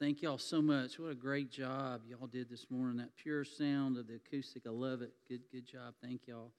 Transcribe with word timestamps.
Thank 0.00 0.22
y'all 0.22 0.38
so 0.38 0.62
much. 0.62 0.96
What 1.00 1.10
a 1.10 1.14
great 1.16 1.50
job 1.50 2.02
y'all 2.08 2.28
did 2.28 2.48
this 2.48 2.66
morning. 2.70 2.98
That 2.98 3.16
pure 3.16 3.44
sound 3.44 3.98
of 3.98 4.06
the 4.06 4.14
acoustic, 4.14 4.62
I 4.64 4.70
love 4.70 5.02
it. 5.02 5.10
Good, 5.28 5.40
good 5.50 5.66
job. 5.66 5.94
Thank 6.00 6.28
y'all. 6.28 6.52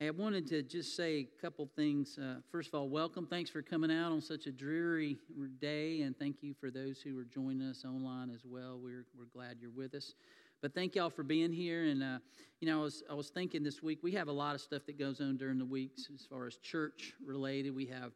Hey, 0.00 0.08
I 0.08 0.10
wanted 0.10 0.48
to 0.48 0.64
just 0.64 0.96
say 0.96 1.18
a 1.18 1.40
couple 1.40 1.70
things. 1.76 2.18
Uh, 2.18 2.38
first 2.50 2.70
of 2.70 2.74
all, 2.74 2.88
welcome. 2.88 3.28
Thanks 3.28 3.48
for 3.48 3.62
coming 3.62 3.92
out 3.92 4.10
on 4.10 4.20
such 4.20 4.46
a 4.46 4.50
dreary 4.50 5.18
day, 5.60 6.00
and 6.00 6.18
thank 6.18 6.42
you 6.42 6.52
for 6.58 6.68
those 6.68 7.00
who 7.00 7.16
are 7.16 7.24
joining 7.24 7.62
us 7.62 7.84
online 7.84 8.30
as 8.30 8.44
well. 8.44 8.80
We're 8.82 9.06
we're 9.16 9.26
glad 9.32 9.58
you're 9.60 9.70
with 9.70 9.94
us. 9.94 10.14
But 10.60 10.74
thank 10.74 10.96
y'all 10.96 11.10
for 11.10 11.22
being 11.22 11.52
here. 11.52 11.84
And 11.84 12.02
uh, 12.02 12.18
you 12.58 12.66
know, 12.66 12.80
I 12.80 12.82
was 12.82 13.04
I 13.08 13.14
was 13.14 13.30
thinking 13.30 13.62
this 13.62 13.84
week 13.84 14.00
we 14.02 14.10
have 14.12 14.26
a 14.26 14.32
lot 14.32 14.56
of 14.56 14.60
stuff 14.60 14.82
that 14.86 14.98
goes 14.98 15.20
on 15.20 15.36
during 15.36 15.58
the 15.58 15.64
weeks 15.64 16.08
as 16.12 16.26
far 16.26 16.48
as 16.48 16.56
church 16.56 17.12
related. 17.24 17.70
We 17.70 17.86
have 17.86 18.10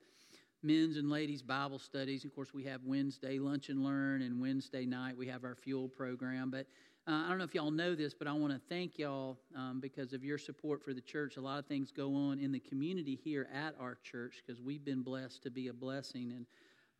men's 0.62 0.96
and 0.96 1.10
ladies 1.10 1.42
Bible 1.42 1.78
studies. 1.78 2.24
Of 2.24 2.34
course, 2.34 2.52
we 2.52 2.64
have 2.64 2.82
Wednesday 2.84 3.38
lunch 3.38 3.68
and 3.68 3.82
learn, 3.82 4.22
and 4.22 4.40
Wednesday 4.40 4.84
night 4.84 5.16
we 5.16 5.26
have 5.28 5.44
our 5.44 5.54
fuel 5.54 5.88
program. 5.88 6.50
But 6.50 6.66
uh, 7.06 7.24
I 7.24 7.28
don't 7.28 7.38
know 7.38 7.44
if 7.44 7.54
y'all 7.54 7.70
know 7.70 7.94
this, 7.94 8.12
but 8.12 8.28
I 8.28 8.32
want 8.32 8.52
to 8.52 8.60
thank 8.68 8.98
y'all 8.98 9.38
um, 9.56 9.80
because 9.80 10.12
of 10.12 10.22
your 10.22 10.38
support 10.38 10.84
for 10.84 10.92
the 10.92 11.00
church. 11.00 11.36
A 11.36 11.40
lot 11.40 11.58
of 11.58 11.66
things 11.66 11.90
go 11.90 12.14
on 12.14 12.38
in 12.38 12.52
the 12.52 12.60
community 12.60 13.18
here 13.24 13.48
at 13.54 13.74
our 13.80 13.96
church 14.02 14.42
because 14.44 14.60
we've 14.60 14.84
been 14.84 15.02
blessed 15.02 15.42
to 15.44 15.50
be 15.50 15.68
a 15.68 15.72
blessing. 15.72 16.32
And 16.36 16.46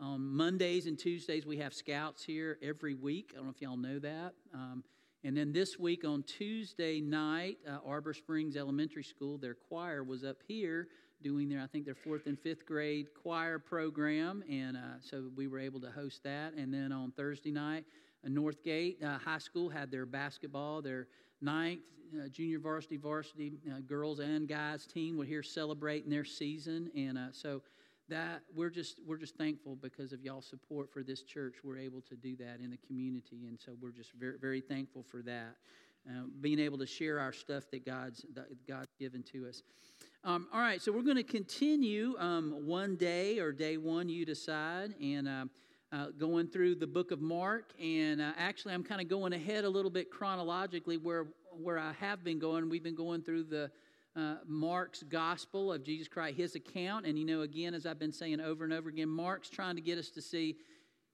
on 0.01 0.27
Mondays 0.27 0.87
and 0.87 0.99
Tuesdays 0.99 1.45
we 1.45 1.59
have 1.59 1.75
scouts 1.75 2.25
here 2.25 2.59
every 2.63 2.95
week. 2.95 3.33
I 3.35 3.37
don't 3.37 3.45
know 3.45 3.53
if 3.55 3.61
y'all 3.61 3.77
know 3.77 3.99
that. 3.99 4.33
Um, 4.55 4.85
and 5.23 5.37
then 5.37 5.53
this 5.53 5.79
week 5.79 6.07
on 6.07 6.23
Tuesday 6.23 7.03
night, 7.03 7.59
uh, 7.69 7.77
Arbor 7.85 8.15
Springs 8.15 8.57
Elementary 8.57 9.05
School, 9.05 9.37
their 9.37 9.53
choir 9.53 10.03
was 10.03 10.25
up 10.25 10.39
here 10.49 10.89
doing 11.23 11.49
their, 11.49 11.61
I 11.61 11.67
think, 11.67 11.85
their 11.85 11.95
fourth 11.95 12.27
and 12.27 12.39
fifth 12.39 12.67
grade 12.67 13.09
choir 13.15 13.59
program. 13.59 14.43
And 14.51 14.77
uh, 14.77 15.01
so 15.01 15.25
we 15.37 15.47
were 15.47 15.59
able 15.59 15.81
to 15.81 15.91
host 15.91 16.23
that. 16.25 16.55
And 16.55 16.73
then 16.73 16.93
on 16.93 17.13
Thursday 17.13 17.51
night, 17.51 17.85
uh, 18.25 18.29
Northgate 18.29 19.03
uh, 19.05 19.19
High 19.19 19.39
School 19.39 19.69
had 19.69 19.91
their 19.91 20.07
basketball, 20.07 20.83
their 20.83 21.09
ninth 21.41 21.81
uh, 22.19 22.29
junior 22.29 22.59
varsity, 22.59 22.97
varsity 22.97 23.53
uh, 23.71 23.81
girls 23.87 24.19
and 24.19 24.49
guys 24.49 24.87
team 24.87 25.17
were 25.17 25.25
here 25.25 25.43
celebrating 25.43 26.11
their 26.11 26.25
season. 26.25 26.91
And 26.97 27.17
uh, 27.17 27.29
so 27.33 27.63
that 28.11 28.43
we're 28.55 28.71
just 28.71 29.01
we're 29.07 29.17
just 29.17 29.37
thankful 29.37 29.77
because 29.77 30.13
of 30.13 30.21
y'all 30.23 30.43
support 30.43 30.93
for 30.93 31.03
this 31.03 31.23
church 31.23 31.55
we're 31.63 31.79
able 31.79 32.01
to 32.03 32.17
do 32.17 32.37
that 32.37 32.59
in 32.63 32.71
the 32.71 32.77
community 32.89 33.47
and 33.47 33.59
so 33.59 33.73
we're 33.81 33.93
just 33.93 34.13
very 34.15 34.37
very 34.37 34.61
thankful 34.61 35.03
for 35.03 35.23
that 35.23 35.55
uh, 36.09 36.25
being 36.41 36.59
able 36.59 36.77
to 36.77 36.87
share 36.87 37.21
our 37.21 37.33
stuff 37.33 37.71
that 37.71 37.87
god's 37.87 38.27
that 38.35 38.49
god's 38.67 38.93
given 38.99 39.23
to 39.23 39.49
us 39.49 39.63
um, 40.23 40.49
all 40.53 40.61
right, 40.61 40.83
so 40.83 40.93
we're 40.93 41.01
going 41.01 41.17
to 41.17 41.23
continue 41.23 42.15
um, 42.19 42.67
one 42.67 42.97
day 42.97 43.39
or 43.39 43.53
day 43.53 43.79
one, 43.79 44.11
you 44.11 44.27
decide, 44.27 44.95
and 45.01 45.27
uh, 45.27 45.45
uh, 45.93 46.07
going 46.19 46.47
through 46.47 46.75
the 46.75 46.87
book 46.87 47.11
of 47.11 47.23
Mark. 47.23 47.73
And 47.83 48.21
uh, 48.21 48.33
actually, 48.37 48.75
I'm 48.75 48.85
kind 48.85 49.01
of 49.01 49.09
going 49.09 49.33
ahead 49.33 49.65
a 49.65 49.69
little 49.69 49.91
bit 49.91 50.11
chronologically 50.11 50.99
where 50.99 51.29
where 51.59 51.79
I 51.79 51.93
have 52.01 52.23
been 52.23 52.39
going. 52.39 52.69
We've 52.69 52.83
been 52.83 52.95
going 52.95 53.23
through 53.23 53.45
the 53.45 53.71
uh, 54.15 54.37
Mark's 54.47 55.03
gospel 55.03 55.73
of 55.73 55.83
Jesus 55.83 56.07
Christ, 56.07 56.37
his 56.37 56.55
account. 56.55 57.07
And 57.07 57.19
you 57.19 57.25
know, 57.25 57.41
again, 57.41 57.73
as 57.73 57.87
I've 57.87 57.99
been 57.99 58.13
saying 58.13 58.41
over 58.41 58.63
and 58.65 58.75
over 58.75 58.91
again, 58.91 59.09
Mark's 59.09 59.49
trying 59.49 59.77
to 59.77 59.83
get 59.83 59.97
us 59.97 60.11
to 60.11 60.21
see 60.21 60.57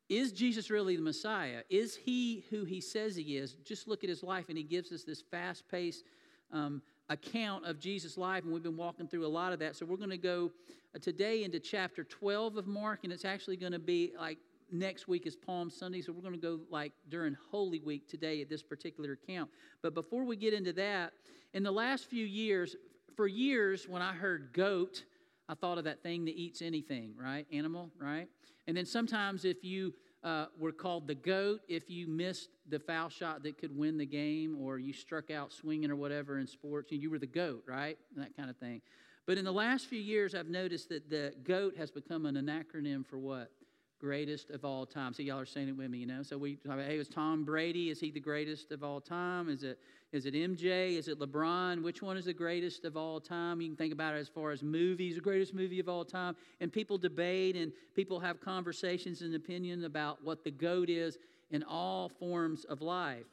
is 0.08 0.32
Jesus 0.32 0.68
really 0.68 0.96
the 0.96 1.02
Messiah? 1.02 1.62
Is 1.68 1.96
he 1.96 2.44
who 2.50 2.64
he 2.64 2.80
says 2.80 3.14
he 3.16 3.36
is? 3.36 3.54
Just 3.64 3.88
look 3.88 4.04
at 4.04 4.10
his 4.10 4.22
life, 4.22 4.46
and 4.48 4.58
he 4.58 4.64
gives 4.64 4.90
us 4.90 5.04
this 5.04 5.20
fast 5.20 5.64
paced. 5.68 6.04
Um, 6.52 6.82
account 7.08 7.64
of 7.64 7.78
Jesus' 7.78 8.16
life, 8.16 8.44
and 8.44 8.52
we've 8.52 8.62
been 8.62 8.76
walking 8.76 9.06
through 9.06 9.26
a 9.26 9.28
lot 9.28 9.52
of 9.52 9.58
that. 9.60 9.76
So 9.76 9.86
we're 9.86 9.96
going 9.96 10.10
to 10.10 10.16
go 10.16 10.50
uh, 10.94 10.98
today 10.98 11.44
into 11.44 11.60
chapter 11.60 12.04
12 12.04 12.56
of 12.56 12.66
Mark, 12.66 13.00
and 13.04 13.12
it's 13.12 13.24
actually 13.24 13.56
going 13.56 13.72
to 13.72 13.78
be 13.78 14.12
like 14.18 14.38
next 14.72 15.06
week 15.06 15.26
is 15.26 15.36
Palm 15.36 15.70
Sunday, 15.70 16.00
so 16.00 16.12
we're 16.12 16.22
going 16.22 16.34
to 16.34 16.40
go 16.40 16.60
like 16.70 16.92
during 17.08 17.36
Holy 17.50 17.80
Week 17.80 18.08
today 18.08 18.42
at 18.42 18.48
this 18.48 18.62
particular 18.62 19.12
account. 19.12 19.50
But 19.82 19.94
before 19.94 20.24
we 20.24 20.36
get 20.36 20.52
into 20.52 20.72
that, 20.74 21.12
in 21.54 21.62
the 21.62 21.70
last 21.70 22.06
few 22.06 22.24
years, 22.24 22.76
for 23.14 23.26
years, 23.26 23.88
when 23.88 24.02
I 24.02 24.12
heard 24.12 24.52
goat, 24.52 25.04
I 25.48 25.54
thought 25.54 25.78
of 25.78 25.84
that 25.84 26.02
thing 26.02 26.24
that 26.24 26.34
eats 26.34 26.60
anything, 26.60 27.14
right? 27.20 27.46
Animal, 27.52 27.90
right? 28.00 28.28
And 28.66 28.76
then 28.76 28.84
sometimes 28.84 29.44
if 29.44 29.62
you 29.62 29.94
uh, 30.24 30.46
were 30.58 30.72
called 30.72 31.06
the 31.06 31.14
GOAT 31.14 31.60
if 31.68 31.88
you 31.88 32.06
missed 32.08 32.50
the 32.68 32.78
foul 32.78 33.08
shot 33.08 33.42
that 33.44 33.58
could 33.58 33.76
win 33.76 33.96
the 33.96 34.06
game 34.06 34.56
or 34.60 34.78
you 34.78 34.92
struck 34.92 35.30
out 35.30 35.52
swinging 35.52 35.90
or 35.90 35.96
whatever 35.96 36.38
in 36.38 36.46
sports. 36.46 36.92
And 36.92 37.00
you 37.00 37.10
were 37.10 37.18
the 37.18 37.26
GOAT, 37.26 37.62
right? 37.66 37.98
that 38.16 38.36
kind 38.36 38.50
of 38.50 38.56
thing. 38.56 38.82
But 39.26 39.38
in 39.38 39.44
the 39.44 39.52
last 39.52 39.86
few 39.86 40.00
years, 40.00 40.34
I've 40.34 40.48
noticed 40.48 40.88
that 40.90 41.10
the 41.10 41.34
GOAT 41.44 41.76
has 41.76 41.90
become 41.90 42.26
an 42.26 42.36
acronym 42.46 43.04
for 43.04 43.18
what? 43.18 43.50
Greatest 43.98 44.50
of 44.50 44.64
all 44.64 44.86
time. 44.86 45.12
So 45.12 45.22
y'all 45.22 45.38
are 45.38 45.46
saying 45.46 45.68
it 45.68 45.76
with 45.76 45.90
me, 45.90 45.98
you 45.98 46.06
know. 46.06 46.22
So 46.22 46.36
we, 46.36 46.56
talk 46.56 46.74
about, 46.74 46.86
hey, 46.86 46.98
is 46.98 47.08
Tom 47.08 47.44
Brady? 47.44 47.90
Is 47.90 48.00
he 48.00 48.10
the 48.10 48.20
greatest 48.20 48.72
of 48.72 48.82
all 48.84 49.00
time? 49.00 49.48
Is 49.48 49.62
it 49.62 49.78
is 50.12 50.24
it 50.24 50.34
MJ? 50.34 50.96
Is 50.96 51.08
it 51.08 51.18
LeBron? 51.18 51.82
Which 51.82 52.00
one 52.00 52.16
is 52.16 52.26
the 52.26 52.32
greatest 52.32 52.84
of 52.84 52.96
all 52.96 53.20
time? 53.20 53.60
You 53.60 53.68
can 53.68 53.76
think 53.76 53.92
about 53.92 54.14
it 54.14 54.18
as 54.18 54.28
far 54.28 54.52
as 54.52 54.62
movies, 54.62 55.16
the 55.16 55.20
greatest 55.20 55.52
movie 55.52 55.80
of 55.80 55.88
all 55.88 56.04
time. 56.04 56.36
And 56.60 56.72
people 56.72 56.96
debate 56.96 57.56
and 57.56 57.72
people 57.94 58.20
have 58.20 58.40
conversations 58.40 59.22
and 59.22 59.34
opinion 59.34 59.84
about 59.84 60.22
what 60.22 60.44
the 60.44 60.50
goat 60.50 60.88
is 60.88 61.18
in 61.50 61.64
all 61.64 62.08
forms 62.08 62.64
of 62.64 62.80
life. 62.80 63.26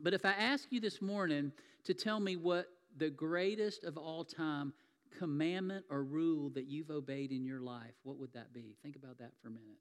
But 0.00 0.14
if 0.14 0.24
I 0.24 0.32
ask 0.32 0.68
you 0.70 0.80
this 0.80 1.02
morning 1.02 1.52
to 1.84 1.94
tell 1.94 2.18
me 2.18 2.36
what 2.36 2.66
the 2.96 3.10
greatest 3.10 3.84
of 3.84 3.96
all 3.96 4.24
time 4.24 4.72
commandment 5.18 5.84
or 5.90 6.02
rule 6.02 6.50
that 6.50 6.66
you've 6.66 6.90
obeyed 6.90 7.32
in 7.32 7.44
your 7.44 7.60
life, 7.60 7.94
what 8.02 8.18
would 8.18 8.32
that 8.34 8.52
be? 8.52 8.76
Think 8.82 8.96
about 8.96 9.18
that 9.18 9.32
for 9.40 9.48
a 9.48 9.50
minute. 9.50 9.78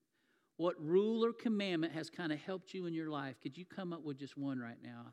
What 0.58 0.76
rule 0.80 1.24
or 1.24 1.32
commandment 1.32 1.94
has 1.94 2.10
kind 2.10 2.32
of 2.32 2.40
helped 2.40 2.74
you 2.74 2.86
in 2.86 2.94
your 2.94 3.10
life? 3.10 3.36
Could 3.42 3.58
you 3.58 3.66
come 3.66 3.94
up 3.94 4.04
with 4.04 4.20
just 4.20 4.38
one 4.38 4.60
right 4.60 4.78
now? 4.84 5.06
I 5.08 5.12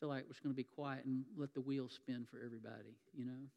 feel 0.00 0.08
like 0.08 0.24
we're 0.24 0.30
just 0.30 0.42
going 0.42 0.54
to 0.54 0.56
be 0.56 0.64
quiet 0.64 1.04
and 1.04 1.24
let 1.36 1.52
the 1.52 1.60
wheel 1.60 1.88
spin 1.88 2.26
for 2.30 2.38
everybody, 2.44 2.96
you 3.14 3.26
know? 3.26 3.48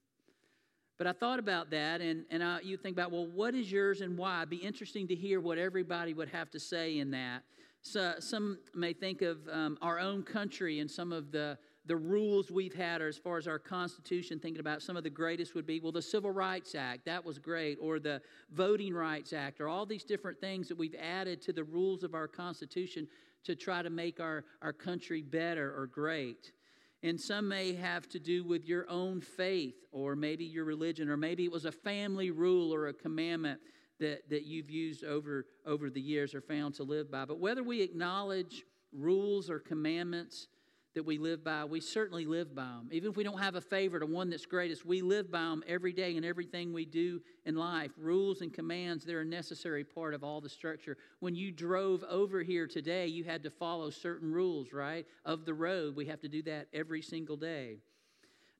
But 0.97 1.07
I 1.07 1.13
thought 1.13 1.39
about 1.39 1.71
that, 1.71 2.01
and, 2.01 2.25
and 2.29 2.43
I, 2.43 2.59
you 2.61 2.77
think 2.77 2.95
about, 2.95 3.11
well, 3.11 3.25
what 3.25 3.55
is 3.55 3.71
yours 3.71 4.01
and 4.01 4.17
why? 4.17 4.39
It'd 4.39 4.49
be 4.49 4.57
interesting 4.57 5.07
to 5.07 5.15
hear 5.15 5.39
what 5.39 5.57
everybody 5.57 6.13
would 6.13 6.29
have 6.29 6.51
to 6.51 6.59
say 6.59 6.99
in 6.99 7.11
that. 7.11 7.43
So, 7.81 8.13
some 8.19 8.59
may 8.75 8.93
think 8.93 9.21
of 9.21 9.39
um, 9.51 9.77
our 9.81 9.99
own 9.99 10.23
country 10.23 10.79
and 10.79 10.89
some 10.89 11.11
of 11.11 11.31
the 11.31 11.57
the 11.85 11.95
rules 11.95 12.49
we've 12.49 12.73
had 12.73 13.01
or 13.01 13.07
as 13.07 13.17
far 13.17 13.37
as 13.37 13.47
our 13.47 13.59
Constitution, 13.59 14.39
thinking 14.39 14.61
about 14.61 14.81
some 14.81 14.95
of 14.95 15.03
the 15.03 15.09
greatest 15.09 15.53
would 15.53 15.65
be, 15.65 15.79
well, 15.79 15.91
the 15.91 16.01
Civil 16.01 16.31
Rights 16.31 16.75
Act, 16.75 17.05
that 17.05 17.23
was 17.23 17.39
great, 17.39 17.77
or 17.81 17.99
the 17.99 18.21
Voting 18.51 18.93
Rights 18.93 19.33
Act, 19.33 19.59
or 19.59 19.67
all 19.67 19.85
these 19.85 20.05
different 20.05 20.39
things 20.39 20.69
that 20.69 20.77
we've 20.77 20.95
added 20.95 21.41
to 21.41 21.53
the 21.53 21.63
rules 21.63 22.03
of 22.03 22.13
our 22.13 22.27
Constitution 22.27 23.07
to 23.43 23.55
try 23.55 23.81
to 23.81 23.89
make 23.89 24.21
our, 24.21 24.45
our 24.61 24.71
country 24.71 25.21
better 25.21 25.77
or 25.77 25.87
great. 25.87 26.53
And 27.03 27.19
some 27.19 27.49
may 27.49 27.73
have 27.73 28.07
to 28.09 28.19
do 28.19 28.45
with 28.45 28.65
your 28.65 28.89
own 28.89 29.19
faith, 29.19 29.75
or 29.91 30.15
maybe 30.15 30.45
your 30.45 30.63
religion, 30.63 31.09
or 31.09 31.17
maybe 31.17 31.43
it 31.43 31.51
was 31.51 31.65
a 31.65 31.71
family 31.71 32.31
rule 32.31 32.73
or 32.73 32.87
a 32.87 32.93
commandment 32.93 33.59
that, 33.99 34.29
that 34.29 34.45
you've 34.45 34.69
used 34.69 35.03
over, 35.03 35.45
over 35.65 35.89
the 35.89 35.99
years 35.99 36.33
or 36.33 36.39
found 36.39 36.75
to 36.75 36.83
live 36.83 37.11
by. 37.11 37.25
But 37.25 37.39
whether 37.39 37.61
we 37.61 37.81
acknowledge 37.81 38.63
rules 38.93 39.49
or 39.49 39.59
commandments, 39.59 40.47
that 40.95 41.03
we 41.03 41.17
live 41.17 41.43
by, 41.43 41.65
we 41.65 41.79
certainly 41.79 42.25
live 42.25 42.53
by 42.53 42.63
them. 42.63 42.89
Even 42.91 43.11
if 43.11 43.17
we 43.17 43.23
don't 43.23 43.39
have 43.39 43.55
a 43.55 43.61
favorite 43.61 44.03
or 44.03 44.05
one 44.05 44.29
that's 44.29 44.45
greatest, 44.45 44.85
we 44.85 45.01
live 45.01 45.31
by 45.31 45.39
them 45.39 45.63
every 45.67 45.93
day 45.93 46.15
in 46.15 46.23
everything 46.23 46.73
we 46.73 46.85
do 46.85 47.21
in 47.45 47.55
life. 47.55 47.91
Rules 47.97 48.41
and 48.41 48.53
commands, 48.53 49.03
they're 49.03 49.21
a 49.21 49.25
necessary 49.25 49.83
part 49.83 50.13
of 50.13 50.23
all 50.23 50.41
the 50.41 50.49
structure. 50.49 50.97
When 51.19 51.35
you 51.35 51.51
drove 51.51 52.03
over 52.09 52.43
here 52.43 52.67
today, 52.67 53.07
you 53.07 53.23
had 53.23 53.43
to 53.43 53.49
follow 53.49 53.89
certain 53.89 54.31
rules, 54.31 54.71
right? 54.71 55.05
Of 55.25 55.45
the 55.45 55.53
road. 55.53 55.95
We 55.95 56.05
have 56.05 56.21
to 56.21 56.29
do 56.29 56.43
that 56.43 56.67
every 56.73 57.01
single 57.01 57.37
day. 57.37 57.77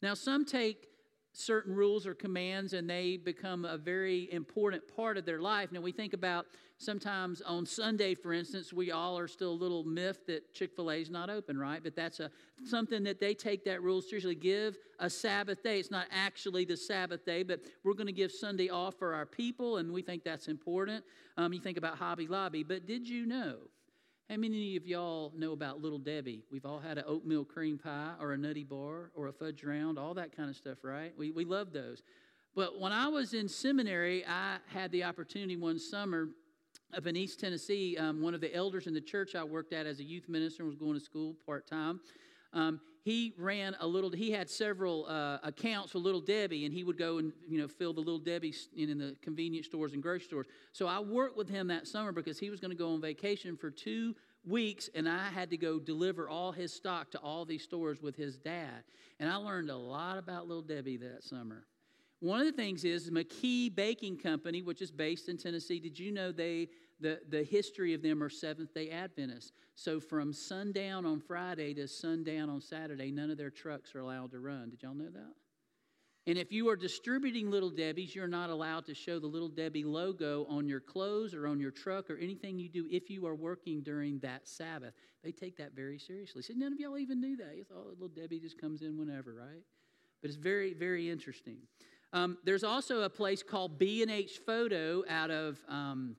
Now, 0.01 0.15
some 0.15 0.43
take 0.43 0.87
certain 1.33 1.75
rules 1.75 2.05
or 2.05 2.13
commands 2.13 2.73
and 2.73 2.89
they 2.89 3.17
become 3.17 3.65
a 3.65 3.77
very 3.77 4.31
important 4.31 4.83
part 4.95 5.17
of 5.17 5.25
their 5.25 5.41
life. 5.41 5.71
Now, 5.71 5.81
we 5.81 5.91
think 5.91 6.13
about 6.13 6.45
sometimes 6.77 7.41
on 7.41 7.65
Sunday, 7.65 8.13
for 8.13 8.33
instance, 8.33 8.71
we 8.71 8.91
all 8.91 9.17
are 9.17 9.27
still 9.27 9.51
a 9.51 9.53
little 9.53 9.83
miffed 9.83 10.27
that 10.27 10.53
Chick 10.53 10.75
fil 10.75 10.91
A 10.91 10.95
is 10.95 11.09
not 11.09 11.29
open, 11.29 11.57
right? 11.57 11.83
But 11.83 11.95
that's 11.95 12.19
a, 12.19 12.29
something 12.63 13.03
that 13.03 13.19
they 13.19 13.33
take 13.33 13.65
that 13.65 13.81
rule 13.81 14.01
seriously. 14.01 14.35
Give 14.35 14.77
a 14.99 15.09
Sabbath 15.09 15.63
day. 15.63 15.79
It's 15.79 15.91
not 15.91 16.05
actually 16.11 16.65
the 16.65 16.77
Sabbath 16.77 17.25
day, 17.25 17.41
but 17.41 17.61
we're 17.83 17.95
going 17.95 18.07
to 18.07 18.13
give 18.13 18.31
Sunday 18.31 18.69
off 18.69 18.95
for 18.99 19.13
our 19.13 19.25
people, 19.25 19.77
and 19.77 19.91
we 19.91 20.03
think 20.03 20.23
that's 20.23 20.47
important. 20.47 21.03
Um, 21.35 21.51
you 21.51 21.59
think 21.59 21.77
about 21.77 21.97
Hobby 21.97 22.27
Lobby, 22.27 22.63
but 22.63 22.85
did 22.85 23.09
you 23.09 23.25
know? 23.25 23.55
How 24.33 24.39
many 24.39 24.75
of 24.77 24.87
y'all 24.87 25.31
know 25.37 25.51
about 25.51 25.79
Little 25.79 25.99
Debbie? 25.99 26.43
We've 26.49 26.65
all 26.65 26.79
had 26.79 26.97
an 26.97 27.03
oatmeal 27.05 27.45
cream 27.45 27.77
pie 27.77 28.13
or 28.19 28.33
a 28.33 28.37
nutty 28.37 28.63
bar 28.63 29.11
or 29.13 29.27
a 29.27 29.31
fudge 29.31 29.63
round, 29.63 29.99
all 29.99 30.15
that 30.15 30.35
kind 30.35 30.49
of 30.49 30.55
stuff, 30.55 30.79
right? 30.81 31.13
We, 31.15 31.29
we 31.29 31.45
love 31.45 31.71
those. 31.71 32.01
But 32.55 32.79
when 32.79 32.91
I 32.91 33.09
was 33.09 33.35
in 33.35 33.47
seminary, 33.47 34.25
I 34.25 34.57
had 34.65 34.91
the 34.91 35.03
opportunity 35.03 35.55
one 35.55 35.77
summer 35.77 36.29
up 36.97 37.05
in 37.05 37.15
East 37.15 37.41
Tennessee. 37.41 37.95
Um, 37.95 38.23
one 38.23 38.33
of 38.33 38.41
the 38.41 38.51
elders 38.55 38.87
in 38.87 38.95
the 38.95 39.01
church 39.01 39.35
I 39.35 39.43
worked 39.43 39.71
at 39.71 39.85
as 39.85 39.99
a 39.99 40.03
youth 40.03 40.27
minister 40.27 40.65
was 40.65 40.73
going 40.73 40.95
to 40.95 40.99
school 40.99 41.35
part 41.45 41.67
time. 41.67 41.99
Um, 42.53 42.81
he 43.03 43.33
ran 43.37 43.75
a 43.81 43.87
little, 43.87 44.09
he 44.09 44.31
had 44.31 44.49
several 44.49 45.05
uh, 45.07 45.37
accounts 45.43 45.91
for 45.91 45.99
Little 45.99 46.21
Debbie, 46.21 46.63
and 46.63 46.73
he 46.73 46.85
would 46.85 46.97
go 46.97 47.17
and, 47.17 47.33
you 47.49 47.59
know, 47.59 47.67
fill 47.67 47.91
the 47.91 47.99
Little 47.99 48.17
Debbie 48.17 48.55
in, 48.77 48.89
in 48.89 48.97
the 48.97 49.15
convenience 49.21 49.65
stores 49.65 49.91
and 49.91 50.01
grocery 50.01 50.25
stores. 50.25 50.45
So 50.71 50.87
I 50.87 50.99
worked 50.99 51.35
with 51.35 51.49
him 51.49 51.67
that 51.67 51.85
summer 51.85 52.13
because 52.13 52.39
he 52.39 52.49
was 52.49 52.61
going 52.61 52.71
to 52.71 52.77
go 52.77 52.93
on 52.93 53.01
vacation 53.01 53.57
for 53.57 53.69
two 53.69 54.15
weeks, 54.45 54.89
and 54.95 55.07
I 55.07 55.27
had 55.29 55.49
to 55.49 55.57
go 55.57 55.79
deliver 55.79 56.29
all 56.29 56.53
his 56.53 56.71
stock 56.71 57.11
to 57.11 57.19
all 57.19 57.43
these 57.43 57.63
stores 57.63 58.01
with 58.01 58.15
his 58.15 58.37
dad. 58.37 58.83
And 59.19 59.29
I 59.29 59.35
learned 59.35 59.69
a 59.69 59.75
lot 59.75 60.17
about 60.17 60.47
Little 60.47 60.63
Debbie 60.63 60.97
that 60.97 61.25
summer. 61.25 61.65
One 62.21 62.39
of 62.39 62.45
the 62.45 62.53
things 62.53 62.85
is 62.85 63.09
McKee 63.09 63.75
Baking 63.75 64.15
Company, 64.15 64.61
which 64.61 64.81
is 64.81 64.91
based 64.91 65.27
in 65.27 65.37
Tennessee. 65.37 65.77
Did 65.77 65.99
you 65.99 66.13
know 66.13 66.31
they 66.31 66.69
the, 66.99 67.19
the 67.29 67.43
history 67.43 67.93
of 67.93 68.01
them 68.01 68.23
are 68.23 68.29
Seventh 68.29 68.73
day 68.73 68.89
Adventists? 68.89 69.51
So 69.75 69.99
from 69.99 70.33
sundown 70.33 71.05
on 71.05 71.19
Friday 71.19 71.73
to 71.75 71.87
sundown 71.87 72.49
on 72.49 72.61
Saturday, 72.61 73.11
none 73.11 73.31
of 73.31 73.37
their 73.37 73.49
trucks 73.49 73.95
are 73.95 73.99
allowed 73.99 74.31
to 74.31 74.39
run. 74.39 74.69
Did 74.69 74.83
y'all 74.83 74.93
know 74.93 75.09
that? 75.09 75.33
And 76.25 76.37
if 76.37 76.53
you 76.53 76.69
are 76.69 76.77
distributing 76.77 77.51
Little 77.51 77.69
Debbie's, 77.69 78.15
you're 78.15 78.27
not 78.27 78.49
allowed 78.49 78.85
to 78.85 78.93
show 78.93 79.19
the 79.19 79.27
Little 79.27 79.49
Debbie 79.49 79.83
logo 79.83 80.45
on 80.47 80.69
your 80.69 80.79
clothes 80.79 81.33
or 81.33 81.47
on 81.47 81.59
your 81.59 81.71
truck 81.71 82.09
or 82.09 82.15
anything 82.17 82.57
you 82.57 82.69
do 82.69 82.87
if 82.89 83.09
you 83.09 83.25
are 83.25 83.35
working 83.35 83.81
during 83.81 84.19
that 84.19 84.47
Sabbath. 84.47 84.93
They 85.21 85.33
take 85.33 85.57
that 85.57 85.75
very 85.75 85.99
seriously. 85.99 86.41
So 86.41 86.53
none 86.55 86.71
of 86.71 86.79
y'all 86.79 86.97
even 86.97 87.19
knew 87.19 87.35
that. 87.37 87.57
You 87.57 87.65
thought 87.65 87.87
Little 87.99 88.07
Debbie 88.07 88.39
just 88.39 88.59
comes 88.59 88.83
in 88.83 88.97
whenever, 88.97 89.33
right? 89.33 89.63
But 90.21 90.29
it's 90.29 90.37
very, 90.37 90.73
very 90.73 91.09
interesting. 91.09 91.57
Um, 92.13 92.37
there's 92.45 92.63
also 92.63 93.01
a 93.01 93.09
place 93.09 93.43
called 93.43 93.77
B&H 93.77 94.39
Photo 94.45 95.03
out 95.09 95.31
of 95.31 95.59
um, 95.67 96.15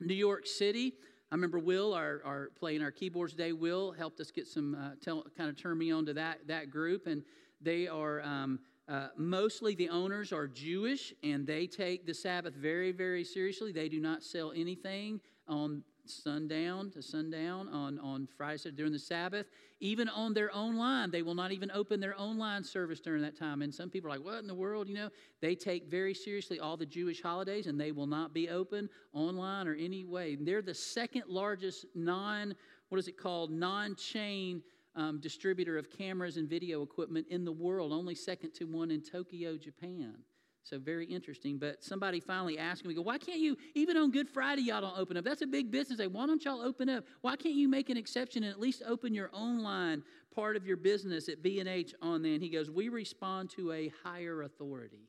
New 0.00 0.14
York 0.14 0.46
City. 0.46 0.94
I 1.30 1.34
remember 1.34 1.58
Will, 1.58 1.94
our, 1.94 2.22
our 2.24 2.50
playing 2.58 2.82
our 2.82 2.90
keyboards 2.90 3.32
today. 3.32 3.52
Will 3.52 3.92
helped 3.92 4.20
us 4.20 4.30
get 4.30 4.48
some, 4.48 4.74
uh, 4.74 4.90
tell, 5.00 5.24
kind 5.36 5.48
of 5.48 5.56
turn 5.56 5.78
me 5.78 5.92
on 5.92 6.06
to 6.06 6.14
that, 6.14 6.46
that 6.48 6.70
group. 6.70 7.06
And 7.06 7.22
they 7.60 7.86
are 7.86 8.20
um, 8.22 8.58
uh, 8.88 9.08
mostly 9.16 9.74
the 9.76 9.88
owners 9.88 10.32
are 10.32 10.48
Jewish 10.48 11.14
and 11.22 11.46
they 11.46 11.66
take 11.66 12.06
the 12.06 12.14
Sabbath 12.14 12.54
very, 12.54 12.90
very 12.90 13.22
seriously. 13.22 13.70
They 13.70 13.88
do 13.88 14.00
not 14.00 14.24
sell 14.24 14.52
anything 14.56 15.20
on 15.46 15.84
sundown 16.10 16.90
to 16.90 17.02
sundown 17.02 17.68
on, 17.68 17.98
on 18.00 18.26
Friday 18.26 18.70
during 18.72 18.92
the 18.92 18.98
Sabbath. 18.98 19.46
Even 19.80 20.08
on 20.08 20.34
their 20.34 20.52
own 20.54 20.76
line, 20.76 21.10
they 21.10 21.22
will 21.22 21.34
not 21.34 21.52
even 21.52 21.70
open 21.70 22.00
their 22.00 22.18
own 22.18 22.38
line 22.38 22.62
service 22.62 23.00
during 23.00 23.22
that 23.22 23.38
time. 23.38 23.62
And 23.62 23.74
some 23.74 23.88
people 23.90 24.10
are 24.10 24.16
like, 24.16 24.24
what 24.24 24.38
in 24.38 24.46
the 24.46 24.54
world? 24.54 24.88
You 24.88 24.94
know, 24.94 25.10
they 25.40 25.54
take 25.54 25.90
very 25.90 26.14
seriously 26.14 26.60
all 26.60 26.76
the 26.76 26.86
Jewish 26.86 27.22
holidays 27.22 27.66
and 27.66 27.80
they 27.80 27.92
will 27.92 28.06
not 28.06 28.34
be 28.34 28.48
open 28.50 28.88
online 29.12 29.68
or 29.68 29.74
any 29.74 30.04
way. 30.04 30.36
They're 30.36 30.62
the 30.62 30.74
second 30.74 31.24
largest 31.28 31.86
non, 31.94 32.54
what 32.88 32.98
is 32.98 33.08
it 33.08 33.16
called, 33.16 33.50
non 33.50 33.94
chain 33.96 34.62
um, 34.96 35.20
distributor 35.20 35.78
of 35.78 35.90
cameras 35.90 36.36
and 36.36 36.48
video 36.48 36.82
equipment 36.82 37.26
in 37.30 37.44
the 37.44 37.52
world, 37.52 37.92
only 37.92 38.14
second 38.14 38.52
to 38.54 38.64
one 38.64 38.90
in 38.90 39.00
Tokyo, 39.00 39.56
Japan. 39.56 40.14
So 40.62 40.78
very 40.78 41.06
interesting. 41.06 41.58
But 41.58 41.82
somebody 41.82 42.20
finally 42.20 42.58
asked 42.58 42.84
me, 42.84 42.94
go, 42.94 43.02
why 43.02 43.18
can't 43.18 43.40
you, 43.40 43.56
even 43.74 43.96
on 43.96 44.10
Good 44.10 44.28
Friday, 44.28 44.62
y'all 44.62 44.80
don't 44.80 44.98
open 44.98 45.16
up? 45.16 45.24
That's 45.24 45.42
a 45.42 45.46
big 45.46 45.70
business 45.70 45.98
day. 45.98 46.06
Why 46.06 46.26
don't 46.26 46.44
y'all 46.44 46.60
open 46.60 46.88
up? 46.88 47.04
Why 47.22 47.36
can't 47.36 47.54
you 47.54 47.68
make 47.68 47.90
an 47.90 47.96
exception 47.96 48.42
and 48.44 48.52
at 48.52 48.60
least 48.60 48.82
open 48.86 49.14
your 49.14 49.30
own 49.32 49.60
line 49.60 50.02
part 50.34 50.56
of 50.56 50.66
your 50.66 50.76
business 50.76 51.28
at 51.28 51.42
B&H 51.42 51.94
on 52.02 52.22
there? 52.22 52.34
And 52.34 52.42
he 52.42 52.50
goes, 52.50 52.70
we 52.70 52.88
respond 52.88 53.50
to 53.56 53.72
a 53.72 53.90
higher 54.04 54.42
authority, 54.42 55.08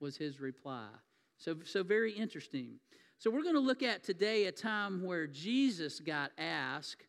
was 0.00 0.16
his 0.16 0.40
reply. 0.40 0.88
So, 1.38 1.56
so 1.64 1.82
very 1.82 2.12
interesting. 2.12 2.80
So 3.18 3.30
we're 3.30 3.42
going 3.42 3.54
to 3.54 3.60
look 3.60 3.82
at 3.82 4.02
today 4.02 4.46
a 4.46 4.52
time 4.52 5.04
where 5.04 5.26
Jesus 5.26 6.00
got 6.00 6.32
asked, 6.38 7.04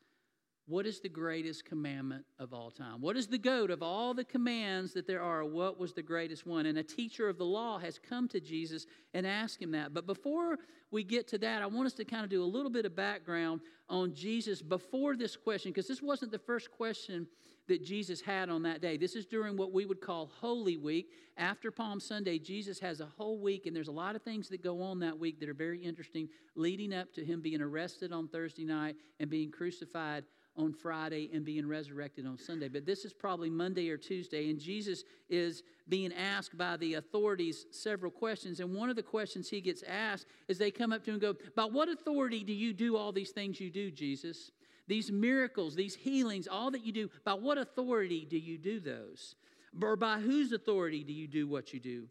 what 0.67 0.85
is 0.85 0.99
the 0.99 1.07
greatest 1.07 1.63
commandment 1.63 2.25
of 2.39 2.53
all 2.53 2.69
time? 2.69 2.99
What 2.99 3.15
is 3.15 3.27
the 3.27 3.37
goat 3.37 3.71
of 3.71 3.81
all 3.81 4.13
the 4.13 4.25
commands 4.25 4.93
that 4.93 5.07
there 5.07 5.21
are? 5.21 5.45
What 5.45 5.79
was 5.79 5.93
the 5.93 6.01
greatest 6.01 6.45
one? 6.45 6.65
And 6.65 6.77
a 6.77 6.83
teacher 6.83 7.29
of 7.29 7.37
the 7.37 7.45
law 7.45 7.79
has 7.79 7.97
come 7.97 8.27
to 8.29 8.41
Jesus 8.41 8.85
and 9.13 9.25
asked 9.25 9.61
him 9.61 9.71
that. 9.71 9.93
But 9.93 10.05
before 10.05 10.57
we 10.91 11.05
get 11.05 11.25
to 11.29 11.37
that, 11.37 11.61
I 11.61 11.67
want 11.67 11.87
us 11.87 11.93
to 11.93 12.05
kind 12.05 12.25
of 12.25 12.29
do 12.29 12.43
a 12.43 12.45
little 12.45 12.69
bit 12.69 12.85
of 12.85 12.97
background 12.97 13.61
on 13.89 14.13
Jesus 14.13 14.61
before 14.61 15.15
this 15.15 15.37
question, 15.37 15.71
because 15.71 15.87
this 15.87 16.01
wasn't 16.01 16.33
the 16.33 16.39
first 16.39 16.69
question 16.69 17.27
that 17.69 17.83
Jesus 17.83 18.19
had 18.19 18.49
on 18.49 18.63
that 18.63 18.81
day. 18.81 18.97
This 18.97 19.15
is 19.15 19.25
during 19.25 19.55
what 19.55 19.71
we 19.71 19.85
would 19.85 20.01
call 20.01 20.29
Holy 20.41 20.75
Week. 20.75 21.11
After 21.37 21.71
Palm 21.71 22.01
Sunday, 22.01 22.39
Jesus 22.39 22.77
has 22.79 22.99
a 22.99 23.05
whole 23.05 23.39
week, 23.39 23.65
and 23.67 23.75
there's 23.75 23.87
a 23.87 23.93
lot 23.93 24.17
of 24.17 24.21
things 24.21 24.49
that 24.49 24.61
go 24.61 24.81
on 24.81 24.99
that 24.99 25.17
week 25.17 25.39
that 25.39 25.47
are 25.47 25.53
very 25.53 25.79
interesting, 25.81 26.27
leading 26.55 26.93
up 26.93 27.13
to 27.13 27.23
him 27.23 27.41
being 27.41 27.61
arrested 27.61 28.11
on 28.11 28.27
Thursday 28.27 28.65
night 28.65 28.97
and 29.21 29.29
being 29.29 29.49
crucified 29.49 30.25
on 30.57 30.73
Friday 30.73 31.29
and 31.33 31.45
being 31.45 31.67
resurrected 31.67 32.25
on 32.25 32.37
Sunday. 32.37 32.67
But 32.67 32.85
this 32.85 33.05
is 33.05 33.13
probably 33.13 33.49
Monday 33.49 33.89
or 33.89 33.97
Tuesday, 33.97 34.49
and 34.49 34.59
Jesus 34.59 35.03
is 35.29 35.63
being 35.87 36.11
asked 36.13 36.57
by 36.57 36.77
the 36.77 36.95
authorities 36.95 37.65
several 37.71 38.11
questions. 38.11 38.59
And 38.59 38.73
one 38.73 38.89
of 38.89 38.95
the 38.95 39.03
questions 39.03 39.49
he 39.49 39.61
gets 39.61 39.83
asked 39.83 40.27
is 40.47 40.57
they 40.57 40.71
come 40.71 40.91
up 40.91 41.03
to 41.05 41.11
him 41.11 41.15
and 41.15 41.21
go, 41.21 41.35
By 41.55 41.65
what 41.65 41.89
authority 41.89 42.43
do 42.43 42.53
you 42.53 42.73
do 42.73 42.97
all 42.97 43.11
these 43.11 43.31
things 43.31 43.59
you 43.59 43.69
do, 43.69 43.91
Jesus? 43.91 44.51
These 44.87 45.11
miracles, 45.11 45.75
these 45.75 45.95
healings, 45.95 46.47
all 46.47 46.71
that 46.71 46.85
you 46.85 46.91
do, 46.91 47.09
by 47.25 47.33
what 47.33 47.57
authority 47.57 48.25
do 48.29 48.37
you 48.37 48.57
do 48.57 48.79
those? 48.79 49.35
Or 49.81 49.95
by 49.95 50.19
whose 50.19 50.53
authority 50.53 51.03
do 51.03 51.13
you 51.13 51.27
do 51.27 51.47
what 51.47 51.73
you 51.73 51.79
do? 51.79 52.07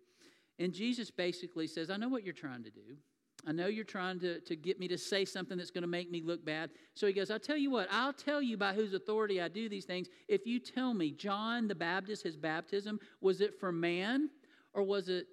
And 0.58 0.72
Jesus 0.72 1.10
basically 1.10 1.66
says, 1.66 1.90
I 1.90 1.96
know 1.96 2.08
what 2.08 2.22
you're 2.22 2.34
trying 2.34 2.64
to 2.64 2.70
do. 2.70 2.96
I 3.46 3.52
know 3.52 3.68
you're 3.68 3.84
trying 3.84 4.18
to, 4.20 4.40
to 4.40 4.56
get 4.56 4.80
me 4.80 4.88
to 4.88 4.98
say 4.98 5.24
something 5.24 5.56
that's 5.56 5.70
going 5.70 5.82
to 5.82 5.88
make 5.88 6.10
me 6.10 6.20
look 6.20 6.44
bad. 6.44 6.70
So 6.94 7.06
he 7.06 7.12
goes, 7.12 7.30
I'll 7.30 7.38
tell 7.38 7.56
you 7.56 7.70
what, 7.70 7.86
I'll 7.92 8.12
tell 8.12 8.42
you 8.42 8.56
by 8.56 8.72
whose 8.72 8.92
authority 8.92 9.40
I 9.40 9.48
do 9.48 9.68
these 9.68 9.84
things. 9.84 10.08
If 10.26 10.46
you 10.46 10.58
tell 10.58 10.92
me, 10.94 11.12
John 11.12 11.68
the 11.68 11.74
Baptist, 11.74 12.24
his 12.24 12.36
baptism, 12.36 12.98
was 13.20 13.40
it 13.40 13.58
from 13.60 13.78
man 13.78 14.30
or 14.74 14.82
was 14.82 15.08
it 15.08 15.26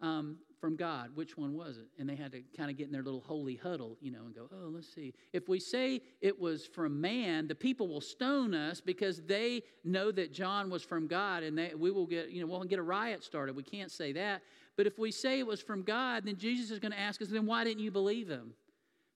um, 0.00 0.36
from 0.60 0.76
God? 0.76 1.10
Which 1.16 1.36
one 1.36 1.54
was 1.54 1.78
it? 1.78 1.88
And 1.98 2.08
they 2.08 2.14
had 2.14 2.30
to 2.32 2.42
kind 2.56 2.70
of 2.70 2.76
get 2.76 2.86
in 2.86 2.92
their 2.92 3.02
little 3.02 3.20
holy 3.20 3.56
huddle, 3.56 3.96
you 4.00 4.12
know, 4.12 4.26
and 4.26 4.34
go, 4.34 4.48
oh, 4.52 4.68
let's 4.68 4.94
see. 4.94 5.12
If 5.32 5.48
we 5.48 5.58
say 5.58 6.02
it 6.20 6.38
was 6.38 6.66
from 6.66 7.00
man, 7.00 7.48
the 7.48 7.54
people 7.56 7.88
will 7.88 8.00
stone 8.00 8.54
us 8.54 8.80
because 8.80 9.22
they 9.22 9.62
know 9.82 10.12
that 10.12 10.32
John 10.32 10.70
was 10.70 10.84
from 10.84 11.08
God 11.08 11.42
and 11.42 11.58
they, 11.58 11.74
we 11.74 11.90
will 11.90 12.06
get, 12.06 12.30
you 12.30 12.40
know, 12.40 12.46
we'll 12.46 12.62
get 12.62 12.78
a 12.78 12.82
riot 12.82 13.24
started. 13.24 13.56
We 13.56 13.64
can't 13.64 13.90
say 13.90 14.12
that. 14.12 14.42
But 14.80 14.86
if 14.86 14.98
we 14.98 15.10
say 15.10 15.38
it 15.38 15.46
was 15.46 15.60
from 15.60 15.82
God, 15.82 16.24
then 16.24 16.38
Jesus 16.38 16.70
is 16.70 16.78
going 16.78 16.92
to 16.92 16.98
ask 16.98 17.20
us, 17.20 17.28
then 17.28 17.44
why 17.44 17.64
didn't 17.64 17.82
you 17.82 17.90
believe 17.90 18.30
him? 18.30 18.54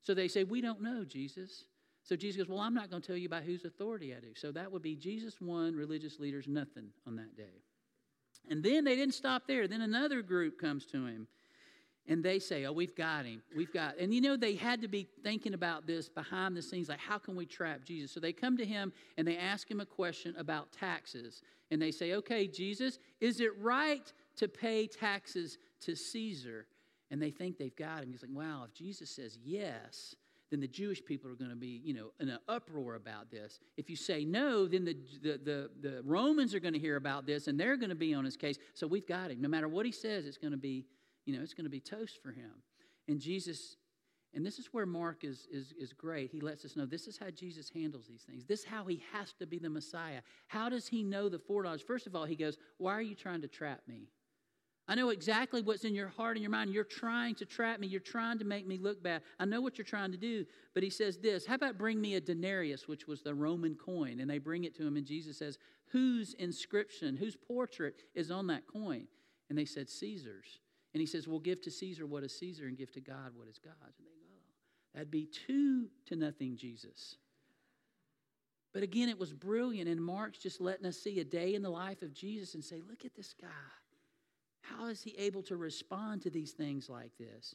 So 0.02 0.12
they 0.12 0.28
say, 0.28 0.44
we 0.44 0.60
don't 0.60 0.82
know, 0.82 1.06
Jesus. 1.06 1.64
So 2.02 2.16
Jesus 2.16 2.36
goes, 2.36 2.50
well, 2.50 2.60
I'm 2.60 2.74
not 2.74 2.90
going 2.90 3.00
to 3.00 3.06
tell 3.06 3.16
you 3.16 3.30
by 3.30 3.40
whose 3.40 3.64
authority 3.64 4.14
I 4.14 4.20
do. 4.20 4.34
So 4.34 4.52
that 4.52 4.70
would 4.70 4.82
be 4.82 4.94
Jesus 4.94 5.40
one, 5.40 5.74
religious 5.74 6.20
leaders 6.20 6.46
nothing 6.46 6.88
on 7.06 7.16
that 7.16 7.34
day. 7.34 7.62
And 8.50 8.62
then 8.62 8.84
they 8.84 8.94
didn't 8.94 9.14
stop 9.14 9.44
there. 9.46 9.66
Then 9.66 9.80
another 9.80 10.20
group 10.20 10.60
comes 10.60 10.84
to 10.88 11.06
him 11.06 11.28
and 12.06 12.22
they 12.22 12.40
say, 12.40 12.66
Oh, 12.66 12.72
we've 12.72 12.94
got 12.94 13.24
him. 13.24 13.42
We've 13.56 13.72
got. 13.72 13.96
And 13.98 14.12
you 14.12 14.20
know, 14.20 14.36
they 14.36 14.56
had 14.56 14.82
to 14.82 14.88
be 14.88 15.08
thinking 15.22 15.54
about 15.54 15.86
this 15.86 16.10
behind 16.10 16.54
the 16.54 16.60
scenes, 16.60 16.90
like, 16.90 17.00
how 17.00 17.16
can 17.16 17.36
we 17.36 17.46
trap 17.46 17.84
Jesus? 17.86 18.12
So 18.12 18.20
they 18.20 18.34
come 18.34 18.58
to 18.58 18.66
him 18.66 18.92
and 19.16 19.26
they 19.26 19.38
ask 19.38 19.70
him 19.70 19.80
a 19.80 19.86
question 19.86 20.34
about 20.36 20.72
taxes. 20.72 21.40
And 21.70 21.80
they 21.80 21.90
say, 21.90 22.12
Okay, 22.12 22.46
Jesus, 22.46 22.98
is 23.22 23.40
it 23.40 23.58
right 23.58 24.12
to 24.36 24.48
pay 24.48 24.86
taxes 24.86 25.58
to 25.82 25.94
Caesar. 25.94 26.66
And 27.10 27.20
they 27.20 27.30
think 27.30 27.58
they've 27.58 27.76
got 27.76 28.02
him. 28.02 28.10
He's 28.10 28.22
like, 28.22 28.30
wow, 28.34 28.64
if 28.66 28.74
Jesus 28.74 29.10
says 29.10 29.38
yes, 29.44 30.14
then 30.50 30.60
the 30.60 30.68
Jewish 30.68 31.04
people 31.04 31.30
are 31.30 31.34
going 31.34 31.50
to 31.50 31.56
be, 31.56 31.80
you 31.84 31.94
know, 31.94 32.12
in 32.20 32.28
an 32.28 32.38
uproar 32.48 32.94
about 32.94 33.30
this. 33.30 33.58
If 33.76 33.90
you 33.90 33.96
say 33.96 34.24
no, 34.24 34.66
then 34.66 34.84
the, 34.84 34.96
the, 35.22 35.40
the, 35.42 35.70
the 35.80 36.02
Romans 36.04 36.54
are 36.54 36.60
going 36.60 36.74
to 36.74 36.78
hear 36.78 36.96
about 36.96 37.26
this 37.26 37.48
and 37.48 37.58
they're 37.58 37.76
going 37.76 37.90
to 37.90 37.94
be 37.94 38.14
on 38.14 38.24
his 38.24 38.36
case. 38.36 38.58
So 38.74 38.86
we've 38.86 39.06
got 39.06 39.30
him. 39.30 39.40
No 39.40 39.48
matter 39.48 39.68
what 39.68 39.86
he 39.86 39.92
says, 39.92 40.26
it's 40.26 40.38
going 40.38 40.52
to 40.52 40.56
be, 40.56 40.86
you 41.26 41.36
know, 41.36 41.42
it's 41.42 41.54
going 41.54 41.64
to 41.64 41.70
be 41.70 41.80
toast 41.80 42.22
for 42.22 42.30
him. 42.30 42.52
And 43.08 43.20
Jesus, 43.20 43.76
and 44.34 44.44
this 44.44 44.58
is 44.58 44.68
where 44.72 44.86
Mark 44.86 45.24
is, 45.24 45.46
is, 45.50 45.72
is 45.78 45.92
great. 45.92 46.30
He 46.30 46.40
lets 46.40 46.64
us 46.64 46.76
know 46.76 46.86
this 46.86 47.06
is 47.06 47.18
how 47.18 47.30
Jesus 47.30 47.68
handles 47.68 48.06
these 48.06 48.22
things. 48.22 48.44
This 48.44 48.60
is 48.60 48.66
how 48.66 48.84
he 48.84 49.02
has 49.12 49.32
to 49.40 49.46
be 49.46 49.58
the 49.58 49.70
Messiah. 49.70 50.20
How 50.46 50.68
does 50.68 50.86
he 50.86 51.02
know 51.02 51.28
the 51.28 51.38
foreknowledge? 51.38 51.84
First 51.84 52.06
of 52.06 52.14
all, 52.14 52.24
he 52.24 52.36
goes, 52.36 52.58
Why 52.78 52.92
are 52.92 53.02
you 53.02 53.14
trying 53.14 53.42
to 53.42 53.48
trap 53.48 53.80
me? 53.88 54.08
I 54.86 54.94
know 54.94 55.08
exactly 55.08 55.62
what's 55.62 55.84
in 55.84 55.94
your 55.94 56.08
heart 56.08 56.36
and 56.36 56.42
your 56.42 56.50
mind. 56.50 56.70
You're 56.70 56.84
trying 56.84 57.34
to 57.36 57.46
trap 57.46 57.80
me. 57.80 57.86
You're 57.86 58.00
trying 58.00 58.38
to 58.40 58.44
make 58.44 58.66
me 58.66 58.76
look 58.76 59.02
bad. 59.02 59.22
I 59.38 59.46
know 59.46 59.62
what 59.62 59.78
you're 59.78 59.84
trying 59.86 60.12
to 60.12 60.18
do. 60.18 60.44
But 60.74 60.82
he 60.82 60.90
says 60.90 61.16
this 61.16 61.46
How 61.46 61.54
about 61.54 61.78
bring 61.78 62.00
me 62.00 62.16
a 62.16 62.20
denarius, 62.20 62.86
which 62.86 63.06
was 63.06 63.22
the 63.22 63.34
Roman 63.34 63.76
coin? 63.76 64.20
And 64.20 64.28
they 64.28 64.38
bring 64.38 64.64
it 64.64 64.76
to 64.76 64.86
him, 64.86 64.96
and 64.96 65.06
Jesus 65.06 65.38
says, 65.38 65.58
Whose 65.92 66.34
inscription, 66.34 67.16
whose 67.16 67.36
portrait 67.36 68.02
is 68.14 68.30
on 68.30 68.46
that 68.48 68.66
coin? 68.66 69.06
And 69.48 69.58
they 69.58 69.64
said, 69.64 69.88
Caesar's. 69.88 70.60
And 70.92 71.00
he 71.00 71.06
says, 71.06 71.26
Well, 71.26 71.40
give 71.40 71.62
to 71.62 71.70
Caesar 71.70 72.04
what 72.04 72.22
is 72.22 72.38
Caesar 72.38 72.66
and 72.66 72.76
give 72.76 72.92
to 72.92 73.00
God 73.00 73.32
what 73.34 73.48
is 73.48 73.58
God's. 73.58 73.98
And 73.98 74.06
they 74.06 74.12
go, 74.12 74.34
That'd 74.92 75.10
be 75.10 75.26
two 75.46 75.88
to 76.06 76.16
nothing, 76.16 76.56
Jesus. 76.56 77.16
But 78.74 78.82
again, 78.82 79.08
it 79.08 79.18
was 79.18 79.32
brilliant. 79.32 79.88
And 79.88 80.04
Mark's 80.04 80.38
just 80.38 80.60
letting 80.60 80.84
us 80.84 80.98
see 80.98 81.20
a 81.20 81.24
day 81.24 81.54
in 81.54 81.62
the 81.62 81.70
life 81.70 82.02
of 82.02 82.12
Jesus 82.12 82.54
and 82.54 82.62
say, 82.62 82.82
Look 82.86 83.06
at 83.06 83.14
this 83.14 83.34
guy. 83.40 83.48
How 84.64 84.86
is 84.86 85.02
he 85.02 85.14
able 85.18 85.42
to 85.44 85.56
respond 85.56 86.22
to 86.22 86.30
these 86.30 86.52
things 86.52 86.88
like 86.88 87.12
this? 87.18 87.54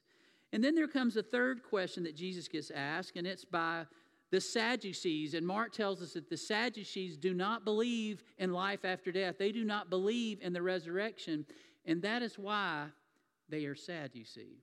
And 0.52 0.64
then 0.64 0.76
there 0.76 0.88
comes 0.88 1.16
a 1.18 1.24
third 1.24 1.64
question 1.64 2.04
that 2.04 2.16
Jesus 2.16 2.48
gets 2.48 2.72
asked, 2.72 3.16
and 3.16 3.28
it's 3.28 3.46
by 3.46 3.86
the 4.32 4.42
Sadducees. 4.42 5.34
And 5.34 5.46
Mark 5.46 5.72
tells 5.72 6.02
us 6.02 6.14
that 6.14 6.30
the 6.30 6.38
Sadducees 6.38 7.18
do 7.18 7.34
not 7.34 7.66
believe 7.66 8.24
in 8.38 8.54
life 8.54 8.86
after 8.86 9.12
death, 9.12 9.38
they 9.38 9.52
do 9.52 9.64
not 9.64 9.90
believe 9.90 10.40
in 10.42 10.54
the 10.54 10.62
resurrection. 10.62 11.46
And 11.86 12.02
that 12.04 12.22
is 12.22 12.38
why 12.38 12.86
they 13.48 13.66
are 13.66 13.76
sad, 13.76 14.12
you 14.14 14.26
see. 14.26 14.62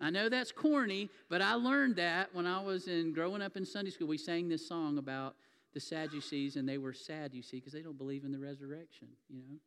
I 0.00 0.10
know 0.10 0.28
that's 0.28 0.52
corny, 0.52 1.10
but 1.28 1.42
I 1.42 1.54
learned 1.54 1.96
that 1.96 2.32
when 2.32 2.46
I 2.46 2.62
was 2.62 2.86
in 2.86 3.12
growing 3.12 3.42
up 3.42 3.56
in 3.56 3.66
Sunday 3.66 3.90
school. 3.90 4.06
We 4.06 4.18
sang 4.18 4.48
this 4.48 4.68
song 4.68 4.98
about 4.98 5.34
the 5.74 5.80
Sadducees, 5.80 6.54
and 6.54 6.68
they 6.68 6.78
were 6.78 6.92
sad, 6.92 7.34
you 7.34 7.42
see, 7.42 7.56
because 7.56 7.72
they 7.72 7.82
don't 7.82 7.98
believe 7.98 8.24
in 8.24 8.30
the 8.30 8.38
resurrection, 8.38 9.08
you 9.28 9.36
know. 9.36 9.58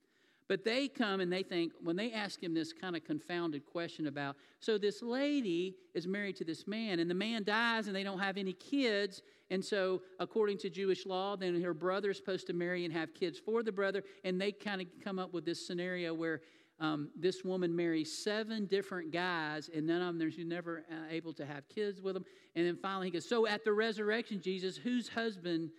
But 0.51 0.65
they 0.65 0.89
come 0.89 1.21
and 1.21 1.31
they 1.31 1.43
think, 1.43 1.71
when 1.81 1.95
they 1.95 2.11
ask 2.11 2.43
him 2.43 2.53
this 2.53 2.73
kind 2.73 2.93
of 2.93 3.05
confounded 3.05 3.65
question 3.65 4.07
about, 4.07 4.35
so 4.59 4.77
this 4.77 5.01
lady 5.01 5.77
is 5.93 6.07
married 6.07 6.35
to 6.35 6.43
this 6.43 6.67
man, 6.67 6.99
and 6.99 7.09
the 7.09 7.15
man 7.15 7.45
dies 7.45 7.87
and 7.87 7.95
they 7.95 8.03
don't 8.03 8.19
have 8.19 8.35
any 8.35 8.51
kids. 8.51 9.21
And 9.49 9.63
so, 9.63 10.01
according 10.19 10.57
to 10.57 10.69
Jewish 10.69 11.05
law, 11.05 11.37
then 11.37 11.61
her 11.61 11.73
brother 11.73 12.09
is 12.09 12.17
supposed 12.17 12.47
to 12.47 12.53
marry 12.53 12.83
and 12.83 12.93
have 12.93 13.13
kids 13.13 13.39
for 13.39 13.63
the 13.63 13.71
brother. 13.71 14.03
And 14.25 14.41
they 14.41 14.51
kind 14.51 14.81
of 14.81 14.87
come 15.01 15.19
up 15.19 15.31
with 15.33 15.45
this 15.45 15.65
scenario 15.65 16.13
where 16.13 16.41
um, 16.81 17.11
this 17.15 17.45
woman 17.45 17.73
marries 17.73 18.11
seven 18.11 18.65
different 18.65 19.13
guys, 19.13 19.69
and 19.73 19.87
none 19.87 20.01
of 20.01 20.07
them, 20.07 20.19
there's 20.19 20.37
never 20.37 20.83
uh, 20.91 20.95
able 21.09 21.31
to 21.31 21.45
have 21.45 21.69
kids 21.69 22.01
with 22.01 22.15
them. 22.15 22.25
And 22.57 22.67
then 22.67 22.75
finally 22.75 23.07
he 23.07 23.11
goes, 23.11 23.25
So 23.25 23.47
at 23.47 23.63
the 23.63 23.71
resurrection, 23.71 24.41
Jesus, 24.41 24.75
whose 24.75 25.07
husband 25.07 25.69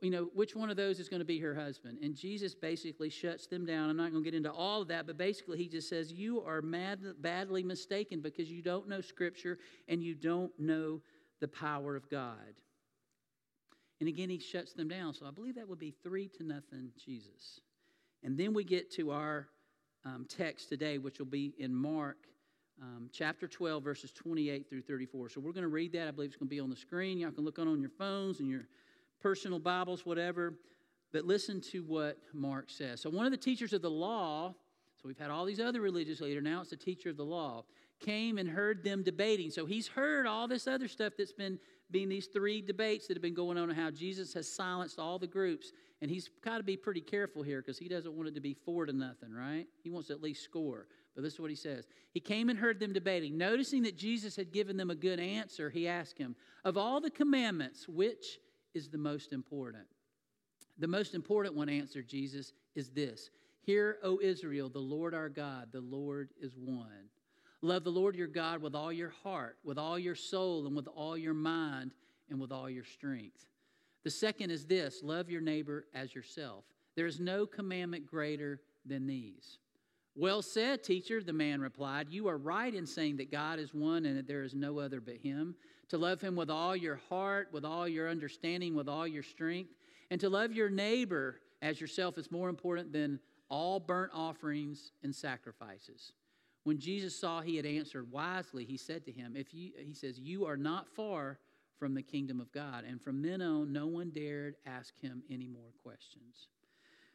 you 0.00 0.10
know, 0.10 0.30
which 0.34 0.54
one 0.56 0.70
of 0.70 0.76
those 0.76 0.98
is 0.98 1.08
going 1.08 1.20
to 1.20 1.26
be 1.26 1.38
her 1.40 1.54
husband? 1.54 1.98
And 2.02 2.14
Jesus 2.14 2.54
basically 2.54 3.10
shuts 3.10 3.46
them 3.46 3.66
down. 3.66 3.90
I'm 3.90 3.96
not 3.96 4.12
going 4.12 4.24
to 4.24 4.30
get 4.30 4.36
into 4.36 4.52
all 4.52 4.82
of 4.82 4.88
that, 4.88 5.06
but 5.06 5.18
basically 5.18 5.58
he 5.58 5.68
just 5.68 5.88
says, 5.88 6.12
You 6.12 6.42
are 6.42 6.62
mad, 6.62 7.00
badly 7.20 7.62
mistaken 7.62 8.20
because 8.20 8.50
you 8.50 8.62
don't 8.62 8.88
know 8.88 9.00
Scripture 9.00 9.58
and 9.88 10.02
you 10.02 10.14
don't 10.14 10.52
know 10.58 11.00
the 11.40 11.48
power 11.48 11.96
of 11.96 12.08
God. 12.10 12.54
And 14.00 14.08
again, 14.08 14.30
he 14.30 14.38
shuts 14.38 14.72
them 14.72 14.88
down. 14.88 15.12
So 15.12 15.26
I 15.26 15.30
believe 15.30 15.56
that 15.56 15.68
would 15.68 15.78
be 15.78 15.94
three 16.02 16.28
to 16.38 16.44
nothing, 16.44 16.90
Jesus. 17.02 17.60
And 18.22 18.38
then 18.38 18.54
we 18.54 18.64
get 18.64 18.90
to 18.92 19.10
our 19.10 19.48
um, 20.04 20.26
text 20.28 20.68
today, 20.68 20.98
which 20.98 21.18
will 21.18 21.26
be 21.26 21.54
in 21.58 21.74
Mark 21.74 22.16
um, 22.80 23.10
chapter 23.12 23.46
12, 23.46 23.84
verses 23.84 24.12
28 24.12 24.68
through 24.68 24.82
34. 24.82 25.28
So 25.28 25.40
we're 25.40 25.52
going 25.52 25.62
to 25.62 25.68
read 25.68 25.92
that. 25.92 26.08
I 26.08 26.10
believe 26.10 26.30
it's 26.30 26.36
going 26.36 26.48
to 26.48 26.54
be 26.54 26.60
on 26.60 26.70
the 26.70 26.76
screen. 26.76 27.18
Y'all 27.18 27.30
can 27.30 27.44
look 27.44 27.58
on 27.58 27.68
on 27.68 27.80
your 27.80 27.90
phones 27.90 28.40
and 28.40 28.48
your 28.48 28.66
personal 29.20 29.58
Bibles, 29.58 30.04
whatever. 30.04 30.54
But 31.12 31.24
listen 31.24 31.60
to 31.72 31.82
what 31.82 32.18
Mark 32.32 32.70
says. 32.70 33.00
So, 33.00 33.10
one 33.10 33.26
of 33.26 33.32
the 33.32 33.38
teachers 33.38 33.72
of 33.72 33.82
the 33.82 33.90
law, 33.90 34.54
so 34.96 35.08
we've 35.08 35.18
had 35.18 35.30
all 35.30 35.44
these 35.44 35.60
other 35.60 35.80
religious 35.80 36.20
leaders, 36.20 36.42
now 36.42 36.60
it's 36.60 36.70
the 36.70 36.76
teacher 36.76 37.10
of 37.10 37.16
the 37.16 37.24
law, 37.24 37.64
came 37.98 38.38
and 38.38 38.48
heard 38.48 38.84
them 38.84 39.02
debating. 39.02 39.50
So, 39.50 39.66
he's 39.66 39.88
heard 39.88 40.26
all 40.26 40.46
this 40.46 40.66
other 40.66 40.88
stuff 40.88 41.14
that's 41.18 41.32
been 41.32 41.58
being 41.90 42.08
these 42.08 42.26
three 42.26 42.62
debates 42.62 43.08
that 43.08 43.16
have 43.16 43.22
been 43.22 43.34
going 43.34 43.58
on 43.58 43.68
and 43.70 43.78
how 43.78 43.90
Jesus 43.90 44.32
has 44.34 44.50
silenced 44.50 44.98
all 44.98 45.18
the 45.18 45.26
groups. 45.26 45.72
And 46.02 46.10
he's 46.10 46.30
got 46.42 46.58
to 46.58 46.62
be 46.62 46.76
pretty 46.76 47.00
careful 47.00 47.42
here 47.42 47.60
because 47.60 47.78
he 47.78 47.88
doesn't 47.88 48.14
want 48.14 48.28
it 48.28 48.34
to 48.36 48.40
be 48.40 48.54
four 48.54 48.86
to 48.86 48.92
nothing, 48.92 49.32
right? 49.32 49.66
He 49.82 49.90
wants 49.90 50.08
to 50.08 50.14
at 50.14 50.22
least 50.22 50.44
score. 50.44 50.86
But 51.14 51.24
this 51.24 51.34
is 51.34 51.40
what 51.40 51.50
he 51.50 51.56
says. 51.56 51.86
He 52.12 52.20
came 52.20 52.48
and 52.48 52.58
heard 52.58 52.78
them 52.78 52.92
debating. 52.92 53.36
Noticing 53.36 53.82
that 53.82 53.98
Jesus 53.98 54.36
had 54.36 54.52
given 54.52 54.76
them 54.76 54.90
a 54.90 54.94
good 54.94 55.18
answer, 55.18 55.68
he 55.68 55.88
asked 55.88 56.16
him, 56.16 56.36
Of 56.64 56.76
all 56.76 57.00
the 57.00 57.10
commandments, 57.10 57.88
which 57.88 58.38
is 58.74 58.88
the 58.88 58.98
most 58.98 59.32
important. 59.32 59.86
The 60.78 60.88
most 60.88 61.14
important 61.14 61.54
one, 61.54 61.68
answered 61.68 62.08
Jesus, 62.08 62.52
is 62.74 62.90
this 62.90 63.30
Hear, 63.62 63.98
O 64.02 64.18
Israel, 64.22 64.68
the 64.68 64.78
Lord 64.78 65.14
our 65.14 65.28
God, 65.28 65.68
the 65.72 65.80
Lord 65.80 66.30
is 66.40 66.56
one. 66.56 67.08
Love 67.62 67.84
the 67.84 67.90
Lord 67.90 68.16
your 68.16 68.26
God 68.26 68.62
with 68.62 68.74
all 68.74 68.92
your 68.92 69.12
heart, 69.22 69.58
with 69.64 69.78
all 69.78 69.98
your 69.98 70.14
soul, 70.14 70.66
and 70.66 70.74
with 70.74 70.88
all 70.88 71.16
your 71.18 71.34
mind, 71.34 71.92
and 72.30 72.40
with 72.40 72.52
all 72.52 72.70
your 72.70 72.84
strength. 72.84 73.46
The 74.02 74.10
second 74.10 74.50
is 74.50 74.64
this 74.64 75.02
love 75.02 75.28
your 75.28 75.42
neighbor 75.42 75.86
as 75.94 76.14
yourself. 76.14 76.64
There 76.96 77.06
is 77.06 77.20
no 77.20 77.46
commandment 77.46 78.06
greater 78.06 78.60
than 78.86 79.06
these. 79.06 79.58
Well 80.16 80.42
said, 80.42 80.82
teacher, 80.82 81.22
the 81.22 81.32
man 81.32 81.60
replied. 81.60 82.08
You 82.10 82.28
are 82.28 82.36
right 82.36 82.74
in 82.74 82.86
saying 82.86 83.18
that 83.18 83.30
God 83.30 83.58
is 83.58 83.72
one 83.72 84.06
and 84.06 84.16
that 84.16 84.26
there 84.26 84.42
is 84.42 84.54
no 84.54 84.78
other 84.78 85.00
but 85.00 85.16
him 85.16 85.54
to 85.90 85.98
love 85.98 86.20
him 86.20 86.36
with 86.36 86.50
all 86.50 86.74
your 86.74 87.00
heart, 87.08 87.48
with 87.52 87.64
all 87.64 87.86
your 87.86 88.08
understanding, 88.08 88.74
with 88.74 88.88
all 88.88 89.06
your 89.06 89.22
strength, 89.22 89.74
and 90.10 90.20
to 90.20 90.28
love 90.28 90.52
your 90.52 90.70
neighbor 90.70 91.40
as 91.62 91.80
yourself 91.80 92.16
is 92.16 92.30
more 92.30 92.48
important 92.48 92.92
than 92.92 93.20
all 93.48 93.78
burnt 93.78 94.12
offerings 94.14 94.92
and 95.02 95.14
sacrifices. 95.14 96.12
When 96.64 96.78
Jesus 96.78 97.18
saw 97.18 97.40
he 97.40 97.56
had 97.56 97.66
answered 97.66 98.10
wisely, 98.10 98.64
he 98.64 98.76
said 98.76 99.04
to 99.06 99.12
him, 99.12 99.34
if 99.36 99.52
you, 99.52 99.72
he 99.76 99.94
says, 99.94 100.18
You 100.18 100.46
are 100.46 100.56
not 100.56 100.88
far 100.88 101.38
from 101.78 101.94
the 101.94 102.02
kingdom 102.02 102.40
of 102.40 102.52
God. 102.52 102.84
And 102.86 103.00
from 103.00 103.22
then 103.22 103.42
on, 103.42 103.72
no 103.72 103.86
one 103.86 104.10
dared 104.10 104.56
ask 104.66 104.94
him 105.00 105.22
any 105.30 105.48
more 105.48 105.72
questions. 105.82 106.48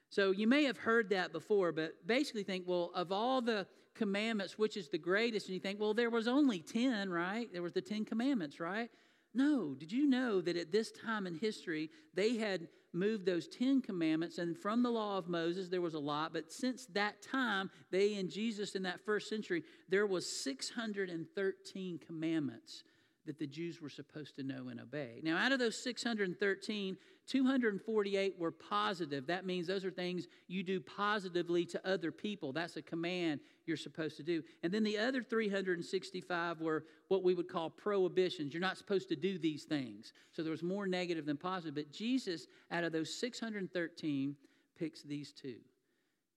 So 0.10 0.32
you 0.32 0.48
may 0.48 0.64
have 0.64 0.78
heard 0.78 1.10
that 1.12 1.32
before, 1.32 1.72
but 1.72 2.06
basically 2.06 2.44
think, 2.44 2.66
well, 2.68 2.92
of 2.96 3.12
all 3.12 3.42
the 3.42 3.68
commandments, 3.96 4.58
which 4.58 4.78
is 4.78 4.90
the 4.90 4.98
greatest? 4.98 5.48
And 5.48 5.54
you 5.54 5.60
think, 5.60 5.80
well, 5.80 5.94
there 5.94 6.10
was 6.10 6.28
only 6.28 6.60
10, 6.60 7.10
right? 7.10 7.52
There 7.52 7.62
was 7.62 7.74
the 7.74 7.82
10 7.82 8.06
commandments, 8.06 8.60
right? 8.60 8.90
No. 9.34 9.74
Did 9.74 9.92
you 9.92 10.08
know 10.08 10.42
that 10.42 10.56
at 10.56 10.72
this 10.72 10.92
time 10.92 11.28
in 11.28 11.36
history, 11.36 11.90
they 12.14 12.38
had 12.38 12.68
moved 12.94 13.26
those 13.26 13.48
10 13.48 13.82
commandments, 13.82 14.38
and 14.38 14.58
from 14.58 14.82
the 14.82 14.90
law 14.90 15.18
of 15.18 15.28
Moses, 15.28 15.68
there 15.68 15.82
was 15.82 15.94
a 15.94 16.00
lot, 16.00 16.32
but 16.32 16.52
since 16.52 16.86
that 16.94 17.22
time, 17.22 17.70
they 17.92 18.14
in 18.16 18.30
Jesus 18.30 18.74
in 18.74 18.84
that 18.84 19.04
first 19.06 19.28
century, 19.28 19.64
there 19.90 20.08
was 20.08 20.44
613 20.44 22.00
commandments 22.00 22.84
that 23.26 23.38
the 23.40 23.48
Jews 23.48 23.82
were 23.82 23.90
supposed 23.90 24.36
to 24.38 24.44
know 24.44 24.70
and 24.70 24.80
obey. 24.80 25.20
Now, 25.24 25.38
out 25.38 25.52
of 25.52 25.60
those 25.60 25.82
613, 25.84 26.98
248 27.28 28.38
were 28.38 28.52
positive. 28.52 29.26
That 29.28 29.46
means 29.46 29.68
those 29.68 29.84
are 29.84 29.92
things 29.92 30.28
you 30.48 30.64
do 30.64 30.80
positively 30.80 31.66
to 31.66 31.88
other 31.88 32.12
people. 32.12 32.54
That's 32.54 32.78
a 32.78 32.82
command 32.82 33.40
you're 33.66 33.78
supposed 33.78 34.18
to 34.18 34.24
do. 34.24 34.44
And 34.62 34.72
then 34.72 34.84
the 34.84 34.98
other 34.98 35.24
365 35.24 36.62
were 36.62 36.86
what 37.08 37.24
we 37.24 37.34
would 37.34 37.50
call 37.50 37.70
prohibitions. 37.70 38.54
You're 38.54 38.62
not 38.62 38.78
supposed 38.78 39.10
to 39.10 39.16
do 39.16 39.40
these 39.40 39.64
things. 39.64 40.14
So 40.32 40.44
there 40.44 40.52
was 40.52 40.64
more 40.64 40.86
negative 40.86 41.26
than 41.26 41.38
positive. 41.38 41.76
But 41.76 41.92
Jesus, 41.92 42.48
out 42.72 42.84
of 42.84 42.92
those 42.92 43.14
613, 43.20 44.36
picks 44.78 45.02
these 45.02 45.32
two 45.32 45.56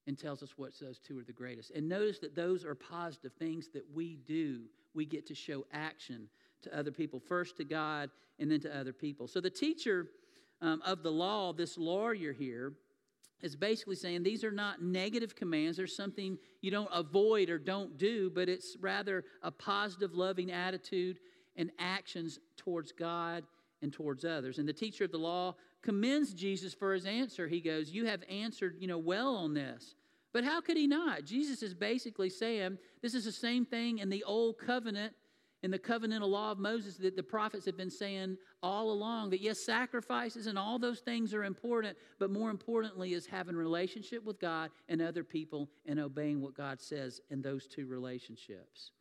and 0.07 0.19
tells 0.19 0.43
us 0.43 0.55
what 0.57 0.73
those 0.81 0.99
two 0.99 1.19
are 1.19 1.25
the 1.25 1.33
greatest. 1.33 1.71
And 1.73 1.87
notice 1.87 2.19
that 2.21 2.35
those 2.35 2.65
are 2.65 2.75
positive 2.75 3.33
things 3.35 3.69
that 3.75 3.85
we 3.93 4.17
do. 4.27 4.63
We 4.95 5.05
get 5.05 5.27
to 5.27 5.35
show 5.35 5.67
action 5.71 6.29
to 6.63 6.77
other 6.77 6.91
people, 6.91 7.21
first 7.21 7.59
to 7.59 7.65
God 7.65 8.11
and 8.39 8.51
then 8.51 8.61
to 8.61 8.75
other 8.75 8.93
people. 8.93 9.29
So 9.29 9.41
the 9.41 9.51
teacher 9.51 10.07
um, 10.61 10.83
of 10.85 11.03
the 11.03 11.13
law, 11.13 11.53
this 11.53 11.79
lawyer 11.79 12.33
here, 12.33 12.73
is 13.41 13.55
basically 13.55 13.95
saying 13.95 14.23
these 14.23 14.43
are 14.43 14.51
not 14.51 14.83
negative 14.83 15.37
commands. 15.37 15.77
There's 15.77 15.95
something 15.95 16.39
you 16.61 16.71
don't 16.71 16.91
avoid 16.93 17.51
or 17.51 17.59
don't 17.59 17.97
do, 17.97 18.31
but 18.31 18.49
it's 18.49 18.77
rather 18.81 19.25
a 19.43 19.51
positive, 19.51 20.15
loving 20.15 20.51
attitude 20.51 21.21
and 21.57 21.71
actions 21.79 22.41
towards 22.57 22.93
God 22.93 23.45
and 23.81 23.93
towards 23.93 24.25
others. 24.25 24.59
And 24.59 24.69
the 24.69 24.73
teacher 24.73 25.05
of 25.05 25.13
the 25.13 25.19
law 25.19 25.55
commends 25.83 26.35
Jesus 26.35 26.75
for 26.75 26.93
his 26.93 27.07
answer. 27.07 27.47
He 27.47 27.61
goes, 27.61 27.91
You 27.91 28.07
have 28.07 28.23
answered, 28.29 28.77
you 28.81 28.89
know, 28.89 28.99
well 28.99 29.37
on 29.37 29.55
this. 29.55 29.95
But 30.33 30.45
how 30.45 30.61
could 30.61 30.77
he 30.77 30.87
not? 30.87 31.25
Jesus 31.25 31.63
is 31.63 31.75
basically 31.75 32.29
saying 32.29 32.79
this 33.03 33.15
is 33.15 33.25
the 33.25 33.33
same 33.33 33.65
thing 33.65 33.99
in 33.99 34.09
the 34.09 34.25
old 34.25 34.59
covenant 34.59 35.15
in 35.63 35.71
the 35.71 35.79
covenantal 35.79 36.29
law 36.29 36.53
of 36.53 36.59
Moses 36.59 36.97
that 36.99 37.17
the 37.17 37.23
prophets 37.23 37.67
have 37.67 37.77
been 37.77 37.91
saying 37.91 38.37
all 38.63 38.91
along 38.91 39.31
that 39.31 39.41
yes, 39.41 39.59
sacrifices 39.59 40.47
and 40.47 40.59
all 40.59 40.79
those 40.79 41.01
things 41.01 41.35
are 41.35 41.45
important, 41.45 41.97
but 42.19 42.31
more 42.31 42.51
importantly 42.51 43.15
is 43.15 43.27
having 43.27 43.57
relationship 43.57 44.25
with 44.25 44.39
God 44.39 44.71
and 44.89 45.03
other 45.03 45.25
people 45.25 45.69
and 45.87 45.99
obeying 45.99 46.41
what 46.41 46.55
God 46.55 46.81
says 46.81 47.21
in 47.31 47.43
those 47.43 47.67
two 47.67 47.87
relationships. 47.87 48.93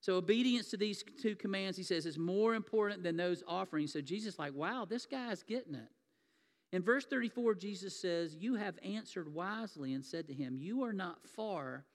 So 0.00 0.14
obedience 0.14 0.70
to 0.70 0.76
these 0.76 1.02
two 1.20 1.34
commands, 1.34 1.76
he 1.76 1.82
says, 1.82 2.06
is 2.06 2.18
more 2.18 2.54
important 2.54 3.02
than 3.02 3.16
those 3.16 3.42
offerings. 3.48 3.92
So 3.92 4.00
Jesus 4.00 4.38
like, 4.38 4.54
wow, 4.54 4.86
this 4.88 5.06
guy's 5.06 5.42
getting 5.42 5.74
it. 5.74 5.88
In 6.70 6.82
verse 6.82 7.06
34, 7.06 7.54
Jesus 7.54 7.98
says, 7.98 8.36
You 8.36 8.54
have 8.56 8.78
answered 8.84 9.32
wisely 9.32 9.94
and 9.94 10.04
said 10.04 10.28
to 10.28 10.34
him, 10.34 10.58
You 10.58 10.84
are 10.84 10.92
not 10.92 11.26
far 11.26 11.86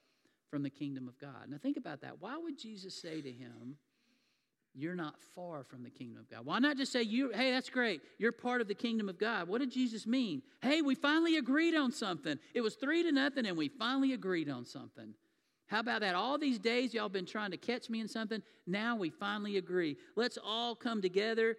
from 0.50 0.62
the 0.62 0.70
kingdom 0.70 1.06
of 1.08 1.18
God. 1.18 1.48
Now 1.48 1.58
think 1.58 1.76
about 1.76 2.00
that. 2.02 2.20
Why 2.20 2.36
would 2.36 2.58
Jesus 2.58 3.00
say 3.00 3.20
to 3.20 3.30
him, 3.30 3.76
you're 4.74 4.96
not 4.96 5.14
far 5.34 5.62
from 5.62 5.84
the 5.84 5.90
kingdom 5.90 6.18
of 6.18 6.28
God. 6.28 6.44
Why 6.44 6.58
not 6.58 6.76
just 6.76 6.90
say, 6.90 7.02
you, 7.02 7.30
hey, 7.32 7.52
that's 7.52 7.70
great. 7.70 8.02
You're 8.18 8.32
part 8.32 8.60
of 8.60 8.66
the 8.66 8.74
kingdom 8.74 9.08
of 9.08 9.18
God. 9.18 9.48
What 9.48 9.60
did 9.60 9.70
Jesus 9.70 10.06
mean? 10.06 10.42
Hey, 10.62 10.82
we 10.82 10.96
finally 10.96 11.36
agreed 11.36 11.76
on 11.76 11.92
something. 11.92 12.38
It 12.54 12.60
was 12.60 12.74
three 12.74 13.04
to 13.04 13.12
nothing, 13.12 13.46
and 13.46 13.56
we 13.56 13.68
finally 13.68 14.14
agreed 14.14 14.48
on 14.50 14.64
something. 14.64 15.14
How 15.66 15.80
about 15.80 16.00
that? 16.00 16.14
All 16.14 16.38
these 16.38 16.58
days, 16.58 16.92
y'all 16.92 17.08
been 17.08 17.26
trying 17.26 17.52
to 17.52 17.56
catch 17.56 17.88
me 17.88 18.00
in 18.00 18.08
something. 18.08 18.42
Now 18.66 18.96
we 18.96 19.10
finally 19.10 19.56
agree. 19.56 19.96
Let's 20.16 20.38
all 20.44 20.74
come 20.74 21.00
together 21.00 21.56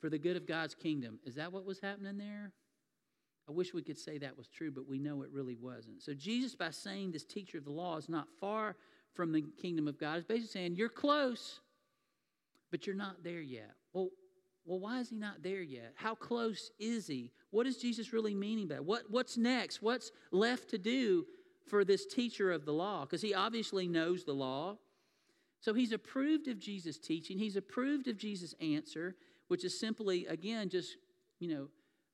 for 0.00 0.10
the 0.10 0.18
good 0.18 0.36
of 0.36 0.46
God's 0.46 0.74
kingdom. 0.74 1.20
Is 1.24 1.36
that 1.36 1.52
what 1.52 1.64
was 1.64 1.80
happening 1.80 2.18
there? 2.18 2.52
I 3.48 3.52
wish 3.52 3.72
we 3.72 3.82
could 3.82 3.98
say 3.98 4.18
that 4.18 4.36
was 4.36 4.48
true, 4.48 4.70
but 4.70 4.88
we 4.88 4.98
know 4.98 5.22
it 5.22 5.30
really 5.32 5.56
wasn't. 5.56 6.02
So, 6.02 6.14
Jesus, 6.14 6.54
by 6.54 6.70
saying 6.70 7.12
this 7.12 7.24
teacher 7.24 7.58
of 7.58 7.64
the 7.64 7.72
law 7.72 7.96
is 7.96 8.08
not 8.08 8.28
far 8.40 8.76
from 9.14 9.32
the 9.32 9.42
kingdom 9.60 9.88
of 9.88 9.98
God, 9.98 10.18
is 10.18 10.24
basically 10.24 10.48
saying, 10.48 10.76
You're 10.76 10.88
close 10.88 11.60
but 12.70 12.86
you're 12.86 12.96
not 12.96 13.22
there 13.22 13.40
yet. 13.40 13.72
Well, 13.92 14.10
well, 14.64 14.78
why 14.78 15.00
is 15.00 15.10
he 15.10 15.16
not 15.16 15.42
there 15.42 15.62
yet? 15.62 15.94
How 15.96 16.14
close 16.14 16.70
is 16.78 17.06
he? 17.06 17.32
What 17.50 17.66
is 17.66 17.78
Jesus 17.78 18.12
really 18.12 18.34
meaning 18.34 18.68
by 18.68 18.76
that? 18.76 18.84
What, 18.84 19.04
what's 19.08 19.36
next? 19.36 19.82
What's 19.82 20.12
left 20.30 20.70
to 20.70 20.78
do 20.78 21.26
for 21.66 21.84
this 21.84 22.06
teacher 22.06 22.52
of 22.52 22.64
the 22.64 22.72
law? 22.72 23.02
Because 23.02 23.22
he 23.22 23.34
obviously 23.34 23.88
knows 23.88 24.24
the 24.24 24.34
law. 24.34 24.76
So 25.60 25.74
he's 25.74 25.92
approved 25.92 26.48
of 26.48 26.58
Jesus' 26.58 26.98
teaching. 26.98 27.38
He's 27.38 27.56
approved 27.56 28.06
of 28.08 28.16
Jesus' 28.16 28.54
answer, 28.60 29.16
which 29.48 29.64
is 29.64 29.78
simply, 29.78 30.26
again, 30.26 30.68
just, 30.68 30.96
you 31.38 31.54
know, 31.54 31.68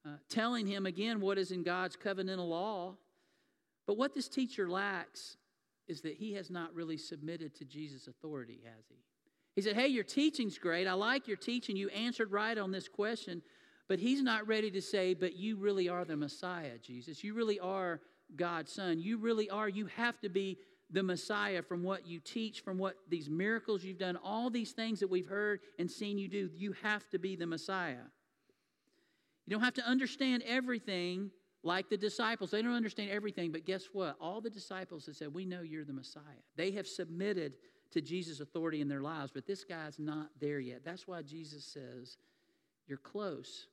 uh, 0.04 0.16
telling 0.28 0.66
him 0.66 0.86
again 0.86 1.20
what 1.20 1.38
is 1.38 1.50
in 1.50 1.62
God's 1.62 1.96
covenantal 1.96 2.48
law. 2.48 2.94
But 3.86 3.96
what 3.96 4.14
this 4.14 4.28
teacher 4.28 4.68
lacks 4.68 5.36
is 5.88 6.00
that 6.02 6.14
he 6.14 6.32
has 6.34 6.50
not 6.50 6.74
really 6.74 6.96
submitted 6.96 7.54
to 7.56 7.64
Jesus' 7.64 8.06
authority, 8.06 8.60
has 8.64 8.84
he? 8.88 8.96
He 9.56 9.62
said, 9.62 9.74
Hey, 9.74 9.88
your 9.88 10.04
teaching's 10.04 10.58
great. 10.58 10.86
I 10.86 10.92
like 10.92 11.26
your 11.26 11.38
teaching. 11.38 11.76
You 11.76 11.88
answered 11.88 12.30
right 12.30 12.56
on 12.56 12.70
this 12.70 12.88
question. 12.88 13.42
But 13.88 13.98
he's 14.00 14.22
not 14.22 14.46
ready 14.46 14.70
to 14.70 14.82
say, 14.82 15.14
But 15.14 15.34
you 15.34 15.56
really 15.56 15.88
are 15.88 16.04
the 16.04 16.16
Messiah, 16.16 16.78
Jesus. 16.78 17.24
You 17.24 17.34
really 17.34 17.58
are 17.58 18.00
God's 18.36 18.72
Son. 18.72 19.00
You 19.00 19.16
really 19.16 19.48
are. 19.50 19.68
You 19.68 19.86
have 19.86 20.20
to 20.20 20.28
be 20.28 20.58
the 20.90 21.02
Messiah 21.02 21.62
from 21.62 21.82
what 21.82 22.06
you 22.06 22.20
teach, 22.20 22.60
from 22.60 22.78
what 22.78 22.96
these 23.08 23.28
miracles 23.28 23.82
you've 23.82 23.98
done, 23.98 24.16
all 24.22 24.50
these 24.50 24.72
things 24.72 25.00
that 25.00 25.10
we've 25.10 25.26
heard 25.26 25.60
and 25.78 25.90
seen 25.90 26.18
you 26.18 26.28
do. 26.28 26.50
You 26.54 26.74
have 26.82 27.08
to 27.10 27.18
be 27.18 27.34
the 27.34 27.46
Messiah. 27.46 28.04
You 29.46 29.52
don't 29.52 29.64
have 29.64 29.74
to 29.74 29.86
understand 29.86 30.42
everything 30.46 31.30
like 31.62 31.88
the 31.88 31.96
disciples. 31.96 32.50
They 32.50 32.62
don't 32.62 32.74
understand 32.74 33.10
everything, 33.10 33.50
but 33.52 33.64
guess 33.64 33.88
what? 33.92 34.16
All 34.20 34.40
the 34.40 34.50
disciples 34.50 35.06
have 35.06 35.16
said, 35.16 35.32
We 35.32 35.46
know 35.46 35.62
you're 35.62 35.84
the 35.84 35.92
Messiah. 35.92 36.22
They 36.56 36.72
have 36.72 36.86
submitted 36.86 37.54
to 37.92 38.00
Jesus' 38.00 38.40
authority 38.40 38.80
in 38.80 38.88
their 38.88 39.00
lives, 39.00 39.30
but 39.32 39.46
this 39.46 39.64
guy's 39.64 39.98
not 39.98 40.28
there 40.40 40.60
yet. 40.60 40.82
That's 40.84 41.06
why 41.06 41.22
Jesus 41.22 41.64
says, 41.64 42.16
You're 42.86 42.98
close, 42.98 43.66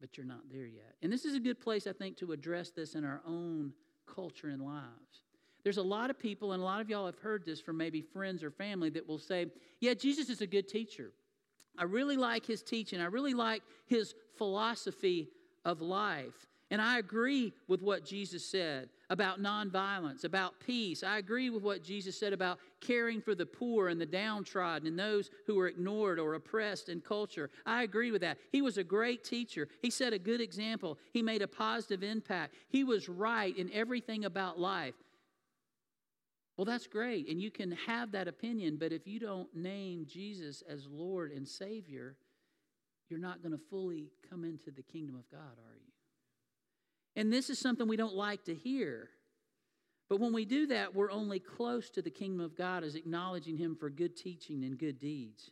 but 0.00 0.16
you're 0.16 0.26
not 0.26 0.48
there 0.50 0.66
yet. 0.66 0.94
And 1.02 1.12
this 1.12 1.24
is 1.24 1.34
a 1.34 1.40
good 1.40 1.60
place, 1.60 1.86
I 1.86 1.92
think, 1.92 2.16
to 2.18 2.32
address 2.32 2.70
this 2.70 2.94
in 2.94 3.04
our 3.04 3.20
own 3.26 3.72
culture 4.06 4.48
and 4.48 4.62
lives. 4.62 5.24
There's 5.62 5.76
a 5.76 5.82
lot 5.82 6.10
of 6.10 6.18
people, 6.18 6.52
and 6.52 6.62
a 6.62 6.64
lot 6.64 6.80
of 6.80 6.88
y'all 6.88 7.06
have 7.06 7.18
heard 7.18 7.44
this 7.44 7.60
from 7.60 7.76
maybe 7.76 8.00
friends 8.00 8.42
or 8.42 8.50
family, 8.50 8.90
that 8.90 9.06
will 9.06 9.18
say, 9.18 9.46
Yeah, 9.80 9.94
Jesus 9.94 10.30
is 10.30 10.40
a 10.40 10.46
good 10.46 10.68
teacher. 10.68 11.12
I 11.78 11.84
really 11.84 12.16
like 12.16 12.44
his 12.44 12.62
teaching. 12.62 13.00
I 13.00 13.06
really 13.06 13.34
like 13.34 13.62
his 13.86 14.14
philosophy 14.36 15.28
of 15.64 15.80
life. 15.80 16.46
And 16.70 16.80
I 16.80 16.98
agree 16.98 17.52
with 17.66 17.82
what 17.82 18.04
Jesus 18.04 18.46
said 18.46 18.90
about 19.08 19.40
nonviolence, 19.40 20.22
about 20.22 20.54
peace. 20.64 21.02
I 21.02 21.18
agree 21.18 21.50
with 21.50 21.64
what 21.64 21.82
Jesus 21.82 22.18
said 22.18 22.32
about 22.32 22.60
caring 22.80 23.20
for 23.20 23.34
the 23.34 23.44
poor 23.44 23.88
and 23.88 24.00
the 24.00 24.06
downtrodden 24.06 24.86
and 24.86 24.96
those 24.96 25.30
who 25.48 25.58
are 25.58 25.66
ignored 25.66 26.20
or 26.20 26.34
oppressed 26.34 26.88
in 26.88 27.00
culture. 27.00 27.50
I 27.66 27.82
agree 27.82 28.12
with 28.12 28.20
that. 28.20 28.38
He 28.52 28.62
was 28.62 28.78
a 28.78 28.84
great 28.84 29.24
teacher. 29.24 29.68
He 29.82 29.90
set 29.90 30.12
a 30.12 30.18
good 30.18 30.40
example. 30.40 30.96
He 31.12 31.22
made 31.22 31.42
a 31.42 31.48
positive 31.48 32.04
impact. 32.04 32.54
He 32.68 32.84
was 32.84 33.08
right 33.08 33.56
in 33.56 33.68
everything 33.72 34.24
about 34.24 34.60
life. 34.60 34.94
Well, 36.56 36.66
that's 36.66 36.86
great. 36.86 37.28
And 37.28 37.40
you 37.40 37.50
can 37.50 37.72
have 37.72 38.12
that 38.12 38.28
opinion, 38.28 38.76
but 38.78 38.92
if 38.92 39.08
you 39.08 39.18
don't 39.18 39.48
name 39.56 40.06
Jesus 40.06 40.62
as 40.68 40.86
Lord 40.86 41.32
and 41.32 41.48
Savior, 41.48 42.16
you're 43.08 43.18
not 43.18 43.42
going 43.42 43.52
to 43.52 43.64
fully 43.70 44.10
come 44.28 44.44
into 44.44 44.70
the 44.70 44.82
kingdom 44.82 45.16
of 45.16 45.28
God, 45.32 45.40
are 45.40 45.74
you? 45.74 45.89
And 47.16 47.32
this 47.32 47.50
is 47.50 47.58
something 47.58 47.88
we 47.88 47.96
don't 47.96 48.14
like 48.14 48.44
to 48.44 48.54
hear. 48.54 49.08
But 50.08 50.20
when 50.20 50.32
we 50.32 50.44
do 50.44 50.66
that, 50.66 50.94
we're 50.94 51.10
only 51.10 51.38
close 51.38 51.88
to 51.90 52.02
the 52.02 52.10
kingdom 52.10 52.40
of 52.44 52.56
God 52.56 52.82
as 52.82 52.96
acknowledging 52.96 53.56
Him 53.56 53.76
for 53.76 53.90
good 53.90 54.16
teaching 54.16 54.64
and 54.64 54.78
good 54.78 54.98
deeds. 54.98 55.50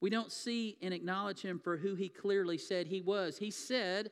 We 0.00 0.10
don't 0.10 0.30
see 0.30 0.76
and 0.82 0.92
acknowledge 0.92 1.40
Him 1.40 1.58
for 1.58 1.76
who 1.76 1.94
He 1.94 2.08
clearly 2.08 2.58
said 2.58 2.86
He 2.86 3.00
was. 3.00 3.38
He 3.38 3.50
said, 3.50 4.10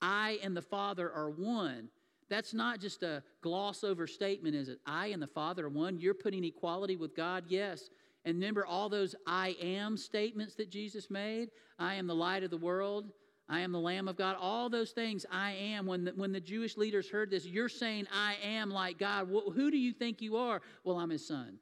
I 0.00 0.38
and 0.42 0.56
the 0.56 0.62
Father 0.62 1.12
are 1.12 1.30
one. 1.30 1.88
That's 2.30 2.54
not 2.54 2.80
just 2.80 3.02
a 3.02 3.22
gloss 3.42 3.84
over 3.84 4.06
statement, 4.06 4.54
is 4.54 4.68
it? 4.68 4.78
I 4.86 5.08
and 5.08 5.22
the 5.22 5.26
Father 5.26 5.66
are 5.66 5.70
one. 5.70 5.98
You're 5.98 6.14
putting 6.14 6.44
equality 6.44 6.96
with 6.96 7.16
God? 7.16 7.44
Yes. 7.48 7.90
And 8.24 8.36
remember 8.36 8.66
all 8.66 8.88
those 8.88 9.14
I 9.26 9.56
am 9.62 9.96
statements 9.96 10.54
that 10.56 10.70
Jesus 10.70 11.10
made? 11.10 11.48
I 11.78 11.94
am 11.94 12.06
the 12.06 12.14
light 12.14 12.42
of 12.44 12.50
the 12.50 12.56
world. 12.56 13.12
I 13.48 13.60
am 13.60 13.72
the 13.72 13.80
Lamb 13.80 14.08
of 14.08 14.16
God. 14.16 14.36
All 14.38 14.68
those 14.68 14.90
things 14.90 15.24
I 15.30 15.52
am. 15.52 15.86
When 15.86 16.04
the, 16.04 16.12
when 16.12 16.32
the 16.32 16.40
Jewish 16.40 16.76
leaders 16.76 17.08
heard 17.08 17.30
this, 17.30 17.46
you're 17.46 17.68
saying, 17.68 18.06
I 18.12 18.36
am 18.44 18.70
like 18.70 18.98
God. 18.98 19.30
Well, 19.30 19.50
who 19.50 19.70
do 19.70 19.78
you 19.78 19.92
think 19.92 20.20
you 20.20 20.36
are? 20.36 20.60
Well, 20.84 20.98
I'm 20.98 21.10
his 21.10 21.26
son. 21.26 21.58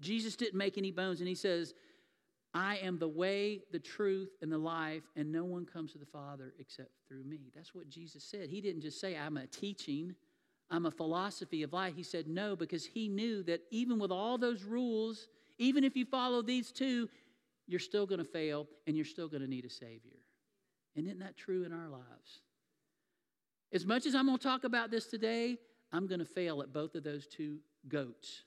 Jesus 0.00 0.36
didn't 0.36 0.58
make 0.58 0.76
any 0.76 0.90
bones, 0.90 1.20
and 1.20 1.28
he 1.28 1.34
says, 1.34 1.72
I 2.52 2.76
am 2.76 2.98
the 2.98 3.08
way, 3.08 3.62
the 3.72 3.78
truth, 3.78 4.30
and 4.42 4.52
the 4.52 4.58
life, 4.58 5.02
and 5.16 5.32
no 5.32 5.44
one 5.44 5.64
comes 5.64 5.92
to 5.92 5.98
the 5.98 6.06
Father 6.06 6.54
except 6.58 6.90
through 7.08 7.24
me. 7.24 7.50
That's 7.54 7.74
what 7.74 7.88
Jesus 7.88 8.22
said. 8.22 8.48
He 8.48 8.60
didn't 8.60 8.82
just 8.82 9.00
say, 9.00 9.16
I'm 9.16 9.36
a 9.36 9.46
teaching, 9.46 10.14
I'm 10.70 10.86
a 10.86 10.90
philosophy 10.90 11.62
of 11.62 11.72
life. 11.72 11.94
He 11.96 12.02
said, 12.02 12.28
No, 12.28 12.54
because 12.54 12.84
he 12.84 13.08
knew 13.08 13.42
that 13.44 13.62
even 13.70 13.98
with 13.98 14.12
all 14.12 14.38
those 14.38 14.62
rules, 14.62 15.28
even 15.58 15.84
if 15.84 15.96
you 15.96 16.04
follow 16.04 16.42
these 16.42 16.70
two, 16.70 17.08
you're 17.66 17.80
still 17.80 18.06
going 18.06 18.18
to 18.18 18.24
fail 18.24 18.66
and 18.86 18.96
you're 18.96 19.04
still 19.04 19.28
going 19.28 19.42
to 19.42 19.48
need 19.48 19.64
a 19.64 19.70
Savior. 19.70 20.18
And 20.96 21.06
isn't 21.06 21.20
that 21.20 21.36
true 21.36 21.64
in 21.64 21.72
our 21.72 21.88
lives? 21.88 22.40
As 23.72 23.84
much 23.84 24.06
as 24.06 24.14
I'm 24.14 24.26
going 24.26 24.38
to 24.38 24.44
talk 24.44 24.64
about 24.64 24.90
this 24.90 25.06
today, 25.06 25.58
I'm 25.92 26.06
going 26.06 26.20
to 26.20 26.24
fail 26.26 26.62
at 26.62 26.72
both 26.72 26.94
of 26.94 27.02
those 27.02 27.26
two 27.26 27.58
goats. 27.88 28.44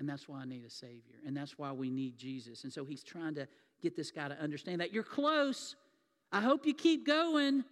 And 0.00 0.08
that's 0.08 0.28
why 0.28 0.40
I 0.40 0.44
need 0.44 0.64
a 0.64 0.70
Savior. 0.70 1.16
And 1.24 1.36
that's 1.36 1.56
why 1.56 1.70
we 1.72 1.90
need 1.90 2.16
Jesus. 2.16 2.64
And 2.64 2.72
so 2.72 2.84
he's 2.84 3.04
trying 3.04 3.34
to 3.36 3.46
get 3.80 3.96
this 3.96 4.10
guy 4.10 4.28
to 4.28 4.40
understand 4.40 4.80
that 4.80 4.92
you're 4.92 5.04
close. 5.04 5.76
I 6.32 6.40
hope 6.40 6.66
you 6.66 6.74
keep 6.74 7.06
going, 7.06 7.64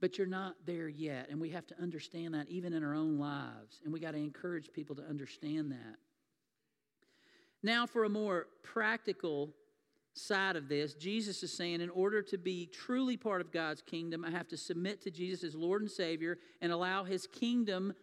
but 0.00 0.18
you're 0.18 0.26
not 0.26 0.54
there 0.66 0.88
yet. 0.88 1.28
And 1.30 1.40
we 1.40 1.50
have 1.50 1.66
to 1.68 1.80
understand 1.80 2.34
that 2.34 2.48
even 2.48 2.74
in 2.74 2.84
our 2.84 2.94
own 2.94 3.18
lives. 3.18 3.80
And 3.84 3.92
we 3.92 4.00
got 4.00 4.12
to 4.12 4.18
encourage 4.18 4.70
people 4.72 4.96
to 4.96 5.02
understand 5.02 5.72
that. 5.72 5.96
Now, 7.62 7.86
for 7.86 8.04
a 8.04 8.08
more 8.08 8.48
practical 8.62 9.54
side 10.14 10.56
of 10.56 10.68
this, 10.68 10.94
Jesus 10.94 11.42
is 11.42 11.52
saying, 11.52 11.80
in 11.80 11.90
order 11.90 12.22
to 12.22 12.38
be 12.38 12.66
truly 12.66 13.16
part 13.16 13.40
of 13.40 13.52
God's 13.52 13.82
kingdom, 13.82 14.24
I 14.24 14.30
have 14.30 14.48
to 14.48 14.56
submit 14.56 15.02
to 15.02 15.10
Jesus 15.10 15.44
as 15.44 15.54
Lord 15.54 15.82
and 15.82 15.90
Savior 15.90 16.38
and 16.60 16.72
allow 16.72 17.04
His 17.04 17.26
kingdom 17.26 17.94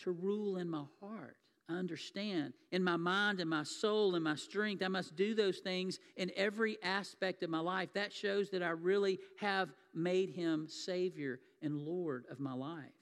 to 0.00 0.12
rule 0.12 0.56
in 0.56 0.68
my 0.68 0.84
heart. 1.00 1.36
I 1.68 1.74
understand 1.74 2.52
in 2.70 2.84
my 2.84 2.96
mind 2.96 3.40
and 3.40 3.50
my 3.50 3.64
soul 3.64 4.14
and 4.14 4.22
my 4.22 4.36
strength, 4.36 4.84
I 4.84 4.88
must 4.88 5.16
do 5.16 5.34
those 5.34 5.58
things 5.58 5.98
in 6.16 6.30
every 6.36 6.78
aspect 6.82 7.42
of 7.42 7.50
my 7.50 7.58
life. 7.58 7.88
That 7.94 8.12
shows 8.12 8.50
that 8.50 8.62
I 8.62 8.70
really 8.70 9.18
have 9.40 9.70
made 9.92 10.30
Him 10.30 10.68
Savior 10.68 11.40
and 11.62 11.82
Lord 11.82 12.24
of 12.30 12.38
my 12.38 12.52
life. 12.52 12.95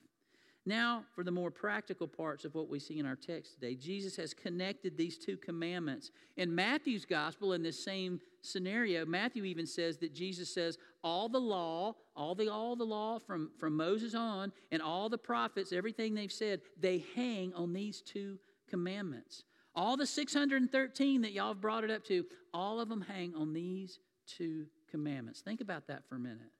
Now, 0.67 1.03
for 1.13 1.23
the 1.23 1.31
more 1.31 1.51
practical 1.51 2.07
parts 2.07 2.43
of 2.43 2.55
what 2.55 2.69
we 2.69 2.79
see 2.79 2.97
in 2.97 3.05
our 3.05 3.15
text 3.15 3.53
today, 3.53 3.75
Jesus 3.75 4.15
has 4.15 4.33
connected 4.33 4.97
these 4.97 5.19
two 5.19 5.37
commandments. 5.37 6.09
In 6.37 6.55
Matthew's 6.55 7.05
gospel, 7.05 7.53
in 7.53 7.61
this 7.61 7.83
same 7.83 8.19
scenario, 8.41 9.05
Matthew 9.05 9.43
even 9.43 9.67
says 9.67 9.97
that 9.97 10.13
Jesus 10.13 10.51
says, 10.51 10.79
all 11.03 11.29
the 11.29 11.39
law, 11.39 11.93
all 12.15 12.33
the 12.33 12.51
all 12.51 12.75
the 12.75 12.83
law 12.83 13.19
from, 13.19 13.51
from 13.59 13.77
Moses 13.77 14.15
on, 14.15 14.51
and 14.71 14.81
all 14.81 15.07
the 15.07 15.19
prophets, 15.19 15.71
everything 15.71 16.15
they've 16.15 16.31
said, 16.31 16.61
they 16.79 17.03
hang 17.15 17.53
on 17.53 17.71
these 17.71 18.01
two 18.01 18.39
commandments. 18.67 19.43
All 19.75 19.97
the 19.97 20.07
613 20.07 21.21
that 21.21 21.31
y'all 21.31 21.49
have 21.49 21.61
brought 21.61 21.83
it 21.83 21.91
up 21.91 22.03
to, 22.05 22.25
all 22.55 22.79
of 22.79 22.89
them 22.89 23.01
hang 23.01 23.35
on 23.35 23.53
these 23.53 23.99
two 24.25 24.65
commandments. 24.89 25.41
Think 25.41 25.61
about 25.61 25.87
that 25.87 26.07
for 26.09 26.15
a 26.15 26.19
minute. 26.19 26.51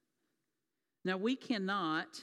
Now, 1.04 1.18
we 1.18 1.36
cannot 1.36 2.20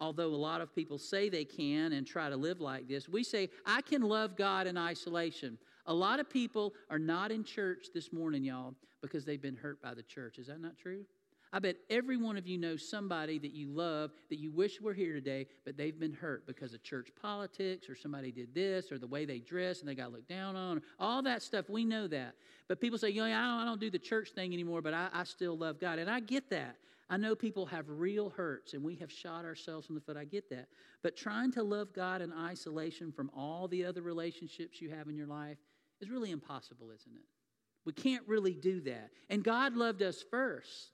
although 0.00 0.28
a 0.28 0.36
lot 0.36 0.60
of 0.60 0.74
people 0.74 0.98
say 0.98 1.28
they 1.28 1.44
can 1.44 1.92
and 1.92 2.06
try 2.06 2.28
to 2.28 2.36
live 2.36 2.60
like 2.60 2.88
this, 2.88 3.08
we 3.08 3.24
say, 3.24 3.48
I 3.66 3.82
can 3.82 4.02
love 4.02 4.36
God 4.36 4.66
in 4.66 4.76
isolation. 4.76 5.58
A 5.86 5.94
lot 5.94 6.20
of 6.20 6.28
people 6.28 6.74
are 6.90 6.98
not 6.98 7.30
in 7.30 7.44
church 7.44 7.88
this 7.94 8.12
morning, 8.12 8.44
y'all, 8.44 8.74
because 9.00 9.24
they've 9.24 9.40
been 9.40 9.56
hurt 9.56 9.82
by 9.82 9.94
the 9.94 10.02
church. 10.02 10.38
Is 10.38 10.48
that 10.48 10.60
not 10.60 10.76
true? 10.76 11.04
I 11.52 11.60
bet 11.60 11.76
every 11.88 12.18
one 12.18 12.36
of 12.36 12.46
you 12.46 12.58
knows 12.58 12.86
somebody 12.86 13.38
that 13.38 13.52
you 13.52 13.68
love 13.68 14.10
that 14.28 14.38
you 14.38 14.50
wish 14.50 14.80
were 14.80 14.92
here 14.92 15.14
today, 15.14 15.46
but 15.64 15.78
they've 15.78 15.98
been 15.98 16.12
hurt 16.12 16.46
because 16.46 16.74
of 16.74 16.82
church 16.82 17.08
politics 17.20 17.88
or 17.88 17.94
somebody 17.94 18.30
did 18.30 18.54
this 18.54 18.92
or 18.92 18.98
the 18.98 19.06
way 19.06 19.24
they 19.24 19.38
dress 19.38 19.80
and 19.80 19.88
they 19.88 19.94
got 19.94 20.12
looked 20.12 20.28
down 20.28 20.56
on. 20.56 20.82
All 21.00 21.22
that 21.22 21.42
stuff, 21.42 21.70
we 21.70 21.84
know 21.84 22.06
that. 22.08 22.34
But 22.68 22.80
people 22.80 22.98
say, 22.98 23.08
you 23.08 23.22
know, 23.22 23.26
I 23.26 23.30
don't, 23.30 23.60
I 23.60 23.64
don't 23.64 23.80
do 23.80 23.90
the 23.90 23.98
church 23.98 24.30
thing 24.34 24.52
anymore, 24.52 24.82
but 24.82 24.92
I, 24.92 25.08
I 25.12 25.24
still 25.24 25.56
love 25.56 25.80
God. 25.80 25.98
And 25.98 26.10
I 26.10 26.20
get 26.20 26.50
that. 26.50 26.76
I 27.10 27.16
know 27.16 27.34
people 27.34 27.64
have 27.66 27.86
real 27.88 28.28
hurts 28.30 28.74
and 28.74 28.84
we 28.84 28.96
have 28.96 29.10
shot 29.10 29.44
ourselves 29.44 29.88
in 29.88 29.94
the 29.94 30.00
foot. 30.00 30.16
I 30.16 30.24
get 30.24 30.50
that. 30.50 30.68
But 31.02 31.16
trying 31.16 31.52
to 31.52 31.62
love 31.62 31.92
God 31.94 32.20
in 32.20 32.32
isolation 32.32 33.12
from 33.12 33.30
all 33.34 33.66
the 33.66 33.84
other 33.84 34.02
relationships 34.02 34.82
you 34.82 34.90
have 34.90 35.08
in 35.08 35.16
your 35.16 35.26
life 35.26 35.58
is 36.00 36.10
really 36.10 36.30
impossible, 36.30 36.90
isn't 36.90 37.14
it? 37.14 37.24
We 37.86 37.92
can't 37.92 38.26
really 38.28 38.52
do 38.52 38.80
that. 38.82 39.10
And 39.30 39.42
God 39.42 39.74
loved 39.74 40.02
us 40.02 40.22
first. 40.30 40.92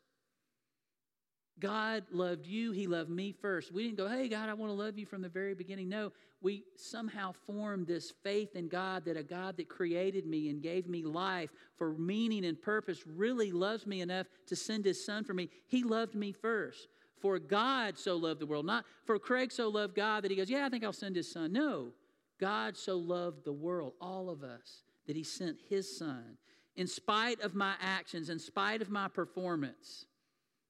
God 1.60 2.04
loved 2.10 2.46
you, 2.46 2.72
He 2.72 2.86
loved 2.86 3.10
me 3.10 3.32
first. 3.32 3.72
We 3.72 3.84
didn't 3.84 3.96
go, 3.96 4.08
hey, 4.08 4.28
God, 4.28 4.48
I 4.48 4.54
want 4.54 4.70
to 4.70 4.74
love 4.74 4.98
you 4.98 5.06
from 5.06 5.22
the 5.22 5.28
very 5.28 5.54
beginning. 5.54 5.88
No, 5.88 6.12
we 6.42 6.64
somehow 6.76 7.32
formed 7.46 7.86
this 7.86 8.12
faith 8.22 8.56
in 8.56 8.68
God 8.68 9.04
that 9.04 9.16
a 9.16 9.22
God 9.22 9.56
that 9.56 9.68
created 9.68 10.26
me 10.26 10.50
and 10.50 10.60
gave 10.62 10.88
me 10.88 11.02
life 11.02 11.50
for 11.76 11.92
meaning 11.92 12.44
and 12.44 12.60
purpose 12.60 13.04
really 13.06 13.52
loves 13.52 13.86
me 13.86 14.00
enough 14.00 14.26
to 14.46 14.56
send 14.56 14.84
His 14.84 15.04
Son 15.04 15.24
for 15.24 15.32
me. 15.32 15.48
He 15.66 15.84
loved 15.84 16.14
me 16.14 16.32
first. 16.32 16.88
For 17.20 17.38
God 17.38 17.98
so 17.98 18.16
loved 18.16 18.40
the 18.40 18.46
world, 18.46 18.66
not 18.66 18.84
for 19.06 19.18
Craig 19.18 19.50
so 19.50 19.68
loved 19.68 19.94
God 19.94 20.24
that 20.24 20.30
he 20.30 20.36
goes, 20.36 20.50
yeah, 20.50 20.66
I 20.66 20.68
think 20.68 20.84
I'll 20.84 20.92
send 20.92 21.16
His 21.16 21.30
Son. 21.30 21.52
No, 21.52 21.92
God 22.38 22.76
so 22.76 22.98
loved 22.98 23.46
the 23.46 23.52
world, 23.52 23.94
all 23.98 24.28
of 24.28 24.42
us, 24.42 24.82
that 25.06 25.16
He 25.16 25.22
sent 25.22 25.58
His 25.70 25.96
Son. 25.96 26.36
In 26.76 26.86
spite 26.86 27.40
of 27.40 27.54
my 27.54 27.74
actions, 27.80 28.28
in 28.28 28.38
spite 28.38 28.82
of 28.82 28.90
my 28.90 29.08
performance, 29.08 30.04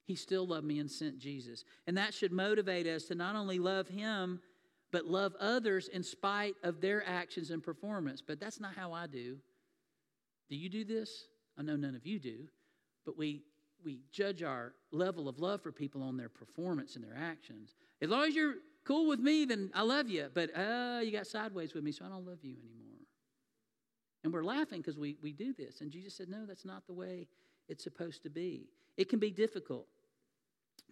he 0.04 0.14
still 0.14 0.46
loved 0.46 0.66
me 0.66 0.78
and 0.78 0.90
sent 0.90 1.18
Jesus. 1.18 1.64
And 1.86 1.96
that 1.96 2.12
should 2.12 2.32
motivate 2.32 2.86
us 2.86 3.04
to 3.04 3.14
not 3.14 3.36
only 3.36 3.58
love 3.58 3.88
Him, 3.88 4.40
but 4.92 5.06
love 5.06 5.34
others 5.40 5.88
in 5.88 6.02
spite 6.02 6.54
of 6.62 6.80
their 6.80 7.06
actions 7.08 7.50
and 7.50 7.62
performance. 7.62 8.22
But 8.24 8.38
that's 8.38 8.60
not 8.60 8.74
how 8.74 8.92
I 8.92 9.06
do. 9.06 9.38
Do 10.50 10.56
you 10.56 10.68
do 10.68 10.84
this? 10.84 11.28
I 11.58 11.62
know 11.62 11.76
none 11.76 11.94
of 11.94 12.06
you 12.06 12.18
do. 12.18 12.46
But 13.06 13.16
we, 13.16 13.42
we 13.82 14.00
judge 14.12 14.42
our 14.42 14.74
level 14.92 15.28
of 15.28 15.40
love 15.40 15.62
for 15.62 15.72
people 15.72 16.02
on 16.02 16.16
their 16.16 16.28
performance 16.28 16.96
and 16.96 17.04
their 17.04 17.16
actions. 17.16 17.74
As 18.02 18.10
long 18.10 18.24
as 18.24 18.34
you're 18.34 18.56
cool 18.84 19.08
with 19.08 19.20
me, 19.20 19.46
then 19.46 19.70
I 19.74 19.82
love 19.82 20.08
you. 20.08 20.28
But 20.32 20.50
uh, 20.56 21.00
you 21.02 21.12
got 21.12 21.26
sideways 21.26 21.72
with 21.74 21.82
me, 21.82 21.92
so 21.92 22.04
I 22.04 22.08
don't 22.08 22.26
love 22.26 22.38
you 22.42 22.52
anymore. 22.52 23.00
And 24.22 24.32
we're 24.32 24.44
laughing 24.44 24.80
because 24.80 24.98
we, 24.98 25.16
we 25.22 25.32
do 25.32 25.54
this. 25.54 25.80
And 25.80 25.90
Jesus 25.90 26.14
said, 26.14 26.28
no, 26.28 26.46
that's 26.46 26.64
not 26.64 26.86
the 26.86 26.94
way 26.94 27.26
it's 27.68 27.82
supposed 27.82 28.22
to 28.22 28.30
be. 28.30 28.68
It 28.96 29.08
can 29.08 29.18
be 29.18 29.30
difficult 29.30 29.86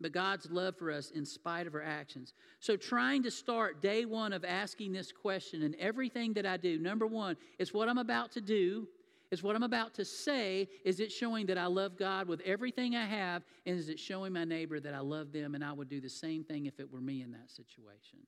but 0.00 0.12
God's 0.12 0.50
love 0.50 0.76
for 0.76 0.90
us 0.90 1.10
in 1.10 1.24
spite 1.24 1.66
of 1.66 1.74
our 1.74 1.82
actions. 1.82 2.34
So, 2.60 2.76
trying 2.76 3.22
to 3.22 3.30
start 3.30 3.80
day 3.80 4.04
one 4.04 4.32
of 4.32 4.44
asking 4.44 4.92
this 4.92 5.12
question 5.12 5.62
and 5.62 5.74
everything 5.76 6.32
that 6.34 6.46
I 6.46 6.56
do, 6.56 6.78
number 6.78 7.06
one, 7.06 7.36
is 7.58 7.72
what 7.72 7.88
I'm 7.88 7.98
about 7.98 8.32
to 8.32 8.40
do, 8.40 8.88
is 9.30 9.42
what 9.42 9.56
I'm 9.56 9.62
about 9.62 9.94
to 9.94 10.04
say, 10.04 10.68
is 10.84 11.00
it 11.00 11.10
showing 11.10 11.46
that 11.46 11.58
I 11.58 11.66
love 11.66 11.96
God 11.96 12.28
with 12.28 12.40
everything 12.42 12.96
I 12.96 13.06
have, 13.06 13.44
and 13.64 13.78
is 13.78 13.88
it 13.88 13.98
showing 13.98 14.32
my 14.32 14.44
neighbor 14.44 14.80
that 14.80 14.94
I 14.94 15.00
love 15.00 15.32
them 15.32 15.54
and 15.54 15.64
I 15.64 15.72
would 15.72 15.88
do 15.88 16.00
the 16.00 16.10
same 16.10 16.44
thing 16.44 16.66
if 16.66 16.80
it 16.80 16.92
were 16.92 17.00
me 17.00 17.22
in 17.22 17.32
that 17.32 17.50
situation? 17.50 18.18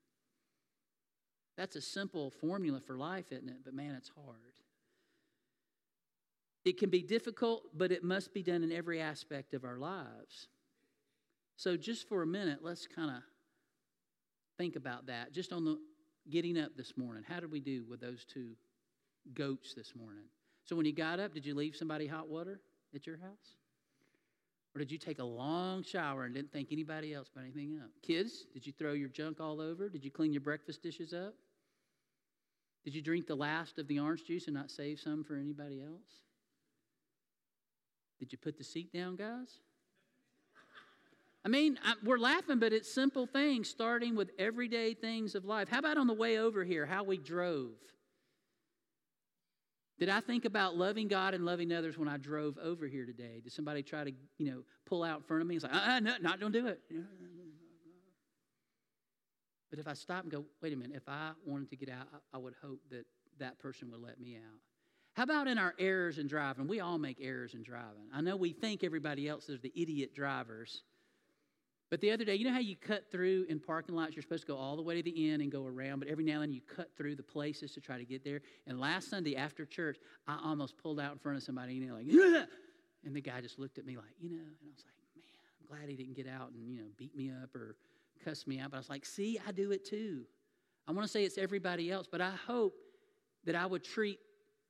That's 1.57 1.77
a 1.77 1.81
simple 1.81 2.31
formula 2.31 2.81
for 2.81 2.97
life, 2.97 3.27
isn't 3.31 3.49
it? 3.49 3.59
But 3.65 3.75
man, 3.75 3.95
it's 3.95 4.11
hard. 4.15 4.39
It 6.65 6.79
can 6.79 6.89
be 6.89 7.03
difficult, 7.03 7.65
but 7.77 7.93
it 7.93 8.03
must 8.03 8.33
be 8.33 8.43
done 8.43 8.63
in 8.63 8.73
every 8.73 9.01
aspect 9.01 9.53
of 9.53 9.65
our 9.65 9.77
lives. 9.77 10.49
So, 11.57 11.77
just 11.77 12.09
for 12.09 12.23
a 12.23 12.27
minute, 12.27 12.61
let's 12.63 12.87
kind 12.87 13.11
of 13.11 13.23
think 14.59 14.77
about 14.77 15.07
that. 15.07 15.33
Just 15.33 15.53
on 15.53 15.65
the 15.65 15.79
getting 16.31 16.59
up 16.59 16.77
this 16.77 16.97
morning, 16.97 17.23
how 17.27 17.41
did 17.41 17.51
we 17.51 17.61
do 17.61 17.85
with 17.89 18.01
those 18.01 18.25
two 18.25 18.53
goats 19.35 19.75
this 19.75 19.95
morning? 19.95 20.25
So, 20.65 20.75
when 20.75 20.87
you 20.87 20.93
got 20.93 21.21
up, 21.21 21.35
did 21.35 21.47
you 21.47 21.55
leave 21.55 21.77
somebody 21.77 22.07
hot 22.07 22.29
water 22.29 22.61
at 22.95 23.07
your 23.07 23.17
house? 23.17 23.57
Or 24.75 24.81
did 24.81 24.91
you 24.91 24.99
take 24.99 25.21
a 25.21 25.25
long 25.25 25.85
shower 25.85 26.25
and 26.25 26.35
didn't 26.35 26.53
think 26.53 26.69
anybody 26.73 27.15
else 27.15 27.29
about 27.33 27.45
anything 27.45 27.79
up? 27.81 27.91
Kids, 28.03 28.47
did 28.53 28.67
you 28.67 28.73
throw 28.73 28.93
your 28.93 29.09
junk 29.09 29.41
all 29.41 29.61
over? 29.61 29.89
Did 29.89 30.05
you 30.05 30.11
clean 30.11 30.33
your 30.33 30.41
breakfast 30.41 30.83
dishes 30.83 31.13
up? 31.13 31.35
Did 32.85 32.95
you 32.95 33.01
drink 33.01 33.27
the 33.27 33.37
last 33.37 33.79
of 33.79 33.87
the 33.87 34.01
orange 34.01 34.25
juice 34.25 34.47
and 34.47 34.55
not 34.55 34.71
save 34.71 34.99
some 34.99 35.23
for 35.23 35.37
anybody 35.37 35.81
else? 35.81 36.23
Did 38.19 38.33
you 38.33 38.39
put 38.39 38.59
the 38.59 38.65
seat 38.65 38.93
down, 38.93 39.17
guys? 39.17 39.61
I 41.45 41.49
mean, 41.49 41.79
I, 41.85 41.95
we're 42.03 42.19
laughing, 42.19 42.59
but 42.59 42.73
it's 42.73 42.93
simple 42.93 43.27
things, 43.27 43.69
starting 43.69 44.17
with 44.17 44.31
everyday 44.39 44.95
things 44.95 45.35
of 45.35 45.45
life. 45.45 45.69
How 45.69 45.79
about 45.79 45.99
on 45.99 46.07
the 46.07 46.15
way 46.15 46.39
over 46.39 46.65
here, 46.65 46.87
how 46.87 47.05
we 47.05 47.19
drove? 47.19 47.73
Did 49.99 50.09
I 50.09 50.21
think 50.21 50.45
about 50.45 50.77
loving 50.77 51.07
God 51.07 51.35
and 51.35 51.45
loving 51.45 51.71
others 51.73 51.99
when 51.99 52.09
I 52.09 52.17
drove 52.17 52.59
over 52.59 52.87
here 52.87 53.05
today? 53.05 53.41
Did 53.43 53.53
somebody 53.53 53.83
try 53.83 54.05
to, 54.05 54.13
you 54.39 54.51
know, 54.51 54.63
pull 54.87 55.05
out 55.05 55.19
in 55.19 55.23
front 55.25 55.43
of 55.43 55.49
me? 55.49 55.57
It's 55.57 55.65
like, 55.65 55.75
uh, 55.75 56.01
no, 56.01 56.15
not 56.21 56.41
don't 56.41 56.51
do 56.51 56.67
it. 56.67 56.81
But 59.71 59.79
if 59.79 59.87
I 59.87 59.93
stop 59.93 60.23
and 60.23 60.33
go, 60.33 60.45
wait 60.63 60.73
a 60.73 60.77
minute, 60.77 60.97
if 60.97 61.09
I 61.09 61.33
wanted 61.45 61.69
to 61.71 61.77
get 61.77 61.91
out, 61.91 62.07
I 62.33 62.39
would 62.39 62.55
hope 62.63 62.81
that 62.91 63.05
that 63.39 63.59
person 63.59 63.91
would 63.91 64.01
let 64.01 64.19
me 64.19 64.37
out. 64.37 64.61
How 65.15 65.25
about 65.25 65.47
in 65.47 65.59
our 65.59 65.75
errors 65.79 66.19
in 66.19 66.27
driving? 66.27 66.67
We 66.67 66.81
all 66.81 66.99
make 66.99 67.19
errors 67.21 67.55
in 67.55 67.63
driving. 67.63 68.09
I 68.13 68.21
know 68.21 68.37
we 68.37 68.53
think 68.53 68.83
everybody 68.83 69.29
else 69.29 69.49
is 69.49 69.61
the 69.61 69.73
idiot 69.77 70.15
drivers. 70.15 70.83
But 71.91 72.01
the 72.01 72.11
other 72.11 72.25
day, 72.25 72.35
you 72.35 72.45
know 72.45 72.53
how 72.53 72.61
you 72.61 72.77
cut 72.77 73.11
through 73.11 73.47
in 73.49 73.61
parking 73.61 73.95
lots? 73.95 74.17
You're 74.17 74.23
supposed 74.23 74.47
to 74.47 74.53
go 74.53 74.57
all 74.57 74.75
the 74.75 74.83
way 74.83 74.97
to 74.97 75.03
the 75.03 75.31
end 75.31 75.43
and 75.43 75.53
go 75.53 75.67
around, 75.67 76.01
but 76.01 76.09
every 76.09 76.25
now 76.25 76.35
and 76.35 76.43
then 76.45 76.53
you 76.53 76.61
cut 76.63 76.97
through 76.97 77.17
the 77.17 77.23
places 77.23 77.73
to 77.73 77.81
try 77.81 77.99
to 77.99 78.05
get 78.05 78.25
there. 78.25 78.41
And 78.67 78.81
last 78.81 79.11
Sunday 79.11 79.37
after 79.37 79.65
church, 79.65 79.99
I 80.27 80.39
almost 80.43 80.77
pulled 80.79 80.99
out 80.99 81.13
in 81.13 81.19
front 81.19 81.37
of 81.37 81.45
somebody 81.45 81.79
and 81.79 81.87
they're 81.87 81.97
like, 81.97 82.07
yeah! 82.07 82.45
and 83.05 83.15
the 83.15 83.21
guy 83.21 83.41
just 83.41 83.59
looked 83.59 83.79
at 83.79 83.85
me 83.85 83.97
like, 83.97 84.15
you 84.19 84.31
know, 84.31 84.37
and 84.37 84.57
I 84.63 84.73
was 84.73 84.85
like, 84.85 84.95
man, 85.15 85.25
I'm 85.61 85.67
glad 85.67 85.89
he 85.89 85.97
didn't 85.97 86.17
get 86.17 86.27
out 86.27 86.51
and, 86.53 86.67
you 86.67 86.77
know, 86.77 86.87
beat 86.97 87.15
me 87.15 87.31
up 87.31 87.55
or 87.55 87.77
cuss 88.25 88.47
me 88.47 88.59
out. 88.59 88.71
But 88.71 88.79
I 88.79 88.81
was 88.81 88.91
like, 88.91 89.05
see, 89.05 89.39
I 89.47 89.53
do 89.53 89.71
it 89.73 89.85
too. 89.85 90.25
I 90.89 90.93
want 90.93 91.07
to 91.07 91.13
say 91.13 91.25
it's 91.25 91.39
everybody 91.39 91.91
else, 91.91 92.07
but 92.11 92.21
I 92.21 92.33
hope 92.47 92.75
that 93.45 93.55
I 93.55 93.67
would 93.67 93.85
treat 93.85 94.19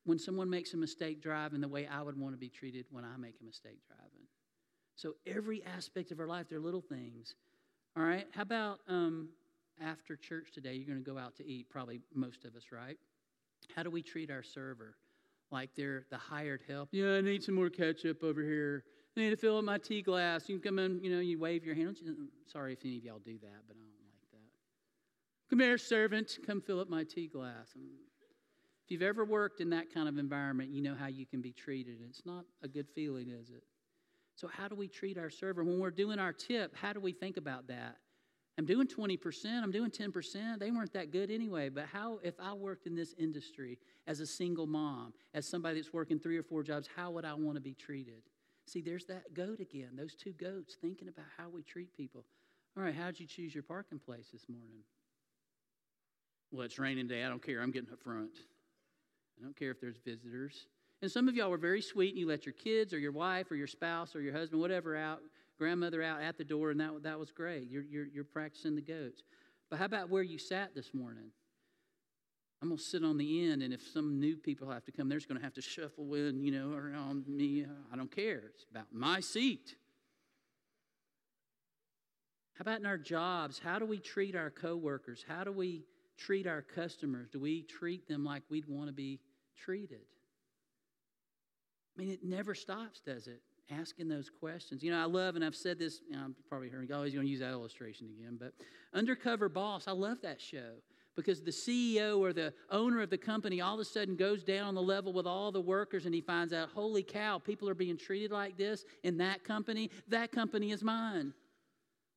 when 0.04 0.18
someone 0.18 0.50
makes 0.50 0.74
a 0.74 0.76
mistake 0.76 1.22
driving 1.22 1.60
the 1.60 1.68
way 1.68 1.86
I 1.86 2.02
would 2.02 2.18
want 2.18 2.34
to 2.34 2.38
be 2.38 2.48
treated 2.48 2.86
when 2.90 3.04
I 3.04 3.16
make 3.16 3.36
a 3.40 3.44
mistake 3.44 3.78
driving. 3.86 4.23
So 4.96 5.14
every 5.26 5.62
aspect 5.64 6.10
of 6.12 6.20
our 6.20 6.26
life, 6.26 6.46
they're 6.48 6.60
little 6.60 6.80
things. 6.82 7.34
All 7.96 8.02
right. 8.02 8.26
How 8.32 8.42
about 8.42 8.80
um, 8.88 9.28
after 9.80 10.16
church 10.16 10.52
today? 10.52 10.74
You're 10.74 10.86
going 10.86 11.04
to 11.04 11.10
go 11.10 11.18
out 11.18 11.36
to 11.36 11.46
eat, 11.46 11.68
probably 11.68 12.00
most 12.14 12.44
of 12.44 12.54
us, 12.56 12.64
right? 12.72 12.98
How 13.74 13.82
do 13.82 13.90
we 13.90 14.02
treat 14.02 14.30
our 14.30 14.42
server? 14.42 14.96
Like 15.50 15.70
they're 15.76 16.04
the 16.10 16.18
hired 16.18 16.62
help. 16.68 16.88
Yeah, 16.92 17.14
I 17.14 17.20
need 17.20 17.42
some 17.42 17.54
more 17.54 17.70
ketchup 17.70 18.24
over 18.24 18.42
here. 18.42 18.84
I 19.16 19.20
need 19.20 19.30
to 19.30 19.36
fill 19.36 19.58
up 19.58 19.64
my 19.64 19.78
tea 19.78 20.02
glass. 20.02 20.48
You 20.48 20.58
can 20.58 20.70
come 20.70 20.78
in, 20.80 21.02
you 21.02 21.14
know, 21.14 21.20
you 21.20 21.38
wave 21.38 21.64
your 21.64 21.76
hand. 21.76 21.98
Sorry 22.46 22.72
if 22.72 22.80
any 22.84 22.98
of 22.98 23.04
y'all 23.04 23.20
do 23.20 23.38
that, 23.38 23.62
but 23.68 23.76
I 23.76 23.80
don't 23.80 24.02
like 24.02 24.30
that. 24.32 25.50
Come 25.50 25.60
here, 25.60 25.78
servant. 25.78 26.38
Come 26.44 26.60
fill 26.60 26.80
up 26.80 26.88
my 26.88 27.04
tea 27.04 27.28
glass. 27.28 27.68
If 27.76 28.90
you've 28.90 29.02
ever 29.02 29.24
worked 29.24 29.60
in 29.60 29.70
that 29.70 29.94
kind 29.94 30.08
of 30.08 30.18
environment, 30.18 30.70
you 30.70 30.82
know 30.82 30.96
how 30.98 31.06
you 31.06 31.26
can 31.26 31.40
be 31.40 31.52
treated. 31.52 31.98
It's 32.08 32.26
not 32.26 32.44
a 32.62 32.68
good 32.68 32.88
feeling, 32.94 33.30
is 33.30 33.50
it? 33.50 33.62
So, 34.36 34.48
how 34.48 34.68
do 34.68 34.74
we 34.74 34.88
treat 34.88 35.16
our 35.16 35.30
server? 35.30 35.62
When 35.62 35.78
we're 35.78 35.90
doing 35.90 36.18
our 36.18 36.32
tip, 36.32 36.74
how 36.76 36.92
do 36.92 37.00
we 37.00 37.12
think 37.12 37.36
about 37.36 37.68
that? 37.68 37.96
I'm 38.56 38.66
doing 38.66 38.86
20%, 38.86 39.62
I'm 39.62 39.72
doing 39.72 39.90
10%. 39.90 40.58
They 40.60 40.70
weren't 40.70 40.92
that 40.92 41.10
good 41.10 41.30
anyway. 41.30 41.70
But 41.70 41.86
how, 41.92 42.20
if 42.22 42.34
I 42.38 42.52
worked 42.52 42.86
in 42.86 42.94
this 42.94 43.14
industry 43.18 43.78
as 44.06 44.20
a 44.20 44.26
single 44.26 44.66
mom, 44.66 45.12
as 45.34 45.46
somebody 45.46 45.80
that's 45.80 45.92
working 45.92 46.20
three 46.20 46.36
or 46.36 46.44
four 46.44 46.62
jobs, 46.62 46.88
how 46.94 47.10
would 47.12 47.24
I 47.24 47.34
want 47.34 47.56
to 47.56 47.60
be 47.60 47.74
treated? 47.74 48.22
See, 48.66 48.80
there's 48.80 49.06
that 49.06 49.34
goat 49.34 49.60
again, 49.60 49.90
those 49.96 50.14
two 50.14 50.32
goats, 50.32 50.76
thinking 50.80 51.08
about 51.08 51.26
how 51.36 51.48
we 51.48 51.62
treat 51.62 51.92
people. 51.96 52.24
All 52.76 52.82
right, 52.82 52.94
how'd 52.94 53.18
you 53.18 53.26
choose 53.26 53.54
your 53.54 53.64
parking 53.64 53.98
place 53.98 54.28
this 54.32 54.48
morning? 54.48 54.82
Well, 56.50 56.62
it's 56.62 56.78
raining 56.78 57.08
today. 57.08 57.24
I 57.24 57.28
don't 57.28 57.42
care. 57.42 57.60
I'm 57.60 57.72
getting 57.72 57.92
up 57.92 58.02
front. 58.02 58.30
I 59.38 59.42
don't 59.42 59.56
care 59.56 59.72
if 59.72 59.80
there's 59.80 59.98
visitors. 60.04 60.66
And 61.04 61.12
some 61.12 61.28
of 61.28 61.36
y'all 61.36 61.50
were 61.50 61.58
very 61.58 61.82
sweet 61.82 62.14
and 62.14 62.18
you 62.18 62.26
let 62.26 62.46
your 62.46 62.54
kids 62.54 62.94
or 62.94 62.98
your 62.98 63.12
wife 63.12 63.50
or 63.50 63.56
your 63.56 63.66
spouse 63.66 64.16
or 64.16 64.22
your 64.22 64.32
husband, 64.32 64.58
whatever, 64.58 64.96
out, 64.96 65.20
grandmother 65.58 66.02
out 66.02 66.22
at 66.22 66.38
the 66.38 66.44
door, 66.44 66.70
and 66.70 66.80
that, 66.80 67.02
that 67.02 67.18
was 67.18 67.30
great. 67.30 67.68
You're, 67.68 67.82
you're, 67.82 68.06
you're 68.06 68.24
practicing 68.24 68.74
the 68.74 68.80
goats. 68.80 69.22
But 69.68 69.80
how 69.80 69.84
about 69.84 70.08
where 70.08 70.22
you 70.22 70.38
sat 70.38 70.74
this 70.74 70.94
morning? 70.94 71.26
I'm 72.62 72.68
going 72.68 72.78
to 72.78 72.82
sit 72.82 73.04
on 73.04 73.18
the 73.18 73.50
end, 73.50 73.62
and 73.62 73.74
if 73.74 73.82
some 73.86 74.18
new 74.18 74.38
people 74.38 74.70
have 74.70 74.82
to 74.86 74.92
come, 74.92 75.10
they're 75.10 75.18
just 75.18 75.28
going 75.28 75.38
to 75.38 75.44
have 75.44 75.52
to 75.52 75.60
shuffle 75.60 76.14
in, 76.14 76.40
you 76.40 76.50
know, 76.50 76.72
around 76.72 77.28
me. 77.28 77.66
I 77.92 77.96
don't 77.96 78.10
care. 78.10 78.44
It's 78.54 78.64
about 78.70 78.86
my 78.90 79.20
seat. 79.20 79.76
How 82.54 82.62
about 82.62 82.80
in 82.80 82.86
our 82.86 82.96
jobs? 82.96 83.60
How 83.62 83.78
do 83.78 83.84
we 83.84 83.98
treat 83.98 84.34
our 84.34 84.48
coworkers? 84.48 85.22
How 85.28 85.44
do 85.44 85.52
we 85.52 85.84
treat 86.16 86.46
our 86.46 86.62
customers? 86.62 87.28
Do 87.30 87.40
we 87.40 87.60
treat 87.60 88.08
them 88.08 88.24
like 88.24 88.42
we'd 88.48 88.66
want 88.66 88.86
to 88.86 88.94
be 88.94 89.20
treated? 89.54 90.06
I 91.96 92.00
mean, 92.00 92.10
it 92.10 92.24
never 92.24 92.54
stops, 92.54 93.00
does 93.00 93.26
it? 93.26 93.40
Asking 93.70 94.08
those 94.08 94.28
questions. 94.28 94.82
You 94.82 94.90
know, 94.90 95.00
I 95.00 95.06
love, 95.06 95.36
and 95.36 95.44
I've 95.44 95.56
said 95.56 95.78
this, 95.78 96.00
you 96.08 96.16
know, 96.16 96.22
I'm 96.24 96.34
probably 96.48 96.68
hearing, 96.68 96.88
oh, 96.92 96.96
always 96.96 97.14
going 97.14 97.26
to 97.26 97.30
use 97.30 97.40
that 97.40 97.52
illustration 97.52 98.08
again, 98.18 98.36
but 98.38 98.52
Undercover 98.92 99.48
Boss, 99.48 99.88
I 99.88 99.92
love 99.92 100.18
that 100.22 100.40
show 100.40 100.74
because 101.16 101.40
the 101.40 101.50
CEO 101.50 102.18
or 102.18 102.32
the 102.32 102.52
owner 102.70 103.00
of 103.00 103.10
the 103.10 103.18
company 103.18 103.60
all 103.60 103.74
of 103.74 103.80
a 103.80 103.84
sudden 103.84 104.16
goes 104.16 104.42
down 104.42 104.68
on 104.68 104.74
the 104.74 104.82
level 104.82 105.12
with 105.12 105.26
all 105.26 105.52
the 105.52 105.60
workers 105.60 106.06
and 106.06 106.14
he 106.14 106.20
finds 106.20 106.52
out, 106.52 106.68
holy 106.74 107.02
cow, 107.02 107.38
people 107.38 107.68
are 107.68 107.74
being 107.74 107.96
treated 107.96 108.30
like 108.30 108.56
this 108.56 108.84
in 109.02 109.16
that 109.18 109.44
company. 109.44 109.90
That 110.08 110.32
company 110.32 110.72
is 110.72 110.82
mine. 110.82 111.32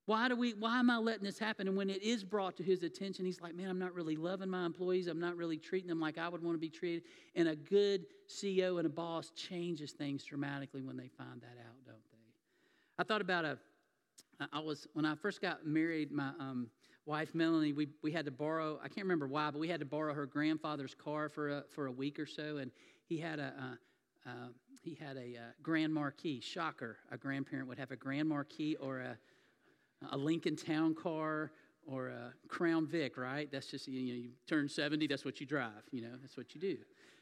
Why 0.08 0.30
do 0.30 0.38
we 0.38 0.54
why 0.54 0.80
am 0.80 0.90
I 0.90 0.98
letting 0.98 1.26
this 1.26 1.38
happen? 1.38 1.68
And 1.68 1.76
when 1.76 1.90
it 1.90 2.02
is 2.02 2.24
brought 2.24 2.56
to 2.58 2.64
his 2.64 2.82
attention, 2.82 3.26
he's 3.26 3.42
like, 3.42 3.54
Man, 3.54 3.70
I'm 3.70 3.78
not 3.78 3.94
really 3.94 4.16
loving 4.16 4.50
my 4.50 4.66
employees. 4.66 5.08
I'm 5.08 5.20
not 5.20 5.36
really 5.36 5.58
treating 5.58 5.90
them 5.90 6.00
like 6.00 6.18
I 6.18 6.30
would 6.30 6.42
want 6.42 6.56
to 6.56 6.60
be 6.60 6.70
treated. 6.70 7.04
And 7.36 7.50
a 7.50 7.58
good 7.58 8.06
CEO 8.30 8.78
and 8.78 8.86
a 8.86 8.90
boss 8.90 9.32
changes 9.36 9.92
things 9.92 10.24
dramatically 10.24 10.82
when 10.82 10.96
they 10.96 11.10
find 11.10 11.42
that 11.42 11.58
out, 11.60 11.76
don't 11.86 11.98
they? 12.12 12.18
I 12.98 13.04
thought 13.04 13.20
about 13.20 13.44
a 13.44 13.60
I 14.54 14.60
was 14.60 14.88
when 14.94 15.04
I 15.04 15.16
first 15.16 15.42
got 15.42 15.68
married. 15.68 16.10
My 16.10 16.32
um, 16.40 16.70
wife 17.06 17.36
Melanie, 17.36 17.74
we, 17.74 17.90
we 18.02 18.14
had 18.14 18.24
to 18.26 18.32
borrow. 18.32 18.80
I 18.82 18.88
can't 18.88 19.04
remember 19.04 19.28
why, 19.28 19.52
but 19.52 19.60
we 19.60 19.68
had 19.68 19.82
to 19.82 19.86
borrow 19.86 20.14
her 20.14 20.26
grandfather's 20.26 20.96
car 20.96 21.28
for 21.28 21.50
a, 21.50 21.64
for 21.70 21.88
a 21.88 21.92
week 21.92 22.18
or 22.18 22.26
so, 22.26 22.58
and 22.58 22.72
he 23.06 23.18
had 23.18 23.40
a. 23.40 23.54
Uh, 23.60 23.76
uh, 24.30 24.50
he 24.84 24.94
had 24.94 25.18
a 25.18 25.38
uh, 25.38 25.52
Grand 25.64 25.94
Marquis. 25.94 26.42
Shocker! 26.42 26.98
A 27.12 27.18
grandparent 27.18 27.68
would 27.68 27.80
have 27.80 27.92
a 27.92 27.96
Grand 27.96 28.28
Marquis 28.30 28.76
or 28.76 29.00
a, 29.00 29.18
a 30.12 30.18
Lincoln 30.18 30.56
Town 30.56 30.96
Car 30.96 31.52
or 31.86 32.08
a 32.10 32.34
Crown 32.48 32.86
Vic, 32.86 33.18
right? 33.18 33.50
That's 33.52 33.68
just 33.68 33.88
you 33.88 34.14
know 34.14 34.20
you 34.20 34.30
turn 34.48 34.70
seventy, 34.70 35.08
that's 35.08 35.26
what 35.26 35.40
you 35.40 35.46
drive. 35.46 35.84
You 35.92 36.02
know 36.02 36.16
that's 36.22 36.38
what 36.38 36.54
you 36.56 36.62
do 36.62 36.78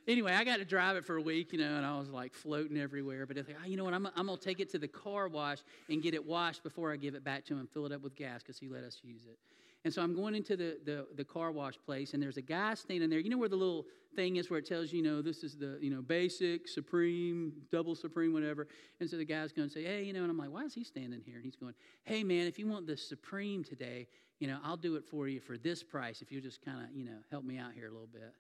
anyway, 0.08 0.34
I 0.34 0.44
got 0.44 0.58
to 0.58 0.66
drive 0.66 0.96
it 0.98 1.06
for 1.06 1.18
a 1.18 1.22
week, 1.22 1.54
you 1.54 1.60
know, 1.60 1.76
and 1.76 1.86
I 1.86 1.98
was 1.98 2.10
like 2.10 2.34
floating 2.34 2.78
everywhere. 2.78 3.26
But 3.26 3.38
it's 3.38 3.48
like, 3.48 3.58
oh, 3.64 3.68
you 3.68 3.78
know 3.78 3.84
what? 3.84 3.94
I'm, 3.94 4.08
I'm 4.16 4.28
going 4.28 4.38
to 4.38 4.44
take 4.44 4.60
it 4.60 4.70
to 4.72 4.80
the 4.80 4.88
car 4.88 5.28
wash 5.28 5.60
and 5.90 6.02
get 6.02 6.14
it 6.14 6.26
washed 6.26 6.64
before 6.64 6.92
I 6.92 6.98
give 6.98 7.16
it 7.16 7.24
back 7.24 7.46
to 7.46 7.54
him, 7.54 7.60
and 7.60 7.70
fill 7.70 7.86
it 7.86 7.92
up 7.92 8.02
with 8.02 8.16
gas 8.16 8.42
because 8.42 8.58
he 8.58 8.68
let 8.68 8.84
us 8.84 9.00
use 9.04 9.26
it. 9.26 9.38
And 9.86 9.94
so 9.94 10.02
I'm 10.02 10.16
going 10.16 10.34
into 10.34 10.58
the, 10.58 10.80
the, 10.84 11.06
the, 11.16 11.24
car 11.24 11.52
wash 11.52 11.76
place, 11.86 12.16
and 12.16 12.22
there's 12.22 12.38
a 12.38 12.42
guy 12.42 12.74
standing 12.74 13.08
there. 13.08 13.20
You 13.20 13.30
know 13.30 13.38
where 13.38 13.48
the 13.48 13.56
little 13.56 13.86
thing 14.16 14.38
is 14.38 14.50
where 14.50 14.58
it 14.58 14.66
tells 14.66 14.92
you, 14.92 14.98
you 14.98 15.04
know, 15.04 15.22
this 15.22 15.44
is 15.44 15.56
the, 15.58 15.78
you 15.80 15.92
know, 15.92 16.02
basic, 16.02 16.68
supreme, 16.68 17.54
double 17.72 17.94
supreme, 17.94 18.34
whatever. 18.34 18.68
And 19.00 19.08
so 19.08 19.16
the 19.16 19.26
guy's 19.26 19.52
going 19.52 19.68
to 19.68 19.74
say, 19.74 19.84
hey, 19.84 20.02
you 20.02 20.12
know, 20.12 20.24
and 20.24 20.32
I'm 20.32 20.38
like, 20.40 20.50
why 20.50 20.64
is 20.64 20.74
he 20.74 20.84
standing 20.84 21.22
here? 21.24 21.36
And 21.36 21.46
he's 21.46 21.56
going, 21.56 21.76
hey, 22.04 22.24
man, 22.24 22.48
if 22.48 22.58
you 22.58 22.68
want 22.68 22.88
the 22.88 22.98
supreme 22.98 23.64
today, 23.64 24.08
you 24.40 24.48
know, 24.48 24.58
I'll 24.64 24.76
do 24.76 24.96
it 24.96 25.06
for 25.06 25.28
you 25.28 25.40
for 25.40 25.56
this 25.56 25.84
price 25.84 26.24
if 26.24 26.32
you 26.32 26.42
just 26.42 26.66
kind 26.66 26.82
of, 26.82 26.88
you 26.92 27.06
know, 27.06 27.18
help 27.30 27.44
me 27.44 27.60
out 27.60 27.74
here 27.76 27.88
a 27.88 27.92
little 27.92 28.10
bit. 28.12 28.34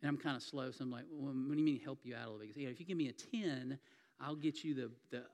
And 0.00 0.08
I'm 0.08 0.16
kind 0.16 0.36
of 0.36 0.42
slow, 0.42 0.70
so 0.70 0.84
I'm 0.84 0.90
like, 0.90 1.04
well, 1.12 1.34
what 1.34 1.52
do 1.52 1.58
you 1.58 1.66
mean 1.66 1.80
help 1.84 2.00
you 2.02 2.16
out 2.16 2.22
a 2.22 2.30
little 2.30 2.38
bit? 2.38 2.48
Because, 2.48 2.56
you 2.56 2.66
know, 2.66 2.72
if 2.72 2.80
you 2.80 2.86
give 2.86 2.96
me 2.96 3.08
a 3.08 3.12
10, 3.12 3.78
I'll 4.20 4.34
get 4.34 4.64
you 4.64 4.74
the, 4.74 4.90
the, 5.10 5.24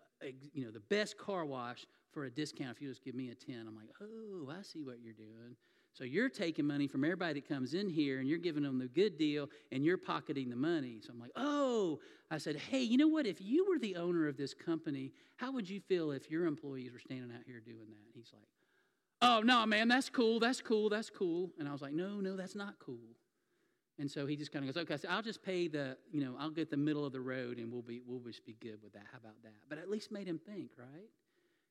you 0.53 0.65
know, 0.65 0.73
the 0.73 0.81
best 0.81 1.17
car 1.17 1.45
wash 1.45 1.87
for 2.13 2.25
a 2.25 2.31
discount 2.31 2.71
if 2.71 2.83
you 2.83 2.89
just 2.89 3.05
give 3.05 3.15
me 3.15 3.31
a 3.31 3.35
10. 3.35 3.67
I'm 3.67 3.77
like, 3.77 3.91
oh, 4.01 4.51
I 4.51 4.63
see 4.63 4.83
what 4.83 4.97
you're 5.03 5.15
doing. 5.15 5.57
So 5.93 6.05
you're 6.05 6.29
taking 6.29 6.67
money 6.67 6.87
from 6.87 7.05
everybody 7.05 7.41
that 7.41 7.49
comes 7.49 7.75
in 7.75 7.89
here 7.89 8.21
and 8.21 8.29
you're 8.29 8.39
giving 8.39 8.63
them 8.63 8.79
the 8.79 8.89
good 8.89 9.19
deal 9.19 9.49
and 9.73 9.85
you're 9.85 9.99
pocketing 9.99 10.49
the 10.49 10.57
money. 10.57 11.01
So 11.03 11.13
I'm 11.13 11.19
like, 11.19 11.33
oh, 11.35 11.99
I 12.31 12.39
said, 12.39 12.57
hey, 12.57 12.83
you 12.83 12.97
know 12.97 13.09
what? 13.09 13.27
If 13.27 13.41
you 13.41 13.67
were 13.69 13.79
the 13.79 13.97
owner 13.97 14.29
of 14.29 14.37
this 14.37 14.55
company, 14.55 15.13
how 15.37 15.51
would 15.53 15.69
you 15.69 15.81
feel 15.81 16.13
if 16.13 16.31
your 16.31 16.47
employees 16.47 16.93
were 16.93 16.99
standing 16.99 17.33
out 17.35 17.43
here 17.47 17.61
doing 17.61 17.89
that? 17.89 18.13
He's 18.15 18.31
like, 18.33 18.47
oh, 19.23 19.41
no, 19.41 19.67
man, 19.67 19.89
that's 19.89 20.09
cool, 20.09 20.39
that's 20.39 20.61
cool, 20.61 20.89
that's 20.89 21.11
cool. 21.11 21.51
And 21.59 21.69
I 21.69 21.73
was 21.73 21.83
like, 21.83 21.95
no, 21.95 22.21
no, 22.21 22.37
that's 22.37 22.55
not 22.55 22.79
cool. 22.79 23.17
And 23.99 24.09
so 24.09 24.27
he 24.27 24.37
just 24.37 24.53
kind 24.53 24.69
of 24.69 24.73
goes, 24.73 24.81
okay, 24.85 24.97
so 24.97 25.09
I'll 25.11 25.23
just 25.23 25.43
pay 25.43 25.67
the, 25.67 25.97
you 26.13 26.21
know, 26.21 26.37
I'll 26.39 26.51
get 26.51 26.71
the 26.71 26.77
middle 26.77 27.05
of 27.05 27.13
the 27.13 27.21
road 27.21 27.59
and 27.59 27.73
we'll 27.73 27.83
be, 27.83 28.01
we'll 28.07 28.21
just 28.21 28.47
be 28.47 28.57
good 28.61 28.79
with 28.83 28.93
that. 28.93 29.03
How 29.11 29.19
about 29.19 29.43
that? 29.43 29.55
But 29.69 29.79
at 29.79 29.91
least 29.91 30.13
made 30.13 30.29
him 30.29 30.39
think, 30.39 30.71
right? 30.79 31.09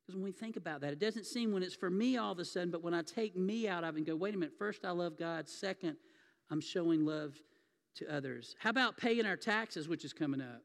Because 0.08 0.16
when 0.16 0.24
we 0.24 0.32
think 0.32 0.56
about 0.56 0.80
that, 0.82 0.94
it 0.94 1.00
doesn't 1.00 1.26
seem 1.26 1.52
when 1.52 1.62
it's 1.62 1.76
for 1.76 1.90
me 1.90 2.16
all 2.16 2.32
of 2.32 2.40
a 2.40 2.46
sudden, 2.46 2.72
but 2.72 2.82
when 2.82 2.94
I 2.94 3.02
take 3.02 3.36
me 3.36 3.68
out 3.68 3.84
of 3.84 3.96
it 3.96 3.98
and 3.98 4.08
go, 4.08 4.16
wait 4.16 4.34
a 4.34 4.38
minute, 4.38 4.56
first 4.58 4.86
I 4.86 4.92
love 4.92 5.18
God, 5.18 5.50
second, 5.50 5.98
I'm 6.50 6.62
showing 6.62 7.06
love 7.06 7.36
to 7.96 8.14
others. 8.14 8.56
How 8.58 8.70
about 8.70 8.96
paying 8.96 9.26
our 9.26 9.36
taxes, 9.36 9.90
which 9.90 10.06
is 10.06 10.14
coming 10.14 10.40
up? 10.40 10.62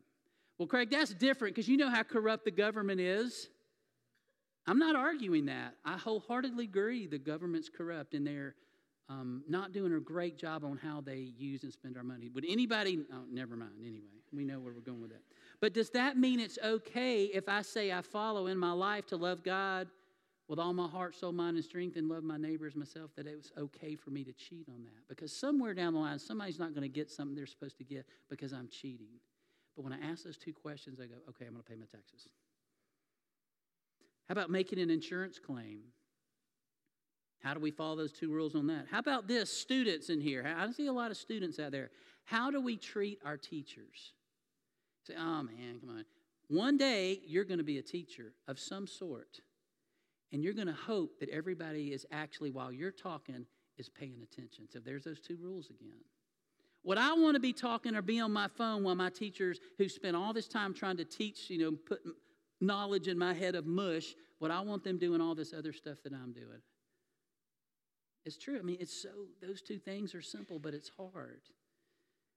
Well, 0.59 0.69
Craig, 0.69 0.91
that's 0.91 1.13
different 1.13 1.57
because 1.57 1.69
you 1.69 1.77
know 1.77 1.91
how 1.91 2.05
corrupt 2.05 2.45
the 2.45 2.53
government 2.53 3.01
is. 3.01 3.49
I'm 4.69 4.79
not 4.79 4.95
arguing 4.95 5.47
that. 5.47 5.75
I 5.85 5.97
wholeheartedly 5.97 6.65
agree 6.65 7.09
the 7.09 7.19
government's 7.19 7.69
corrupt 7.69 8.15
and 8.15 8.25
they're 8.25 8.55
um, 9.13 9.43
not 9.49 9.73
doing 9.73 9.93
a 9.93 10.01
great 10.01 10.39
job 10.39 10.65
on 10.65 10.77
how 10.77 11.01
they 11.01 11.33
use 11.37 11.63
and 11.63 11.73
spend 11.73 11.97
our 11.97 12.03
money. 12.03 12.29
Would 12.29 12.45
anybody, 12.49 13.01
oh, 13.13 13.25
never 13.31 13.57
mind, 13.57 13.73
anyway, 13.81 14.07
we 14.33 14.45
know 14.45 14.59
where 14.59 14.73
we're 14.73 14.81
going 14.81 15.01
with 15.01 15.11
that. 15.11 15.23
But 15.61 15.75
does 15.75 15.91
that 15.91 16.17
mean 16.17 16.41
it's 16.41 16.59
okay 16.65 17.25
if 17.25 17.49
I 17.49 17.63
say 17.63 17.93
I 17.93 18.01
follow 18.03 18.47
in 18.47 18.57
my 18.57 18.73
life 18.73 19.07
to 19.07 19.17
love 19.17 19.43
God 19.43 19.89
with 20.49 20.59
all 20.59 20.73
my 20.73 20.89
heart, 20.89 21.15
soul, 21.15 21.33
mind, 21.33 21.57
and 21.57 21.65
strength 21.65 21.97
and 21.97 22.09
love 22.09 22.25
my 22.25 22.37
neighbors 22.37 22.75
myself, 22.75 23.11
that 23.17 23.27
it 23.27 23.37
was 23.37 23.53
okay 23.59 23.95
for 23.95 24.11
me 24.11 24.25
to 24.25 24.33
cheat 24.33 24.67
on 24.69 24.85
that? 24.85 25.09
Because 25.09 25.35
somewhere 25.35 25.75
down 25.75 25.93
the 25.95 26.01
line, 26.01 26.19
somebody's 26.19 26.59
not 26.59 26.75
going 26.75 26.83
to 26.83 26.89
get 26.89 27.11
something 27.11 27.35
they're 27.35 27.47
supposed 27.47 27.79
to 27.79 27.85
get 27.85 28.07
because 28.31 28.53
I'm 28.53 28.69
cheating. 28.69 29.21
But 29.77 29.85
when 29.85 29.93
I 29.93 29.99
ask 30.11 30.25
those 30.25 30.37
two 30.37 30.53
questions, 30.53 31.01
I 31.01 31.07
go, 31.07 31.17
okay, 31.31 31.47
I'm 31.47 31.53
going 31.53 31.63
to 31.63 31.71
pay 31.71 31.77
my 31.77 31.87
taxes. 31.87 32.29
How 34.29 34.33
about 34.33 34.51
making 34.51 34.79
an 34.79 34.91
insurance 34.91 35.39
claim? 35.39 35.81
How 37.43 37.55
do 37.55 37.61
we 37.61 37.71
follow 37.71 37.97
those 37.97 38.13
two 38.13 38.33
rules 38.33 38.55
on 38.55 38.67
that? 38.69 38.87
How 38.91 39.01
about 39.01 39.27
this, 39.27 39.51
students 39.51 40.11
in 40.11 40.21
here? 40.21 40.45
I 40.57 40.71
see 40.71 40.87
a 40.87 40.93
lot 40.93 41.11
of 41.11 41.17
students 41.17 41.59
out 41.59 41.73
there. 41.73 41.91
How 42.25 42.51
do 42.51 42.61
we 42.61 42.77
treat 42.77 43.19
our 43.25 43.37
teachers? 43.37 44.13
Say, 45.07 45.15
oh 45.19 45.43
man, 45.43 45.81
come 45.81 45.91
on. 45.91 46.05
One 46.49 46.77
day 46.77 47.21
you're 47.27 47.45
going 47.45 47.59
to 47.59 47.65
be 47.65 47.79
a 47.79 47.83
teacher 47.83 48.35
of 48.47 48.59
some 48.59 48.87
sort, 48.87 49.41
and 50.31 50.45
you're 50.45 50.53
going 50.53 50.69
to 50.69 50.73
hope 50.73 51.19
that 51.19 51.31
everybody 51.31 51.93
is 51.93 52.07
actually, 52.13 52.51
while 52.51 52.73
you're 52.73 52.93
talking, 52.93 53.47
is 53.77 53.89
paying 53.89 54.23
attention. 54.23 54.69
So 54.71 54.79
there's 54.79 55.05
those 55.05 55.21
two 55.21 55.37
rules 55.43 55.71
again. 55.71 55.99
What 56.83 56.99
I 56.99 57.13
want 57.15 57.35
to 57.35 57.41
be 57.41 57.53
talking 57.53 57.97
or 57.97 58.03
be 58.03 58.21
on 58.21 58.33
my 58.33 58.49
phone 58.49 58.85
while 58.85 58.95
my 58.95 59.11
teachers 59.11 59.59
who 59.79 59.89
spent 59.89 60.15
all 60.17 60.33
this 60.33 60.49
time 60.49 60.75
trying 60.75 60.97
to 60.99 61.05
teach, 61.05 61.49
you 61.49 61.59
know, 61.59 61.73
put 61.73 62.01
knowledge 62.61 63.09
in 63.09 63.19
my 63.19 63.35
head 63.35 63.55
of 63.55 63.67
mush, 63.67 64.15
what 64.39 64.51
I 64.51 64.61
want 64.61 64.85
them 64.85 64.99
doing 64.99 65.21
all 65.21 65.35
this 65.35 65.53
other 65.53 65.73
stuff 65.73 65.99
that 66.05 66.13
I'm 66.13 66.33
doing? 66.33 66.61
It's 68.25 68.37
true. 68.37 68.59
I 68.59 68.63
mean, 68.63 68.79
it's 68.81 69.03
so, 69.03 69.09
those 69.41 69.63
two 69.63 69.79
things 69.79 70.15
are 70.15 70.23
simple, 70.23 70.59
but 70.59 70.75
it's 70.75 70.91
hard. 70.97 71.43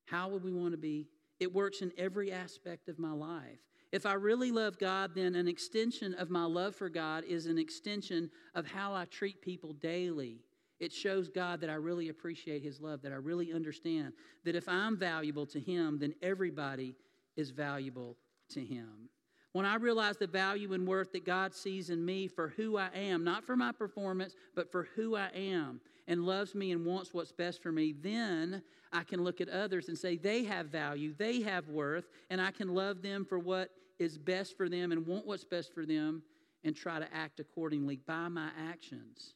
How 0.05 0.29
would 0.29 0.43
we 0.43 0.53
want 0.53 0.71
to 0.71 0.77
be? 0.77 1.07
It 1.39 1.53
works 1.53 1.81
in 1.81 1.91
every 1.97 2.31
aspect 2.31 2.87
of 2.89 2.97
my 2.97 3.11
life. 3.11 3.59
If 3.91 4.05
I 4.05 4.13
really 4.13 4.51
love 4.51 4.79
God, 4.79 5.11
then 5.15 5.35
an 5.35 5.47
extension 5.47 6.13
of 6.15 6.29
my 6.29 6.43
love 6.43 6.75
for 6.75 6.89
God 6.89 7.23
is 7.23 7.45
an 7.45 7.57
extension 7.57 8.29
of 8.53 8.65
how 8.65 8.93
I 8.93 9.05
treat 9.05 9.41
people 9.41 9.73
daily. 9.73 10.39
It 10.79 10.91
shows 10.91 11.29
God 11.29 11.61
that 11.61 11.69
I 11.69 11.75
really 11.75 12.09
appreciate 12.09 12.61
His 12.61 12.81
love, 12.81 13.01
that 13.03 13.13
I 13.13 13.15
really 13.15 13.53
understand 13.53 14.13
that 14.43 14.55
if 14.55 14.67
I'm 14.67 14.97
valuable 14.97 15.45
to 15.47 15.59
Him, 15.59 15.99
then 15.99 16.13
everybody 16.21 16.95
is 17.37 17.51
valuable 17.51 18.17
to 18.49 18.59
Him. 18.59 19.09
When 19.55 19.65
I 19.65 19.75
realize 19.75 20.17
the 20.17 20.27
value 20.27 20.73
and 20.73 20.85
worth 20.85 21.13
that 21.13 21.23
God 21.23 21.53
sees 21.53 21.89
in 21.89 22.03
me 22.03 22.27
for 22.27 22.49
who 22.57 22.75
I 22.75 22.89
am, 22.93 23.23
not 23.23 23.45
for 23.45 23.55
my 23.55 23.71
performance, 23.71 24.35
but 24.53 24.69
for 24.69 24.89
who 24.97 25.15
I 25.15 25.29
am, 25.33 25.79
and 26.09 26.25
loves 26.25 26.53
me 26.53 26.73
and 26.73 26.85
wants 26.85 27.13
what's 27.13 27.31
best 27.31 27.63
for 27.63 27.71
me, 27.71 27.93
then 27.93 28.61
I 28.91 29.03
can 29.03 29.23
look 29.23 29.39
at 29.39 29.47
others 29.47 29.87
and 29.87 29.97
say 29.97 30.17
they 30.17 30.43
have 30.43 30.65
value, 30.65 31.15
they 31.17 31.41
have 31.43 31.69
worth, 31.69 32.03
and 32.29 32.41
I 32.41 32.51
can 32.51 32.67
love 32.67 33.01
them 33.01 33.23
for 33.23 33.39
what 33.39 33.69
is 33.97 34.17
best 34.17 34.57
for 34.57 34.67
them 34.67 34.91
and 34.91 35.07
want 35.07 35.25
what's 35.25 35.45
best 35.45 35.73
for 35.73 35.85
them 35.85 36.21
and 36.65 36.75
try 36.75 36.99
to 36.99 37.07
act 37.15 37.39
accordingly 37.39 37.95
by 37.95 38.27
my 38.27 38.49
actions. 38.59 39.35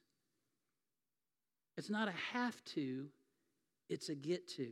It's 1.78 1.90
not 1.90 2.10
a 2.10 2.14
have 2.34 2.62
to, 2.74 3.06
it's 3.90 4.10
a 4.10 4.16
get 4.16 4.50
to. 4.58 4.68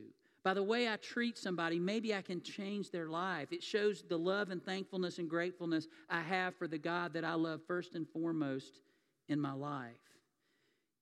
By 0.48 0.54
the 0.54 0.62
way 0.62 0.88
I 0.88 0.96
treat 0.96 1.36
somebody, 1.36 1.78
maybe 1.78 2.14
I 2.14 2.22
can 2.22 2.40
change 2.40 2.90
their 2.90 3.10
life. 3.10 3.52
It 3.52 3.62
shows 3.62 4.02
the 4.08 4.16
love 4.16 4.48
and 4.48 4.64
thankfulness 4.64 5.18
and 5.18 5.28
gratefulness 5.28 5.86
I 6.08 6.22
have 6.22 6.54
for 6.56 6.66
the 6.66 6.78
God 6.78 7.12
that 7.12 7.22
I 7.22 7.34
love 7.34 7.60
first 7.66 7.94
and 7.94 8.08
foremost 8.08 8.80
in 9.28 9.38
my 9.38 9.52
life. 9.52 10.00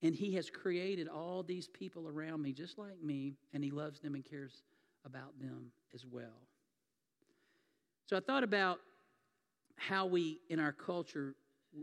And 0.03 0.17
He 0.17 0.35
has 0.35 0.51
created 0.51 1.07
all 1.07 1.45
these 1.45 1.69
people 1.69 2.09
around 2.09 2.43
me 2.43 2.53
just 2.53 2.77
like 2.77 3.01
me, 3.01 3.35
and 3.55 3.63
He 3.63 3.71
loves 3.71 4.01
them 4.01 4.17
and 4.17 4.25
cares 4.25 4.65
about 5.05 5.39
them 5.41 5.71
as 5.95 6.05
well. 6.05 6.43
So 8.07 8.17
I 8.17 8.21
thought 8.21 8.43
about 8.43 8.81
how 9.77 10.07
we, 10.07 10.41
in 10.51 10.59
our 10.59 10.73
culture, 10.73 11.37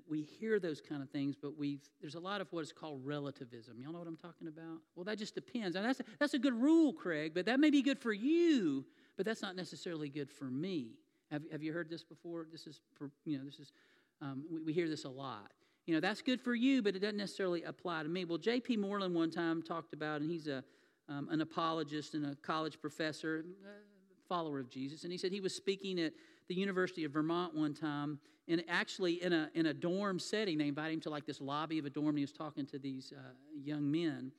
we 0.08 0.22
hear 0.22 0.60
those 0.60 0.82
kind 0.82 1.02
of 1.02 1.10
things, 1.10 1.36
but 1.40 1.58
we 1.58 1.80
there's 2.02 2.16
a 2.16 2.20
lot 2.20 2.42
of 2.42 2.48
what 2.52 2.62
is 2.62 2.72
called 2.72 3.06
relativism. 3.06 3.80
Y'all 3.80 3.92
know 3.92 4.00
what 4.00 4.08
I'm 4.08 4.18
talking 4.18 4.48
about? 4.48 4.80
Well, 4.96 5.04
that 5.06 5.18
just 5.18 5.36
depends. 5.36 5.76
And 5.76 5.86
that's 5.86 6.00
a, 6.00 6.04
that's 6.20 6.34
a 6.34 6.40
good 6.40 6.54
rule, 6.54 6.94
Craig, 6.94 7.34
but 7.34 7.46
that 7.46 7.60
may 7.60 7.70
be 7.70 7.82
good 7.82 8.00
for 8.00 8.14
you, 8.14 8.86
but 9.18 9.26
that's 9.26 9.42
not 9.42 9.56
necessarily 9.56 10.10
good 10.10 10.30
for 10.30 10.46
me. 10.46 10.92
Have, 11.32 11.44
have 11.52 11.64
you 11.64 11.74
heard 11.74 11.90
this 11.90 12.04
before? 12.04 12.48
This 12.52 12.68
is, 12.68 12.82
you 13.26 13.38
know, 13.38 13.46
this 13.46 13.60
is, 13.60 13.72
um, 14.22 14.46
we, 14.52 14.62
we 14.62 14.74
hear 14.74 14.88
this 14.88 15.06
a 15.06 15.10
lot. 15.10 15.52
You 15.86 15.94
know, 15.94 16.00
that's 16.00 16.22
good 16.22 16.40
for 16.40 16.56
you, 16.56 16.82
but 16.82 16.96
it 16.96 17.00
doesn't 17.00 17.18
necessarily 17.18 17.64
apply 17.64 18.04
to 18.04 18.10
me. 18.10 18.26
Well, 18.26 18.38
J.P. 18.38 18.78
Moreland 18.78 19.14
one 19.14 19.32
time 19.32 19.62
talked 19.62 19.94
about, 19.94 20.22
and 20.22 20.32
he's 20.32 20.48
a, 20.48 20.64
um, 21.10 21.28
an 21.30 21.42
apologist 21.42 22.14
and 22.14 22.26
a 22.26 22.36
college 22.36 22.80
professor, 22.80 23.44
follower 24.30 24.60
of 24.60 24.70
Jesus, 24.70 25.04
and 25.04 25.12
he 25.12 25.18
said 25.18 25.32
he 25.32 25.42
was 25.42 25.54
speaking 25.54 26.00
at 26.00 26.14
the 26.48 26.56
University 26.56 27.04
of 27.04 27.12
Vermont 27.12 27.56
one 27.56 27.74
time, 27.74 28.20
and 28.48 28.64
actually 28.68 29.24
in 29.24 29.34
a, 29.34 29.50
in 29.54 29.68
a 29.68 29.74
dorm 29.74 30.20
setting. 30.20 30.58
They 30.58 30.68
invited 30.68 30.96
him 30.96 31.02
to 31.02 31.10
like 31.10 31.26
this 31.26 31.42
lobby 31.42 31.80
of 31.80 31.86
a 31.86 31.90
dorm, 31.90 32.10
and 32.10 32.18
he 32.18 32.24
was 32.24 32.34
talking 32.34 32.66
to 32.68 32.80
these 32.80 33.14
uh, 33.16 33.22
young 33.64 33.90
men. 33.90 34.32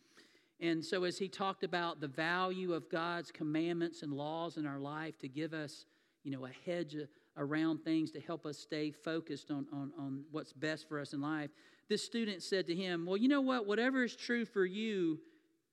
And 0.60 0.84
so, 0.84 1.04
as 1.04 1.18
he 1.18 1.28
talked 1.28 1.64
about 1.64 2.00
the 2.00 2.08
value 2.08 2.72
of 2.72 2.88
God's 2.88 3.30
commandments 3.30 4.02
and 4.02 4.12
laws 4.12 4.56
in 4.56 4.66
our 4.66 4.78
life 4.78 5.18
to 5.18 5.28
give 5.28 5.52
us, 5.52 5.86
you 6.22 6.30
know, 6.30 6.46
a 6.46 6.50
hedge 6.64 6.96
around 7.36 7.82
things 7.82 8.10
to 8.12 8.20
help 8.20 8.46
us 8.46 8.58
stay 8.58 8.90
focused 8.90 9.50
on, 9.50 9.66
on, 9.72 9.92
on 9.98 10.24
what's 10.30 10.52
best 10.52 10.88
for 10.88 11.00
us 11.00 11.12
in 11.12 11.20
life, 11.20 11.50
this 11.88 12.04
student 12.04 12.42
said 12.42 12.66
to 12.66 12.74
him, 12.74 13.04
Well, 13.06 13.16
you 13.16 13.28
know 13.28 13.40
what? 13.40 13.66
Whatever 13.66 14.04
is 14.04 14.14
true 14.14 14.44
for 14.44 14.64
you 14.64 15.18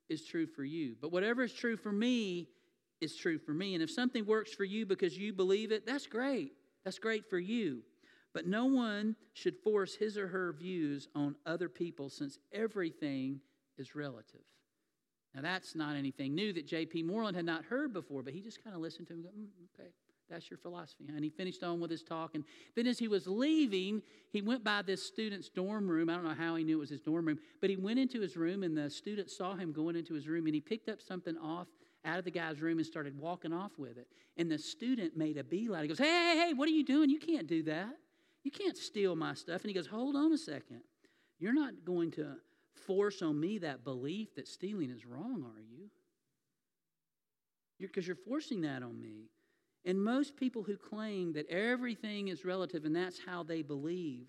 is 0.09 0.25
true 0.25 0.47
for 0.47 0.63
you. 0.63 0.95
But 0.99 1.11
whatever 1.11 1.43
is 1.43 1.53
true 1.53 1.77
for 1.77 1.91
me 1.91 2.49
is 3.01 3.15
true 3.15 3.37
for 3.37 3.53
me. 3.53 3.73
And 3.73 3.83
if 3.83 3.91
something 3.91 4.25
works 4.25 4.53
for 4.53 4.63
you 4.63 4.85
because 4.85 5.17
you 5.17 5.33
believe 5.33 5.71
it, 5.71 5.85
that's 5.85 6.07
great. 6.07 6.53
That's 6.83 6.99
great 6.99 7.29
for 7.29 7.39
you. 7.39 7.81
But 8.33 8.47
no 8.47 8.65
one 8.65 9.15
should 9.33 9.57
force 9.63 9.95
his 9.95 10.17
or 10.17 10.27
her 10.27 10.53
views 10.53 11.09
on 11.15 11.35
other 11.45 11.67
people 11.67 12.09
since 12.09 12.39
everything 12.53 13.41
is 13.77 13.95
relative. 13.95 14.41
Now, 15.33 15.41
that's 15.41 15.75
not 15.75 15.95
anything 15.95 16.35
new 16.35 16.51
that 16.53 16.67
J.P. 16.67 17.03
Moreland 17.03 17.37
had 17.37 17.45
not 17.45 17.63
heard 17.65 17.93
before, 17.93 18.21
but 18.21 18.33
he 18.33 18.41
just 18.41 18.63
kind 18.63 18.75
of 18.75 18.81
listened 18.81 19.07
to 19.07 19.13
him 19.13 19.21
go, 19.21 19.29
mm, 19.29 19.47
okay, 19.73 19.89
that's 20.29 20.49
your 20.49 20.57
philosophy. 20.57 21.05
And 21.07 21.23
he 21.23 21.29
finished 21.29 21.63
on 21.63 21.79
with 21.79 21.91
his 21.91 22.03
talk. 22.03 22.35
And 22.35 22.43
then 22.75 22.87
as 22.87 22.99
he 22.99 23.07
was 23.07 23.27
leaving, 23.27 24.01
he 24.31 24.41
went 24.41 24.63
by 24.63 24.81
this 24.81 25.03
student's 25.03 25.49
dorm 25.49 25.89
room. 25.89 26.09
I 26.09 26.15
don't 26.15 26.25
know 26.25 26.33
how 26.33 26.55
he 26.55 26.63
knew 26.63 26.77
it 26.77 26.79
was 26.79 26.89
his 26.89 27.01
dorm 27.01 27.25
room, 27.25 27.39
but 27.59 27.69
he 27.69 27.77
went 27.77 27.99
into 27.99 28.19
his 28.19 28.35
room, 28.35 28.63
and 28.63 28.75
the 28.75 28.89
student 28.89 29.29
saw 29.29 29.55
him 29.55 29.71
going 29.71 29.95
into 29.95 30.13
his 30.13 30.27
room, 30.27 30.45
and 30.47 30.55
he 30.55 30.61
picked 30.61 30.89
up 30.89 31.01
something 31.01 31.37
off 31.37 31.67
out 32.05 32.19
of 32.19 32.25
the 32.25 32.31
guy's 32.31 32.61
room 32.61 32.77
and 32.77 32.85
started 32.85 33.17
walking 33.17 33.53
off 33.53 33.71
with 33.77 33.97
it. 33.97 34.07
And 34.37 34.49
the 34.49 34.57
student 34.57 35.15
made 35.15 35.37
a 35.37 35.43
beeline. 35.43 35.83
He 35.83 35.87
goes, 35.87 35.97
Hey, 35.97 36.05
hey, 36.05 36.45
hey, 36.47 36.53
what 36.53 36.67
are 36.67 36.71
you 36.71 36.83
doing? 36.83 37.09
You 37.09 37.19
can't 37.19 37.47
do 37.47 37.63
that. 37.63 37.93
You 38.43 38.51
can't 38.51 38.77
steal 38.77 39.15
my 39.15 39.33
stuff. 39.33 39.61
And 39.61 39.69
he 39.69 39.73
goes, 39.73 39.87
Hold 39.87 40.15
on 40.15 40.33
a 40.33 40.37
second. 40.37 40.81
You're 41.39 41.53
not 41.53 41.85
going 41.85 42.11
to 42.11 42.35
force 42.85 43.21
on 43.21 43.39
me 43.39 43.57
that 43.59 43.83
belief 43.83 44.35
that 44.35 44.47
stealing 44.47 44.89
is 44.89 45.05
wrong, 45.05 45.43
are 45.43 45.61
you? 45.61 45.89
Because 47.79 48.07
you're, 48.07 48.15
you're 48.15 48.25
forcing 48.25 48.61
that 48.61 48.83
on 48.83 48.99
me. 48.99 49.29
And 49.85 50.03
most 50.03 50.37
people 50.37 50.63
who 50.63 50.77
claim 50.77 51.33
that 51.33 51.49
everything 51.49 52.27
is 52.27 52.45
relative 52.45 52.85
and 52.85 52.95
that's 52.95 53.19
how 53.25 53.41
they 53.43 53.63
believe, 53.63 54.27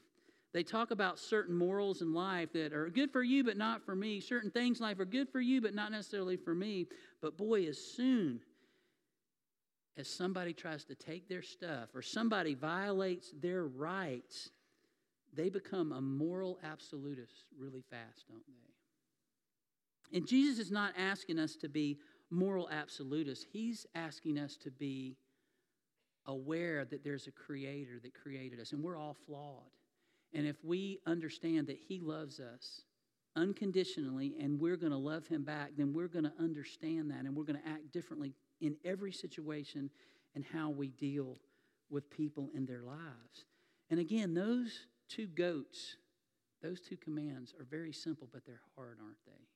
they 0.52 0.62
talk 0.62 0.90
about 0.90 1.18
certain 1.18 1.56
morals 1.56 2.02
in 2.02 2.12
life 2.12 2.52
that 2.52 2.72
are 2.72 2.88
good 2.90 3.10
for 3.10 3.22
you 3.22 3.42
but 3.42 3.56
not 3.56 3.84
for 3.84 3.96
me. 3.96 4.20
Certain 4.20 4.50
things 4.50 4.80
in 4.80 4.86
life 4.86 5.00
are 5.00 5.06
good 5.06 5.28
for 5.30 5.40
you 5.40 5.60
but 5.60 5.74
not 5.74 5.90
necessarily 5.90 6.36
for 6.36 6.54
me. 6.54 6.86
But 7.20 7.38
boy, 7.38 7.64
as 7.64 7.78
soon 7.78 8.40
as 9.96 10.08
somebody 10.08 10.52
tries 10.52 10.84
to 10.84 10.94
take 10.94 11.28
their 11.28 11.42
stuff 11.42 11.90
or 11.94 12.02
somebody 12.02 12.54
violates 12.54 13.32
their 13.40 13.64
rights, 13.64 14.50
they 15.34 15.48
become 15.48 15.92
a 15.92 16.00
moral 16.00 16.58
absolutist 16.62 17.44
really 17.58 17.82
fast, 17.90 18.26
don't 18.28 18.44
they? 18.46 20.16
And 20.16 20.26
Jesus 20.26 20.58
is 20.58 20.70
not 20.70 20.92
asking 20.98 21.38
us 21.38 21.56
to 21.56 21.68
be 21.68 21.98
moral 22.30 22.68
absolutists, 22.70 23.46
He's 23.50 23.86
asking 23.94 24.38
us 24.38 24.56
to 24.58 24.70
be 24.70 25.16
aware 26.26 26.84
that 26.84 27.02
there's 27.02 27.26
a 27.26 27.32
creator 27.32 27.98
that 28.02 28.14
created 28.14 28.60
us, 28.60 28.72
and 28.72 28.82
we're 28.82 28.96
all 28.96 29.16
flawed. 29.26 29.70
And 30.34 30.46
if 30.46 30.56
we 30.64 30.98
understand 31.06 31.66
that 31.66 31.78
He 31.78 32.00
loves 32.00 32.40
us 32.40 32.82
unconditionally 33.36 34.34
and 34.40 34.60
we're 34.60 34.76
going 34.76 34.92
to 34.92 34.98
love 34.98 35.26
Him 35.26 35.42
back, 35.42 35.70
then 35.76 35.92
we're 35.92 36.08
going 36.08 36.24
to 36.24 36.32
understand 36.38 37.10
that 37.10 37.20
and 37.20 37.36
we're 37.36 37.44
going 37.44 37.60
to 37.60 37.68
act 37.68 37.92
differently 37.92 38.34
in 38.60 38.76
every 38.84 39.12
situation 39.12 39.90
and 40.34 40.44
how 40.44 40.70
we 40.70 40.88
deal 40.88 41.38
with 41.90 42.10
people 42.10 42.50
in 42.54 42.64
their 42.64 42.82
lives. 42.82 43.44
And 43.90 44.00
again, 44.00 44.32
those 44.34 44.86
two 45.08 45.26
goats, 45.26 45.96
those 46.62 46.80
two 46.80 46.96
commands 46.96 47.54
are 47.58 47.64
very 47.64 47.92
simple, 47.92 48.28
but 48.32 48.46
they're 48.46 48.62
hard, 48.76 48.98
aren't 49.02 49.22
they? 49.26 49.46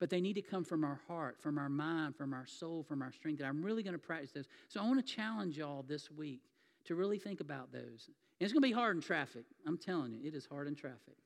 But 0.00 0.10
they 0.10 0.20
need 0.20 0.34
to 0.34 0.42
come 0.42 0.64
from 0.64 0.84
our 0.84 1.00
heart, 1.08 1.40
from 1.40 1.58
our 1.58 1.68
mind, 1.68 2.16
from 2.16 2.32
our 2.32 2.46
soul, 2.46 2.82
from 2.82 3.02
our 3.02 3.12
strength. 3.12 3.40
And 3.40 3.48
I'm 3.48 3.62
really 3.62 3.82
going 3.82 3.94
to 3.94 3.98
practice 3.98 4.30
those. 4.32 4.46
So 4.68 4.80
I 4.80 4.84
want 4.84 5.04
to 5.04 5.14
challenge 5.14 5.58
y'all 5.58 5.84
this 5.86 6.10
week 6.10 6.40
to 6.88 6.94
really 6.94 7.18
think 7.18 7.40
about 7.40 7.72
those. 7.72 8.06
And 8.06 8.14
it's 8.40 8.52
going 8.52 8.62
to 8.62 8.68
be 8.68 8.72
hard 8.72 8.96
in 8.96 9.02
traffic. 9.02 9.44
I'm 9.66 9.78
telling 9.78 10.12
you, 10.12 10.20
it 10.24 10.34
is 10.34 10.46
hard 10.46 10.66
in 10.66 10.74
traffic. 10.74 11.16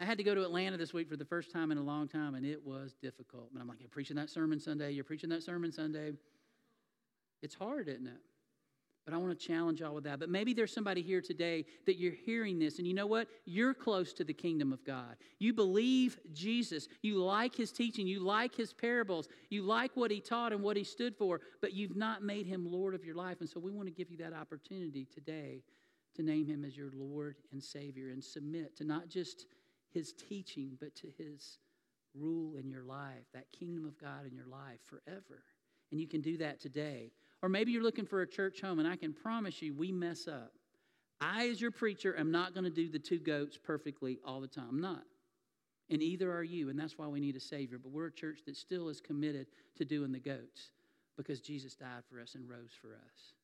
I 0.00 0.04
had 0.04 0.16
to 0.18 0.24
go 0.24 0.34
to 0.34 0.42
Atlanta 0.42 0.78
this 0.78 0.94
week 0.94 1.08
for 1.08 1.16
the 1.16 1.26
first 1.26 1.52
time 1.52 1.70
in 1.70 1.78
a 1.78 1.82
long 1.82 2.08
time, 2.08 2.34
and 2.34 2.46
it 2.46 2.64
was 2.64 2.94
difficult. 3.02 3.50
And 3.52 3.60
I'm 3.60 3.68
like, 3.68 3.80
you're 3.80 3.90
preaching 3.90 4.16
that 4.16 4.30
sermon 4.30 4.58
Sunday, 4.58 4.92
you're 4.92 5.04
preaching 5.04 5.28
that 5.30 5.42
sermon 5.42 5.72
Sunday. 5.72 6.12
It's 7.42 7.54
hard, 7.54 7.88
isn't 7.88 8.06
it? 8.06 8.20
But 9.10 9.16
I 9.16 9.18
want 9.18 9.36
to 9.36 9.46
challenge 9.46 9.80
y'all 9.80 9.94
with 9.94 10.04
that. 10.04 10.20
But 10.20 10.28
maybe 10.28 10.54
there's 10.54 10.72
somebody 10.72 11.02
here 11.02 11.20
today 11.20 11.64
that 11.84 11.98
you're 11.98 12.12
hearing 12.12 12.60
this, 12.60 12.78
and 12.78 12.86
you 12.86 12.94
know 12.94 13.08
what? 13.08 13.26
You're 13.44 13.74
close 13.74 14.12
to 14.12 14.24
the 14.24 14.32
kingdom 14.32 14.72
of 14.72 14.84
God. 14.84 15.16
You 15.40 15.52
believe 15.52 16.20
Jesus. 16.32 16.86
You 17.02 17.20
like 17.20 17.56
his 17.56 17.72
teaching. 17.72 18.06
You 18.06 18.20
like 18.20 18.54
his 18.54 18.72
parables. 18.72 19.28
You 19.48 19.62
like 19.64 19.90
what 19.96 20.12
he 20.12 20.20
taught 20.20 20.52
and 20.52 20.62
what 20.62 20.76
he 20.76 20.84
stood 20.84 21.16
for, 21.16 21.40
but 21.60 21.72
you've 21.72 21.96
not 21.96 22.22
made 22.22 22.46
him 22.46 22.70
Lord 22.70 22.94
of 22.94 23.04
your 23.04 23.16
life. 23.16 23.40
And 23.40 23.48
so 23.48 23.58
we 23.58 23.72
want 23.72 23.88
to 23.88 23.94
give 23.94 24.12
you 24.12 24.18
that 24.18 24.32
opportunity 24.32 25.08
today 25.12 25.64
to 26.14 26.22
name 26.22 26.46
him 26.46 26.64
as 26.64 26.76
your 26.76 26.92
Lord 26.94 27.34
and 27.50 27.60
Savior 27.60 28.10
and 28.10 28.22
submit 28.22 28.76
to 28.76 28.84
not 28.84 29.08
just 29.08 29.46
his 29.92 30.12
teaching, 30.12 30.78
but 30.78 30.94
to 30.94 31.08
his 31.18 31.58
rule 32.14 32.54
in 32.54 32.70
your 32.70 32.84
life, 32.84 33.26
that 33.34 33.50
kingdom 33.50 33.86
of 33.86 33.98
God 34.00 34.24
in 34.24 34.36
your 34.36 34.46
life 34.46 34.78
forever. 34.86 35.42
And 35.90 36.00
you 36.00 36.06
can 36.06 36.20
do 36.20 36.36
that 36.36 36.60
today. 36.60 37.10
Or 37.42 37.48
maybe 37.48 37.72
you're 37.72 37.82
looking 37.82 38.06
for 38.06 38.22
a 38.22 38.26
church 38.26 38.60
home, 38.60 38.78
and 38.78 38.88
I 38.88 38.96
can 38.96 39.12
promise 39.12 39.62
you 39.62 39.74
we 39.74 39.92
mess 39.92 40.28
up. 40.28 40.52
I, 41.20 41.48
as 41.48 41.60
your 41.60 41.70
preacher, 41.70 42.16
am 42.18 42.30
not 42.30 42.54
going 42.54 42.64
to 42.64 42.70
do 42.70 42.88
the 42.88 42.98
two 42.98 43.18
goats 43.18 43.58
perfectly 43.62 44.18
all 44.24 44.40
the 44.40 44.46
time. 44.46 44.68
I'm 44.70 44.80
not. 44.80 45.04
And 45.90 46.02
either 46.02 46.32
are 46.32 46.44
you, 46.44 46.68
and 46.70 46.78
that's 46.78 46.96
why 46.96 47.06
we 47.08 47.20
need 47.20 47.36
a 47.36 47.40
Savior. 47.40 47.78
But 47.78 47.92
we're 47.92 48.06
a 48.06 48.12
church 48.12 48.40
that 48.46 48.56
still 48.56 48.88
is 48.88 49.00
committed 49.00 49.46
to 49.76 49.84
doing 49.84 50.12
the 50.12 50.20
goats 50.20 50.70
because 51.16 51.40
Jesus 51.40 51.74
died 51.74 52.04
for 52.10 52.20
us 52.20 52.34
and 52.34 52.48
rose 52.48 52.70
for 52.80 52.88
us. 52.94 53.34